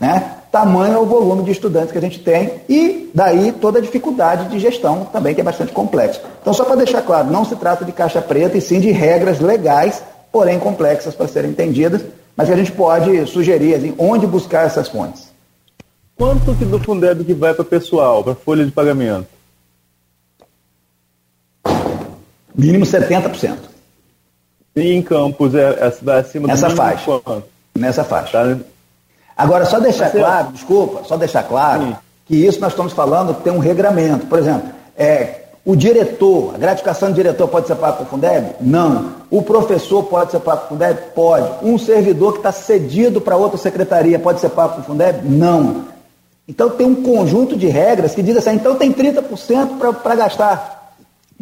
[0.00, 0.36] Né?
[0.52, 4.48] Tamanho é o volume de estudantes que a gente tem e daí toda a dificuldade
[4.48, 6.20] de gestão também, que é bastante complexo.
[6.40, 9.40] Então, só para deixar claro, não se trata de caixa preta e sim de regras
[9.40, 12.02] legais, porém complexas para serem entendidas,
[12.36, 15.32] mas que a gente pode sugerir assim, onde buscar essas fontes.
[16.16, 19.26] Quanto que do Fundeb que vai para pessoal, para folha de pagamento?
[22.54, 23.56] Mínimo 70%.
[24.74, 27.20] E em campos é, é acima Nessa do faixa.
[27.20, 27.44] Quanto?
[27.74, 28.32] Nessa faixa.
[28.32, 28.56] Tá.
[29.36, 31.96] Agora, só deixar Mas, claro, desculpa, só deixar claro sim.
[32.26, 34.26] que isso nós estamos falando tem um regramento.
[34.26, 38.56] Por exemplo, é, o diretor, a gratificação do diretor pode ser pago por Fundeb?
[38.60, 39.14] Não.
[39.30, 40.98] O professor pode ser pago por Fundeb?
[41.14, 41.64] Pode.
[41.64, 45.20] Um servidor que está cedido para outra secretaria pode ser pago por Fundeb?
[45.24, 45.84] Não.
[46.48, 50.81] Então tem um conjunto de regras que diz assim, então tem 30% para gastar.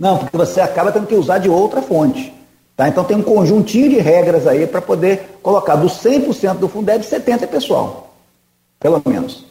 [0.01, 2.33] Não, porque você acaba tendo que usar de outra fonte.
[2.75, 2.89] Tá?
[2.89, 7.43] Então tem um conjuntinho de regras aí para poder colocar do 100% do Fundeb, 70%
[7.43, 8.15] é pessoal.
[8.81, 9.45] Pelo menos.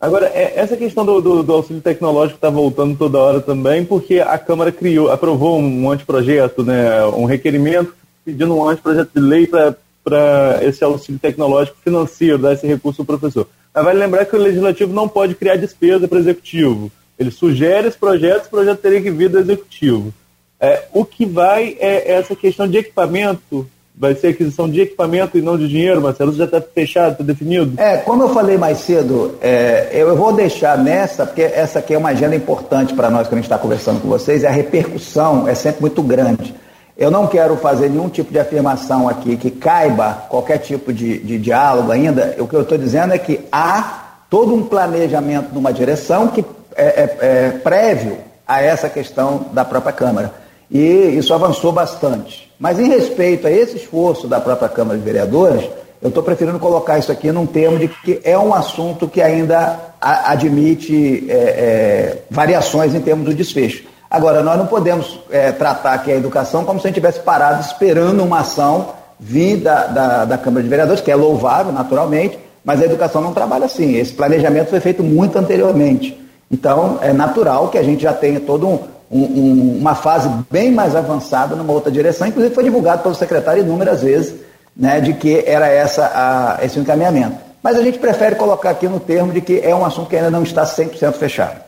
[0.00, 4.20] Agora, é, essa questão do, do, do auxílio tecnológico está voltando toda hora também, porque
[4.20, 7.92] a Câmara criou, aprovou um anteprojeto, né, um requerimento
[8.24, 13.48] pedindo um anteprojeto de lei para esse auxílio tecnológico financeiro, dar esse recurso ao professor.
[13.74, 16.90] Mas vale lembrar que o legislativo não pode criar despesa para o executivo.
[17.22, 20.12] Ele sugere os projetos, o projeto teria que vir do executivo.
[20.60, 25.42] É, o que vai é essa questão de equipamento, vai ser aquisição de equipamento e
[25.42, 26.30] não de dinheiro, Marcelo?
[26.30, 27.80] Isso já está fechado, está definido?
[27.80, 31.98] É, como eu falei mais cedo, é, eu vou deixar nessa, porque essa aqui é
[31.98, 35.48] uma agenda importante para nós quando a gente está conversando com vocês, e a repercussão
[35.48, 36.54] é sempre muito grande.
[36.96, 41.38] Eu não quero fazer nenhum tipo de afirmação aqui que caiba qualquer tipo de, de
[41.38, 42.36] diálogo ainda.
[42.38, 46.44] O que eu estou dizendo é que há todo um planejamento numa direção que
[46.76, 50.32] é, é, é prévio a essa questão da própria Câmara.
[50.70, 50.80] E
[51.18, 52.50] isso avançou bastante.
[52.58, 55.68] Mas em respeito a esse esforço da própria Câmara de Vereadores,
[56.00, 59.78] eu estou preferindo colocar isso aqui num termo de que é um assunto que ainda
[60.00, 63.84] admite é, é, variações em termos do desfecho.
[64.10, 65.20] Agora, nós não podemos
[65.58, 70.24] tratar aqui a educação como se a gente tivesse parado esperando uma ação vinda da,
[70.26, 73.96] da Câmara de Vereadores, que é louvável, naturalmente, mas a educação não trabalha assim.
[73.96, 76.21] Esse planejamento foi feito muito anteriormente.
[76.52, 78.78] Então, é natural que a gente já tenha toda um,
[79.10, 82.26] um, uma fase bem mais avançada numa outra direção.
[82.26, 84.34] Inclusive, foi divulgado pelo secretário inúmeras vezes
[84.76, 87.36] né, de que era essa a, esse encaminhamento.
[87.62, 90.30] Mas a gente prefere colocar aqui no termo de que é um assunto que ainda
[90.30, 91.62] não está 100% fechado.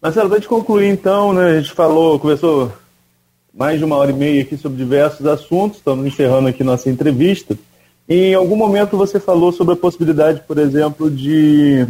[0.00, 2.72] Marcelo, para gente concluir então, né, a gente falou, conversou
[3.54, 7.56] mais de uma hora e meia aqui sobre diversos assuntos, estamos encerrando aqui nossa entrevista.
[8.08, 11.86] Em algum momento você falou sobre a possibilidade, por exemplo, de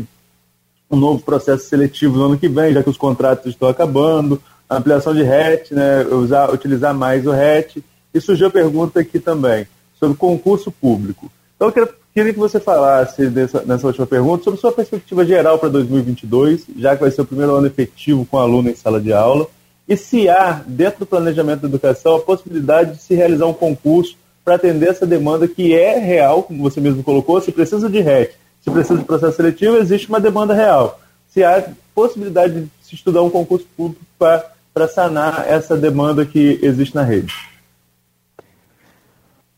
[0.92, 4.76] um novo processo seletivo no ano que vem, já que os contratos estão acabando, a
[4.76, 7.82] ampliação de RET, né, usar, utilizar mais o RET.
[8.14, 9.66] E surgiu a pergunta aqui também
[9.98, 11.32] sobre concurso público.
[11.56, 15.58] Então, eu queria, queria que você falasse dessa, nessa última pergunta sobre sua perspectiva geral
[15.58, 19.12] para 2022, já que vai ser o primeiro ano efetivo com aluno em sala de
[19.14, 19.46] aula,
[19.88, 24.16] e se há, dentro do planejamento da educação, a possibilidade de se realizar um concurso
[24.44, 28.34] para atender essa demanda que é real, como você mesmo colocou, se precisa de RET,
[28.62, 31.00] se precisa de processo seletivo, existe uma demanda real.
[31.28, 31.64] Se há
[31.94, 37.34] possibilidade de se estudar um concurso público para sanar essa demanda que existe na rede.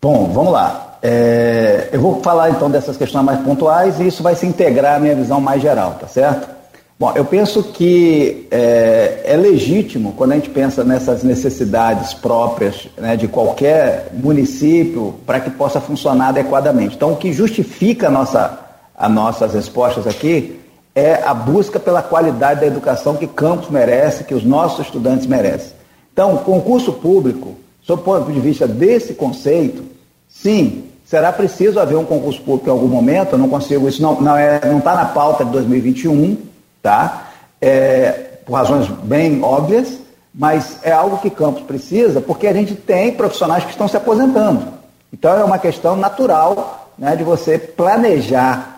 [0.01, 0.99] Bom, vamos lá.
[1.03, 4.99] É, eu vou falar então dessas questões mais pontuais e isso vai se integrar à
[4.99, 6.55] minha visão mais geral, tá certo?
[6.99, 13.17] Bom, eu penso que é, é legítimo quando a gente pensa nessas necessidades próprias né,
[13.17, 16.95] de qualquer município para que possa funcionar adequadamente.
[16.95, 18.61] Então, o que justifica a nossa,
[18.97, 20.61] as nossas respostas aqui
[20.95, 25.73] é a busca pela qualidade da educação que Campos merece, que os nossos estudantes merecem.
[26.13, 29.95] Então, concurso público, sob o ponto de vista desse conceito,
[30.35, 34.15] Sim, será preciso haver um concurso público em algum momento, eu não consigo, isso não
[34.15, 36.37] está não é, não tá na pauta de 2021,
[36.83, 37.29] tá?
[37.61, 38.11] É,
[38.45, 40.01] por razões bem óbvias,
[40.35, 44.67] mas é algo que Campos precisa, porque a gente tem profissionais que estão se aposentando.
[45.13, 48.74] Então é uma questão natural né, de você planejar,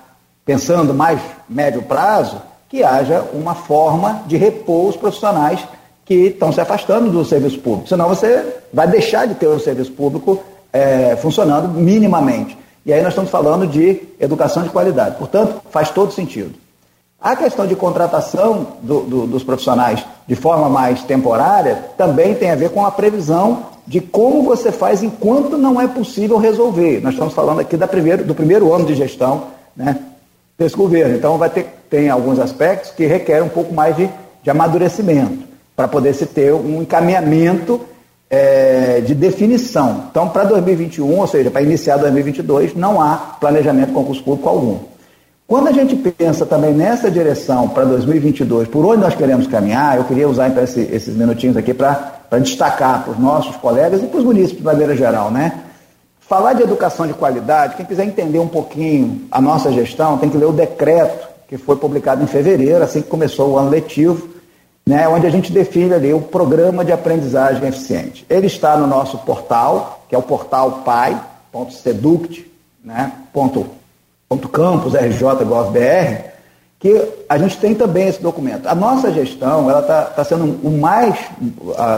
[0.47, 5.60] pensando mais médio prazo, que haja uma forma de repor os profissionais
[6.05, 7.89] que estão se afastando do serviço público.
[7.89, 10.40] Senão você vai deixar de ter o serviço público
[10.73, 12.56] é, funcionando minimamente.
[12.85, 15.16] E aí nós estamos falando de educação de qualidade.
[15.16, 16.55] Portanto, faz todo sentido.
[17.20, 22.55] A questão de contratação do, do, dos profissionais de forma mais temporária também tem a
[22.55, 27.01] ver com a previsão de como você faz enquanto não é possível resolver.
[27.02, 29.44] Nós estamos falando aqui da primeiro, do primeiro ano de gestão
[29.77, 29.98] né,
[30.58, 31.16] desse governo.
[31.16, 34.08] Então, vai ter, tem alguns aspectos que requerem um pouco mais de,
[34.42, 37.80] de amadurecimento para poder se ter um encaminhamento
[38.30, 40.06] é, de definição.
[40.10, 44.78] Então, para 2021, ou seja, para iniciar 2022, não há planejamento concurso público algum.
[45.46, 50.04] Quando a gente pensa também nessa direção para 2022, por onde nós queremos caminhar, eu
[50.04, 54.18] queria usar então, esse, esses minutinhos aqui para destacar para os nossos colegas e para
[54.18, 55.52] os munícipes de maneira geral, né?
[56.28, 60.36] Falar de educação de qualidade, quem quiser entender um pouquinho a nossa gestão, tem que
[60.36, 64.28] ler o decreto que foi publicado em fevereiro, assim que começou o ano letivo,
[64.84, 68.26] né, onde a gente define ali o programa de aprendizagem eficiente.
[68.28, 72.50] Ele está no nosso portal, que é o portal pai.seduct,
[72.82, 73.12] né,
[76.80, 78.66] que a gente tem também esse documento.
[78.66, 81.16] A nossa gestão, ela está tá sendo o mais,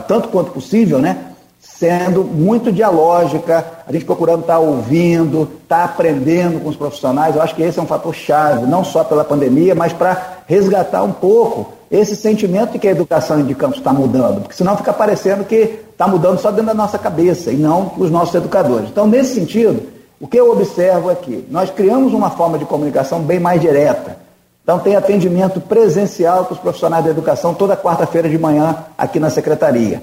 [0.06, 1.27] tanto quanto possível, né,
[1.60, 7.36] sendo muito dialógica, a gente procurando estar tá ouvindo, estar tá aprendendo com os profissionais.
[7.36, 11.02] Eu acho que esse é um fator chave, não só pela pandemia, mas para resgatar
[11.02, 14.92] um pouco esse sentimento de que a educação de campos está mudando, porque senão fica
[14.92, 18.90] parecendo que está mudando só dentro da nossa cabeça e não os nossos educadores.
[18.90, 19.82] Então, nesse sentido,
[20.20, 21.46] o que eu observo aqui?
[21.50, 24.18] Nós criamos uma forma de comunicação bem mais direta.
[24.62, 29.30] Então, tem atendimento presencial com os profissionais da educação toda quarta-feira de manhã aqui na
[29.30, 30.02] secretaria.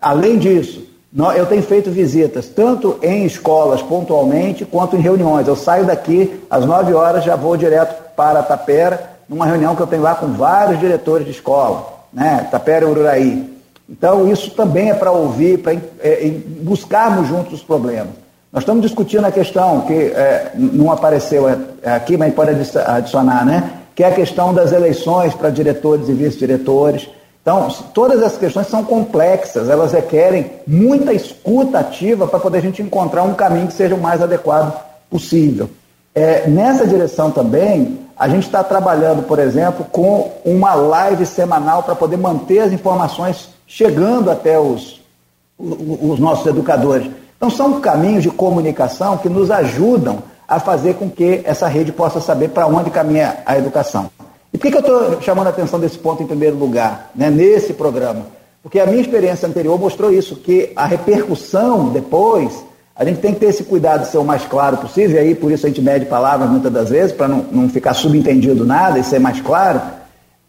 [0.00, 0.84] Além disso,
[1.36, 5.48] eu tenho feito visitas tanto em escolas pontualmente quanto em reuniões.
[5.48, 9.86] Eu saio daqui às 9 horas, já vou direto para Tapera numa reunião que eu
[9.86, 13.56] tenho lá com vários diretores de escola, né, Tapera e Ururaí.
[13.88, 18.14] Então, isso também é para ouvir, para é, buscarmos juntos os problemas.
[18.52, 21.58] Nós estamos discutindo a questão que é, não apareceu é
[21.92, 23.70] aqui, mas pode adicionar, né?
[23.94, 27.08] que é a questão das eleições para diretores e vice-diretores.
[27.46, 32.82] Então, todas essas questões são complexas, elas requerem muita escuta ativa para poder a gente
[32.82, 34.76] encontrar um caminho que seja o mais adequado
[35.08, 35.70] possível.
[36.12, 41.94] É, nessa direção também, a gente está trabalhando, por exemplo, com uma live semanal para
[41.94, 45.00] poder manter as informações chegando até os,
[45.56, 47.08] os nossos educadores.
[47.36, 50.18] Então, são caminhos de comunicação que nos ajudam
[50.48, 54.10] a fazer com que essa rede possa saber para onde caminha a educação.
[54.56, 57.28] E por que, que eu estou chamando a atenção desse ponto em primeiro lugar, né,
[57.28, 58.22] nesse programa?
[58.62, 62.64] Porque a minha experiência anterior mostrou isso, que a repercussão depois,
[62.96, 65.34] a gente tem que ter esse cuidado de ser o mais claro possível, e aí
[65.34, 68.98] por isso a gente mede palavras muitas das vezes, para não, não ficar subentendido nada
[68.98, 69.78] e ser mais claro,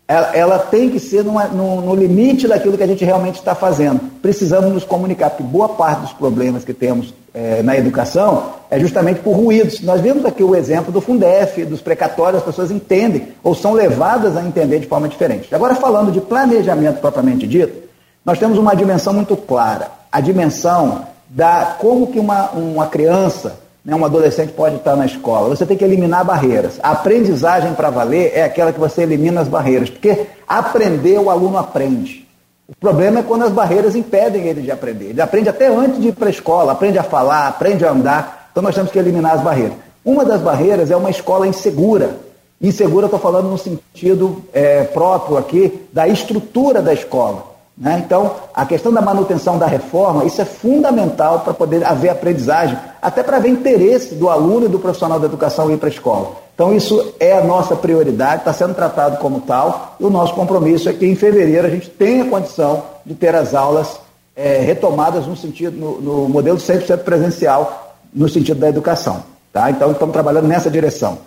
[0.08, 3.54] ela, ela tem que ser numa, no, no, limite daquilo que a gente realmente está
[3.54, 4.00] fazendo.
[4.22, 9.20] Precisamos nos comunicar, porque boa parte dos problemas que temos é, na educação é justamente
[9.20, 9.80] por ruídos.
[9.82, 14.36] Nós vimos aqui o exemplo do Fundef, dos precatórios, as pessoas entendem ou são levadas
[14.36, 15.54] a entender de forma diferente.
[15.54, 17.88] Agora, falando de planejamento propriamente dito,
[18.26, 19.90] nós temos uma dimensão muito clara.
[20.12, 25.48] A dimensão da como que uma, uma criança né, um adolescente pode estar na escola.
[25.48, 26.80] Você tem que eliminar barreiras.
[26.82, 31.58] A aprendizagem para valer é aquela que você elimina as barreiras, porque aprender o aluno
[31.58, 32.27] aprende.
[32.68, 35.12] O problema é quando as barreiras impedem ele de aprender.
[35.12, 38.50] Ele aprende até antes de ir para a escola, aprende a falar, aprende a andar.
[38.52, 39.78] Então nós temos que eliminar as barreiras.
[40.04, 42.18] Uma das barreiras é uma escola insegura.
[42.62, 47.47] Insegura, estou falando no sentido é, próprio aqui da estrutura da escola.
[47.78, 48.02] Né?
[48.04, 53.22] Então, a questão da manutenção da reforma, isso é fundamental para poder haver aprendizagem, até
[53.22, 56.32] para haver interesse do aluno e do profissional da educação ir para a escola.
[56.56, 60.90] Então, isso é a nossa prioridade, está sendo tratado como tal, e o nosso compromisso
[60.90, 64.00] é que em fevereiro a gente tenha condição de ter as aulas
[64.36, 69.24] é, retomadas no sentido, no, no modelo 100% presencial, no sentido da educação.
[69.54, 69.70] Tá?
[69.70, 71.20] Então, estamos trabalhando nessa direção.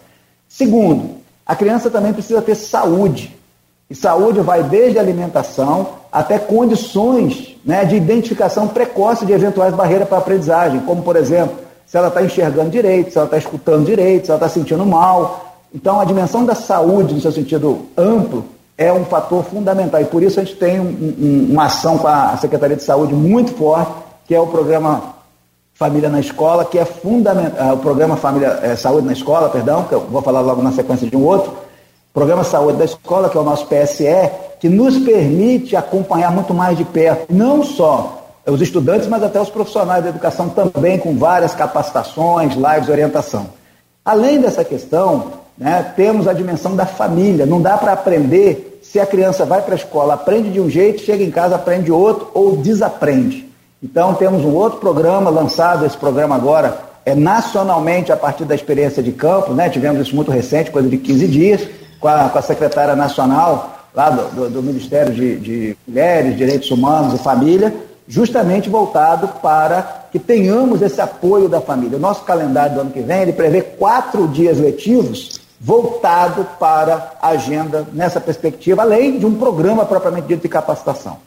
[0.49, 3.39] Segundo, a criança também precisa ter saúde.
[3.91, 10.19] E saúde vai desde alimentação até condições né, de identificação precoce de eventuais barreiras para
[10.19, 14.27] a aprendizagem, como, por exemplo, se ela está enxergando direito, se ela está escutando direito,
[14.27, 15.57] se ela está sentindo mal.
[15.75, 18.45] Então, a dimensão da saúde, no seu sentido amplo,
[18.79, 20.01] é um fator fundamental.
[20.01, 23.13] E por isso a gente tem um, um, uma ação com a Secretaria de Saúde
[23.13, 23.93] muito forte,
[24.25, 25.17] que é o programa
[25.75, 29.93] Família na Escola, que é fundamental, o programa Família é, Saúde na Escola, perdão, que
[29.95, 31.53] eu vou falar logo na sequência de um outro,
[32.13, 36.77] Programa Saúde da Escola, que é o nosso PSE, que nos permite acompanhar muito mais
[36.77, 41.55] de perto, não só os estudantes, mas até os profissionais da educação também, com várias
[41.55, 43.47] capacitações, lives, orientação.
[44.05, 47.47] Além dessa questão, né, temos a dimensão da família.
[47.47, 51.03] Não dá para aprender se a criança vai para a escola, aprende de um jeito,
[51.03, 53.49] chega em casa, aprende de outro ou desaprende.
[53.83, 59.03] Então, temos um outro programa lançado, esse programa agora é nacionalmente a partir da experiência
[59.03, 59.69] de campo, né?
[59.69, 61.69] tivemos isso muito recente, coisa de 15 dias,
[62.01, 66.71] com a, com a secretária nacional lá do, do, do Ministério de, de, Mulheres, Direitos
[66.71, 67.75] Humanos e Família,
[68.09, 71.99] justamente voltado para que tenhamos esse apoio da família.
[71.99, 77.29] O nosso calendário do ano que vem ele prevê quatro dias letivos voltado para a
[77.29, 81.19] agenda nessa perspectiva, além de um programa propriamente dito de capacitação.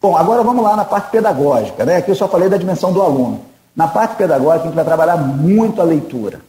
[0.00, 1.96] Bom, agora vamos lá na parte pedagógica, né?
[1.96, 3.42] Aqui eu só falei da dimensão do aluno.
[3.74, 6.40] Na parte pedagógica a gente vai trabalhar muito a leitura.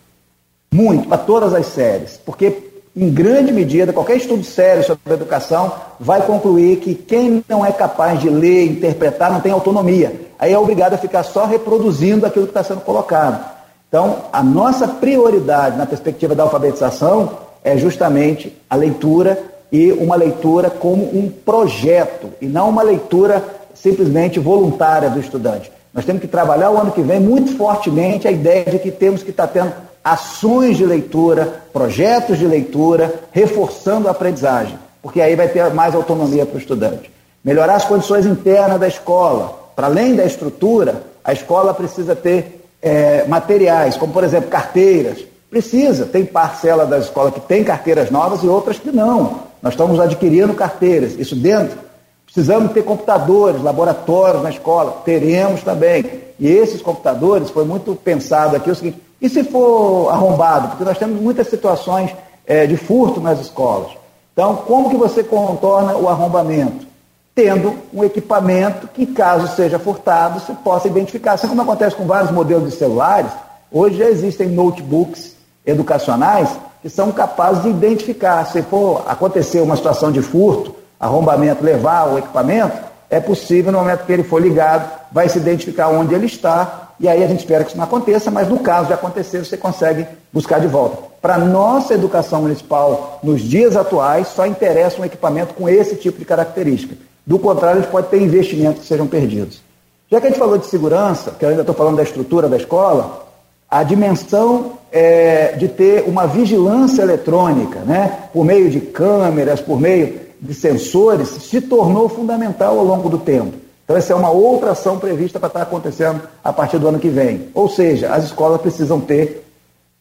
[0.73, 2.17] Muito, para todas as séries.
[2.23, 7.71] Porque em grande medida, qualquer estudo sério sobre educação vai concluir que quem não é
[7.71, 10.29] capaz de ler, interpretar, não tem autonomia.
[10.37, 13.45] Aí é obrigado a ficar só reproduzindo aquilo que está sendo colocado.
[13.87, 19.41] Então, a nossa prioridade na perspectiva da alfabetização é justamente a leitura
[19.71, 23.43] e uma leitura como um projeto e não uma leitura
[23.73, 25.71] simplesmente voluntária do estudante.
[25.93, 29.23] Nós temos que trabalhar o ano que vem muito fortemente a ideia de que temos
[29.23, 35.47] que estar tendo ações de leitura, projetos de leitura, reforçando a aprendizagem, porque aí vai
[35.47, 37.11] ter mais autonomia para o estudante.
[37.43, 39.59] Melhorar as condições internas da escola.
[39.75, 45.19] Para além da estrutura, a escola precisa ter é, materiais, como por exemplo carteiras.
[45.49, 49.51] Precisa, tem parcela da escola que tem carteiras novas e outras que não.
[49.61, 51.77] Nós estamos adquirindo carteiras, isso dentro.
[52.25, 56.05] Precisamos ter computadores, laboratórios na escola, teremos também.
[56.39, 60.69] E esses computadores, foi muito pensado aqui o seguinte, e se for arrombado?
[60.69, 62.11] Porque nós temos muitas situações
[62.45, 63.91] é, de furto nas escolas.
[64.33, 66.87] Então, como que você contorna o arrombamento?
[67.35, 71.33] Tendo um equipamento que, caso seja furtado, se possa identificar.
[71.33, 73.31] Assim como acontece com vários modelos de celulares,
[73.71, 75.35] hoje já existem notebooks
[75.65, 76.49] educacionais
[76.81, 78.43] que são capazes de identificar.
[78.45, 82.75] Se for acontecer uma situação de furto, arrombamento, levar o equipamento,
[83.09, 87.07] é possível, no momento que ele for ligado, vai se identificar onde ele está e
[87.07, 90.05] aí a gente espera que isso não aconteça, mas no caso de acontecer, você consegue
[90.31, 90.97] buscar de volta.
[91.19, 96.25] Para nossa educação municipal, nos dias atuais, só interessa um equipamento com esse tipo de
[96.25, 96.95] característica.
[97.25, 99.63] Do contrário, a gente pode ter investimentos que sejam perdidos.
[100.11, 102.57] Já que a gente falou de segurança, que eu ainda estou falando da estrutura da
[102.57, 103.25] escola,
[103.67, 110.19] a dimensão é, de ter uma vigilância eletrônica, né, por meio de câmeras, por meio
[110.39, 113.57] de sensores, se tornou fundamental ao longo do tempo.
[113.83, 117.09] Então, essa é uma outra ação prevista para estar acontecendo a partir do ano que
[117.09, 117.49] vem.
[117.53, 119.45] Ou seja, as escolas precisam ter,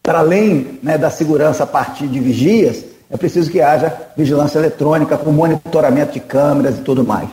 [0.03, 5.19] para além né, da segurança a partir de vigias, é preciso que haja vigilância eletrônica
[5.19, 7.29] com monitoramento de câmeras e tudo mais.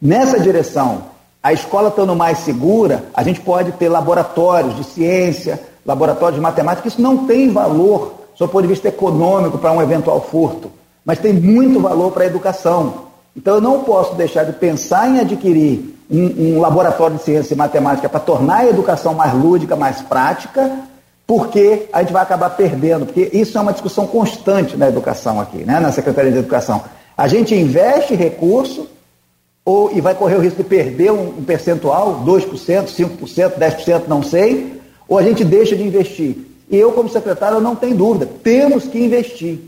[0.00, 1.04] Nessa direção,
[1.40, 6.88] a escola estando mais segura, a gente pode ter laboratórios de ciência, laboratórios de matemática,
[6.88, 10.70] isso não tem valor, só do ponto de vista econômico, para um eventual furto,
[11.04, 13.11] mas tem muito valor para a educação.
[13.36, 17.56] Então eu não posso deixar de pensar em adquirir um, um laboratório de ciência e
[17.56, 20.70] matemática para tornar a educação mais lúdica, mais prática,
[21.26, 25.58] porque a gente vai acabar perdendo, porque isso é uma discussão constante na educação aqui,
[25.58, 26.82] né, na Secretaria de Educação.
[27.16, 28.86] A gente investe recurso
[29.64, 34.22] ou, e vai correr o risco de perder um, um percentual, 2%, 5%, 10%, não
[34.22, 36.36] sei, ou a gente deixa de investir.
[36.68, 39.58] E eu, como secretário, não tenho dúvida, temos que investir,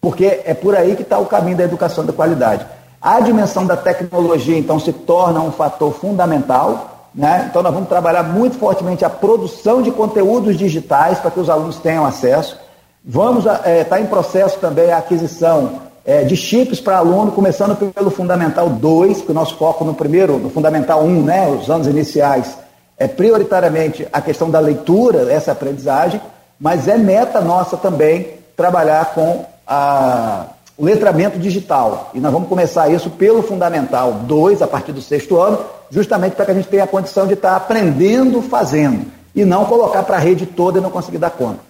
[0.00, 2.64] porque é por aí que está o caminho da educação de qualidade.
[3.02, 7.48] A dimensão da tecnologia, então, se torna um fator fundamental, né?
[7.50, 11.78] então nós vamos trabalhar muito fortemente a produção de conteúdos digitais para que os alunos
[11.78, 12.56] tenham acesso.
[13.04, 17.74] Vamos estar é, tá em processo também a aquisição é, de chips para aluno, começando
[17.92, 21.88] pelo Fundamental 2, que o nosso foco no primeiro, no Fundamental 1, né, os anos
[21.88, 22.56] iniciais,
[22.96, 26.20] é prioritariamente a questão da leitura, essa aprendizagem,
[26.58, 30.46] mas é meta nossa também trabalhar com a,
[30.78, 32.10] letramento digital.
[32.14, 35.58] E nós vamos começar isso pelo Fundamental 2, a partir do sexto ano,
[35.90, 40.02] justamente para que a gente tenha a condição de estar aprendendo fazendo, e não colocar
[40.02, 41.60] para a rede toda e não conseguir dar conta.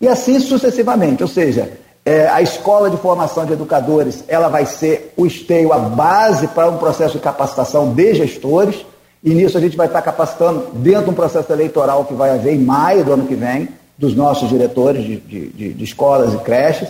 [0.00, 1.72] E assim sucessivamente, ou seja,
[2.04, 6.68] é, a escola de formação de educadores ela vai ser o esteio, a base para
[6.68, 8.84] um processo de capacitação de gestores.
[9.22, 12.54] E nisso a gente vai estar capacitando dentro de um processo eleitoral que vai haver
[12.54, 16.88] em maio do ano que vem, dos nossos diretores de, de, de escolas e creches.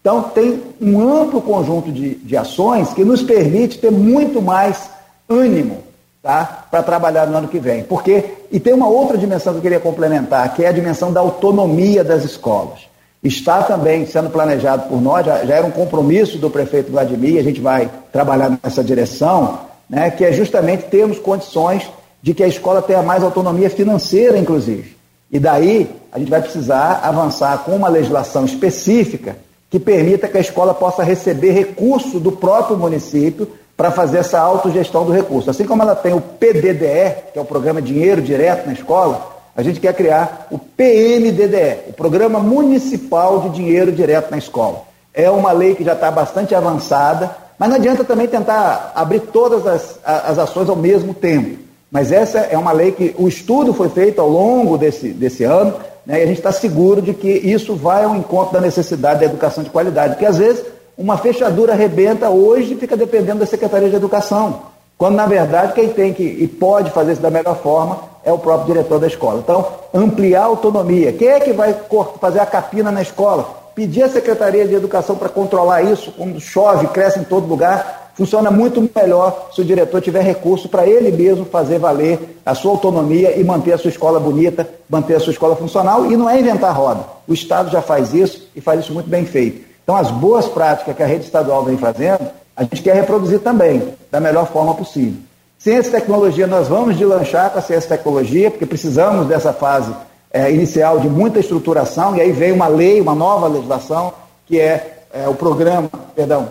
[0.00, 4.90] Então, tem um amplo conjunto de, de ações que nos permite ter muito mais
[5.28, 5.78] ânimo
[6.22, 7.82] tá, para trabalhar no ano que vem.
[7.82, 11.20] Porque, e tem uma outra dimensão que eu queria complementar, que é a dimensão da
[11.20, 12.90] autonomia das escolas
[13.22, 17.42] está também sendo planejado por nós, já, já, era um compromisso do prefeito Vladimir, a
[17.42, 21.90] gente vai trabalhar nessa direção, né, que é justamente termos condições
[22.22, 24.96] de que a escola tenha mais autonomia financeira, inclusive.
[25.30, 29.36] E daí a gente vai precisar avançar com uma legislação específica
[29.70, 35.06] que permita que a escola possa receber recurso do próprio município para fazer essa autogestão
[35.06, 35.48] do recurso.
[35.48, 39.62] Assim como ela tem o PDDE, que é o Programa Dinheiro Direto na Escola, a
[39.62, 44.82] gente quer criar o PMDDE, o Programa Municipal de Dinheiro Direto na Escola.
[45.14, 49.66] É uma lei que já está bastante avançada, mas não adianta também tentar abrir todas
[49.66, 51.58] as, as ações ao mesmo tempo.
[51.90, 55.74] Mas essa é uma lei que o estudo foi feito ao longo desse, desse ano,
[56.06, 59.26] né, e a gente está seguro de que isso vai ao encontro da necessidade da
[59.26, 60.14] educação de qualidade.
[60.14, 60.64] Porque às vezes
[60.96, 64.62] uma fechadura arrebenta hoje e fica dependendo da Secretaria de Educação.
[64.98, 68.38] Quando na verdade quem tem que e pode fazer isso da melhor forma é o
[68.38, 69.40] próprio diretor da escola.
[69.42, 71.12] Então, ampliar a autonomia.
[71.12, 71.74] Quem é que vai
[72.20, 73.48] fazer a capina na escola?
[73.74, 78.50] Pedir à Secretaria de Educação para controlar isso, quando chove, cresce em todo lugar, funciona
[78.50, 83.38] muito melhor se o diretor tiver recurso para ele mesmo fazer valer a sua autonomia
[83.38, 86.10] e manter a sua escola bonita, manter a sua escola funcional.
[86.10, 87.04] E não é inventar roda.
[87.26, 89.64] O Estado já faz isso e faz isso muito bem feito.
[89.82, 93.82] Então, as boas práticas que a rede estadual vem fazendo, a gente quer reproduzir também,
[94.10, 95.20] da melhor forma possível.
[95.58, 99.92] Ciência e tecnologia, nós vamos deslanchar com a ciência e tecnologia, porque precisamos dessa fase
[100.32, 104.12] é, inicial de muita estruturação, e aí vem uma lei, uma nova legislação,
[104.46, 106.48] que é, é o programa, perdão,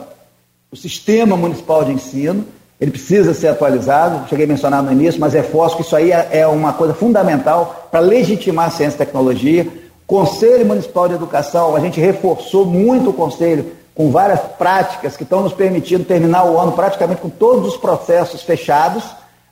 [0.72, 2.46] o Sistema Municipal de Ensino,
[2.80, 6.30] ele precisa ser atualizado, cheguei a mencionar no início, mas reforço que isso aí é,
[6.32, 9.68] é uma coisa fundamental para legitimar a ciência e tecnologia.
[10.06, 15.42] Conselho Municipal de Educação, a gente reforçou muito o Conselho com várias práticas que estão
[15.42, 19.04] nos permitindo terminar o ano praticamente com todos os processos fechados,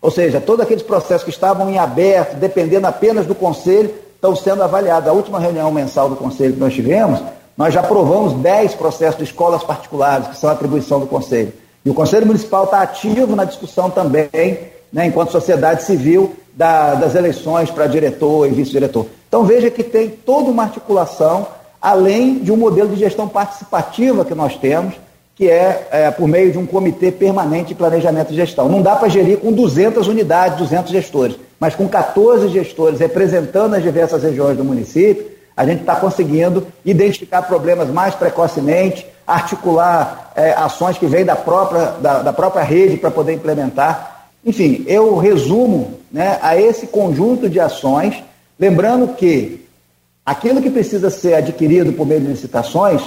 [0.02, 4.64] ou seja, todos aqueles processos que estavam em aberto, dependendo apenas do Conselho, estão sendo
[4.64, 5.10] avaliados.
[5.10, 7.19] A última reunião mensal do Conselho que nós tivemos,
[7.57, 11.51] nós já aprovamos 10 processos de escolas particulares, que são atribuição do Conselho.
[11.84, 14.29] E o Conselho Municipal está ativo na discussão também,
[14.93, 19.07] né, enquanto sociedade civil, da, das eleições para diretor e vice-diretor.
[19.27, 21.47] Então veja que tem toda uma articulação
[21.81, 24.95] além de um modelo de gestão participativa que nós temos,
[25.35, 28.67] que é, é por meio de um comitê permanente de planejamento e gestão.
[28.67, 33.84] Não dá para gerir com 200 unidades, 200 gestores, mas com 14 gestores representando as
[33.84, 40.99] diversas regiões do município, a gente está conseguindo identificar problemas mais precocemente, articular é, ações
[40.99, 44.29] que vêm da própria, da, da própria rede para poder implementar.
[44.45, 48.23] Enfim, eu resumo né, a esse conjunto de ações,
[48.59, 49.67] lembrando que
[50.23, 53.01] aquilo que precisa ser adquirido por meio de licitações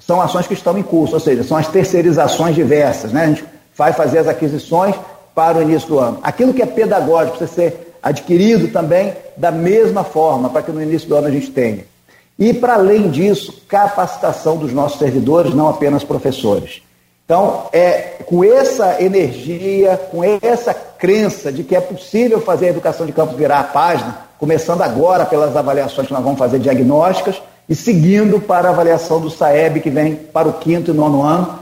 [0.00, 3.12] são ações que estão em curso, ou seja, são as terceirizações diversas.
[3.12, 3.22] Né?
[3.22, 3.44] A gente
[3.76, 4.96] vai fazer as aquisições
[5.32, 6.18] para o início do ano.
[6.24, 11.08] Aquilo que é pedagógico precisa ser adquirido também da mesma forma, para que no início
[11.08, 11.84] do ano a gente tenha.
[12.38, 16.82] E, para além disso, capacitação dos nossos servidores, não apenas professores.
[17.24, 23.04] Então, é com essa energia, com essa crença de que é possível fazer a educação
[23.04, 27.74] de campus virar a página, começando agora pelas avaliações que nós vamos fazer diagnósticas e
[27.74, 31.58] seguindo para a avaliação do SAEB, que vem para o quinto e nono ano.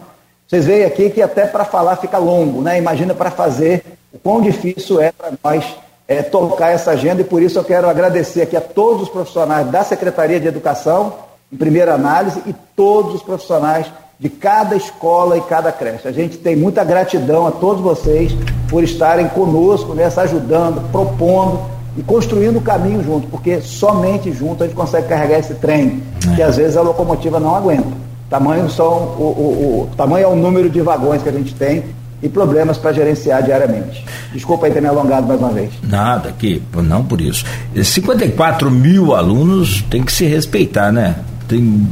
[0.47, 2.79] Vocês veem aqui que até para falar fica longo, né?
[2.79, 3.83] Imagina para fazer
[4.13, 5.65] o quão difícil é para nós
[6.09, 9.70] é, tocar essa agenda e por isso eu quero agradecer aqui a todos os profissionais
[9.70, 11.15] da Secretaria de Educação,
[11.53, 13.87] em primeira análise, e todos os profissionais
[14.19, 16.09] de cada escola e cada creche.
[16.09, 18.33] A gente tem muita gratidão a todos vocês
[18.69, 21.61] por estarem conosco nessa, ajudando, propondo
[21.97, 26.35] e construindo o caminho junto, porque somente junto a gente consegue carregar esse trem, é.
[26.35, 28.07] que às vezes a locomotiva não aguenta.
[28.28, 31.85] Tamanho, são o, o, o, tamanho é o número de vagões que a gente tem
[32.22, 34.05] e problemas para gerenciar diariamente.
[34.32, 35.70] Desculpa aí ter me alongado mais uma vez.
[35.82, 37.44] Nada, que não por isso.
[37.74, 41.16] 54 mil alunos tem que se respeitar, né?
[41.47, 41.86] Tem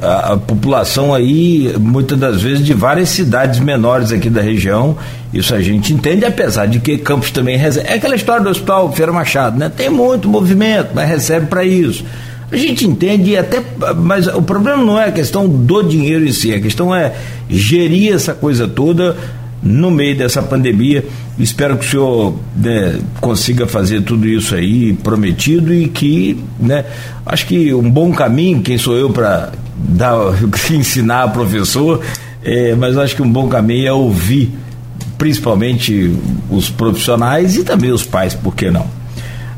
[0.00, 4.96] a, a, população aí, muitas das vezes, de várias cidades menores aqui da região.
[5.32, 7.88] Isso a gente entende, apesar de que Campos também recebe.
[7.88, 9.70] É aquela história do Hospital Feira Machado, né?
[9.74, 12.04] Tem muito movimento, mas recebe para isso.
[12.52, 13.62] A gente entende até,
[13.96, 17.12] mas o problema não é a questão do dinheiro em si, a questão é
[17.48, 19.16] gerir essa coisa toda
[19.62, 21.04] no meio dessa pandemia.
[21.38, 26.84] Espero que o senhor né, consiga fazer tudo isso aí prometido e que, né,
[27.24, 30.16] acho que um bom caminho, quem sou eu para dar,
[30.70, 32.02] ensinar a professor,
[32.42, 34.50] é, mas acho que um bom caminho é ouvir
[35.18, 36.16] principalmente
[36.50, 38.86] os profissionais e também os pais, por que não?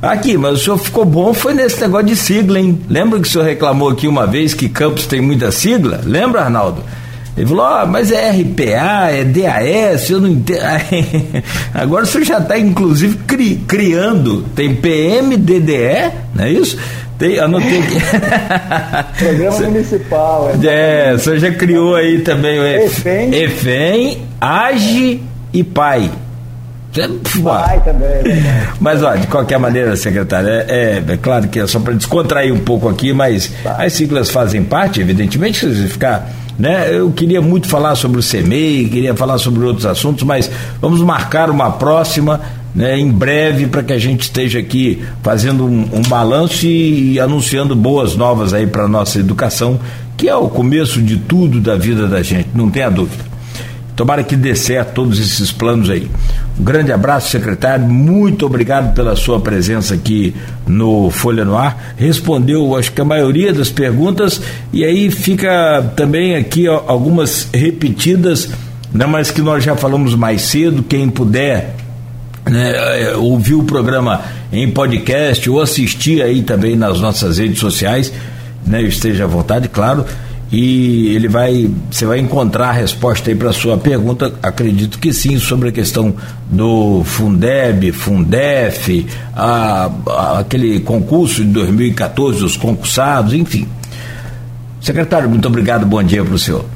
[0.02, 2.80] Aqui, mas o senhor ficou bom foi nesse negócio de sigla, hein?
[2.88, 6.00] Lembra que o senhor reclamou aqui uma vez que Campos tem muita sigla?
[6.04, 6.82] Lembra, Arnaldo?
[7.36, 10.60] Ele falou, oh, mas é RPA, é DAS, eu não entendo.
[11.72, 14.42] Agora o senhor já está, inclusive, cri, criando.
[14.54, 16.78] Tem PMDDE, não é isso?
[17.18, 17.96] Tem, anotei aqui.
[19.24, 20.50] Programa Municipal.
[20.62, 25.22] É, é, o senhor já criou aí também o EFEM, EFEM AGE
[25.54, 26.10] e PAI.
[27.40, 28.22] Vai também.
[28.24, 28.68] Né?
[28.78, 32.52] Mas, olha, de qualquer maneira, secretário, é, é, é claro que é só para descontrair
[32.52, 33.76] um pouco aqui, mas tá.
[33.82, 36.28] as siglas fazem parte, evidentemente, se você ficar
[36.62, 36.96] né?
[36.96, 40.48] Eu queria muito falar sobre o CEMEI, queria falar sobre outros assuntos, mas
[40.80, 42.40] vamos marcar uma próxima
[42.72, 47.20] né, em breve para que a gente esteja aqui fazendo um, um balanço e, e,
[47.20, 49.80] anunciando boas novas aí para nossa educação,
[50.16, 53.31] que é o começo de tudo da vida da gente, não tenha dúvida.
[53.94, 56.10] Tomara que dê certo todos esses planos aí.
[56.58, 57.86] Um grande abraço, secretário.
[57.86, 60.34] Muito obrigado pela sua presença aqui
[60.66, 61.94] no Folha no Ar.
[61.96, 64.40] Respondeu, acho que a maioria das perguntas,
[64.72, 68.48] e aí fica também aqui ó, algumas repetidas,
[68.92, 70.82] né, mas que nós já falamos mais cedo.
[70.82, 71.74] Quem puder
[72.48, 78.10] né, é, ouvir o programa em podcast ou assistir aí também nas nossas redes sociais,
[78.66, 80.06] né, esteja à vontade, claro
[80.52, 85.10] e ele vai, você vai encontrar a resposta aí para a sua pergunta, acredito que
[85.10, 86.14] sim, sobre a questão
[86.50, 93.66] do Fundeb, Fundef, a, a, aquele concurso de 2014, os concursados, enfim.
[94.78, 96.66] Secretário, muito obrigado, bom dia para o senhor.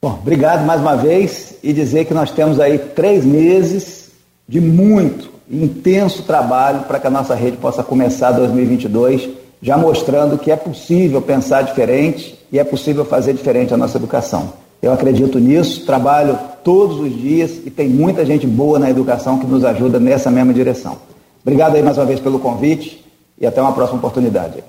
[0.00, 4.12] Bom, obrigado mais uma vez e dizer que nós temos aí três meses
[4.48, 10.50] de muito intenso trabalho para que a nossa rede possa começar 2022 já mostrando que
[10.50, 14.52] é possível pensar diferente e é possível fazer diferente a nossa educação.
[14.82, 19.46] Eu acredito nisso, trabalho todos os dias e tem muita gente boa na educação que
[19.46, 20.98] nos ajuda nessa mesma direção.
[21.42, 23.02] Obrigado aí mais uma vez pelo convite
[23.40, 24.62] e até uma próxima oportunidade.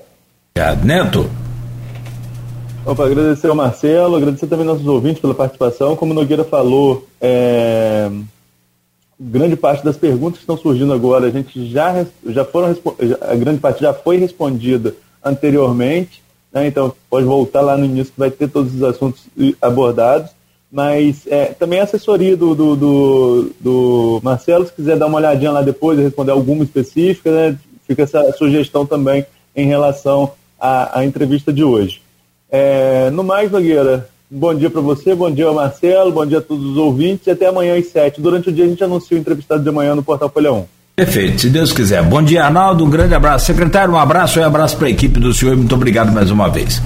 [0.55, 1.29] Obrigado, Neto.
[2.85, 5.97] Opa, agradecer ao Marcelo, agradecer também aos nossos ouvintes pela participação.
[5.97, 8.09] Como o Nogueira falou, é,
[9.19, 12.75] grande parte das perguntas que estão surgindo agora, a gente já, já foram,
[13.21, 16.21] a grande parte já foi respondida anteriormente,
[16.51, 16.67] né?
[16.67, 19.23] então pode voltar lá no início que vai ter todos os assuntos
[19.61, 20.31] abordados,
[20.71, 25.51] mas é, também a assessoria do, do, do, do, Marcelo, se quiser dar uma olhadinha
[25.51, 27.57] lá depois e responder alguma específica, né?
[27.87, 29.25] fica essa sugestão também
[29.55, 32.01] em relação à, à entrevista de hoje.
[32.49, 36.65] É, no mais, Nogueira, Bom dia para você, bom dia Marcelo, bom dia a todos
[36.65, 38.19] os ouvintes e até amanhã às sete.
[38.19, 40.65] Durante o dia a gente anuncia o entrevistado de amanhã no Portal Folha 1.
[40.95, 42.01] Perfeito, se Deus quiser.
[42.03, 43.45] Bom dia, Arnaldo, um grande abraço.
[43.45, 46.49] Secretário, um abraço e um abraço para a equipe do senhor muito obrigado mais uma
[46.49, 46.81] vez.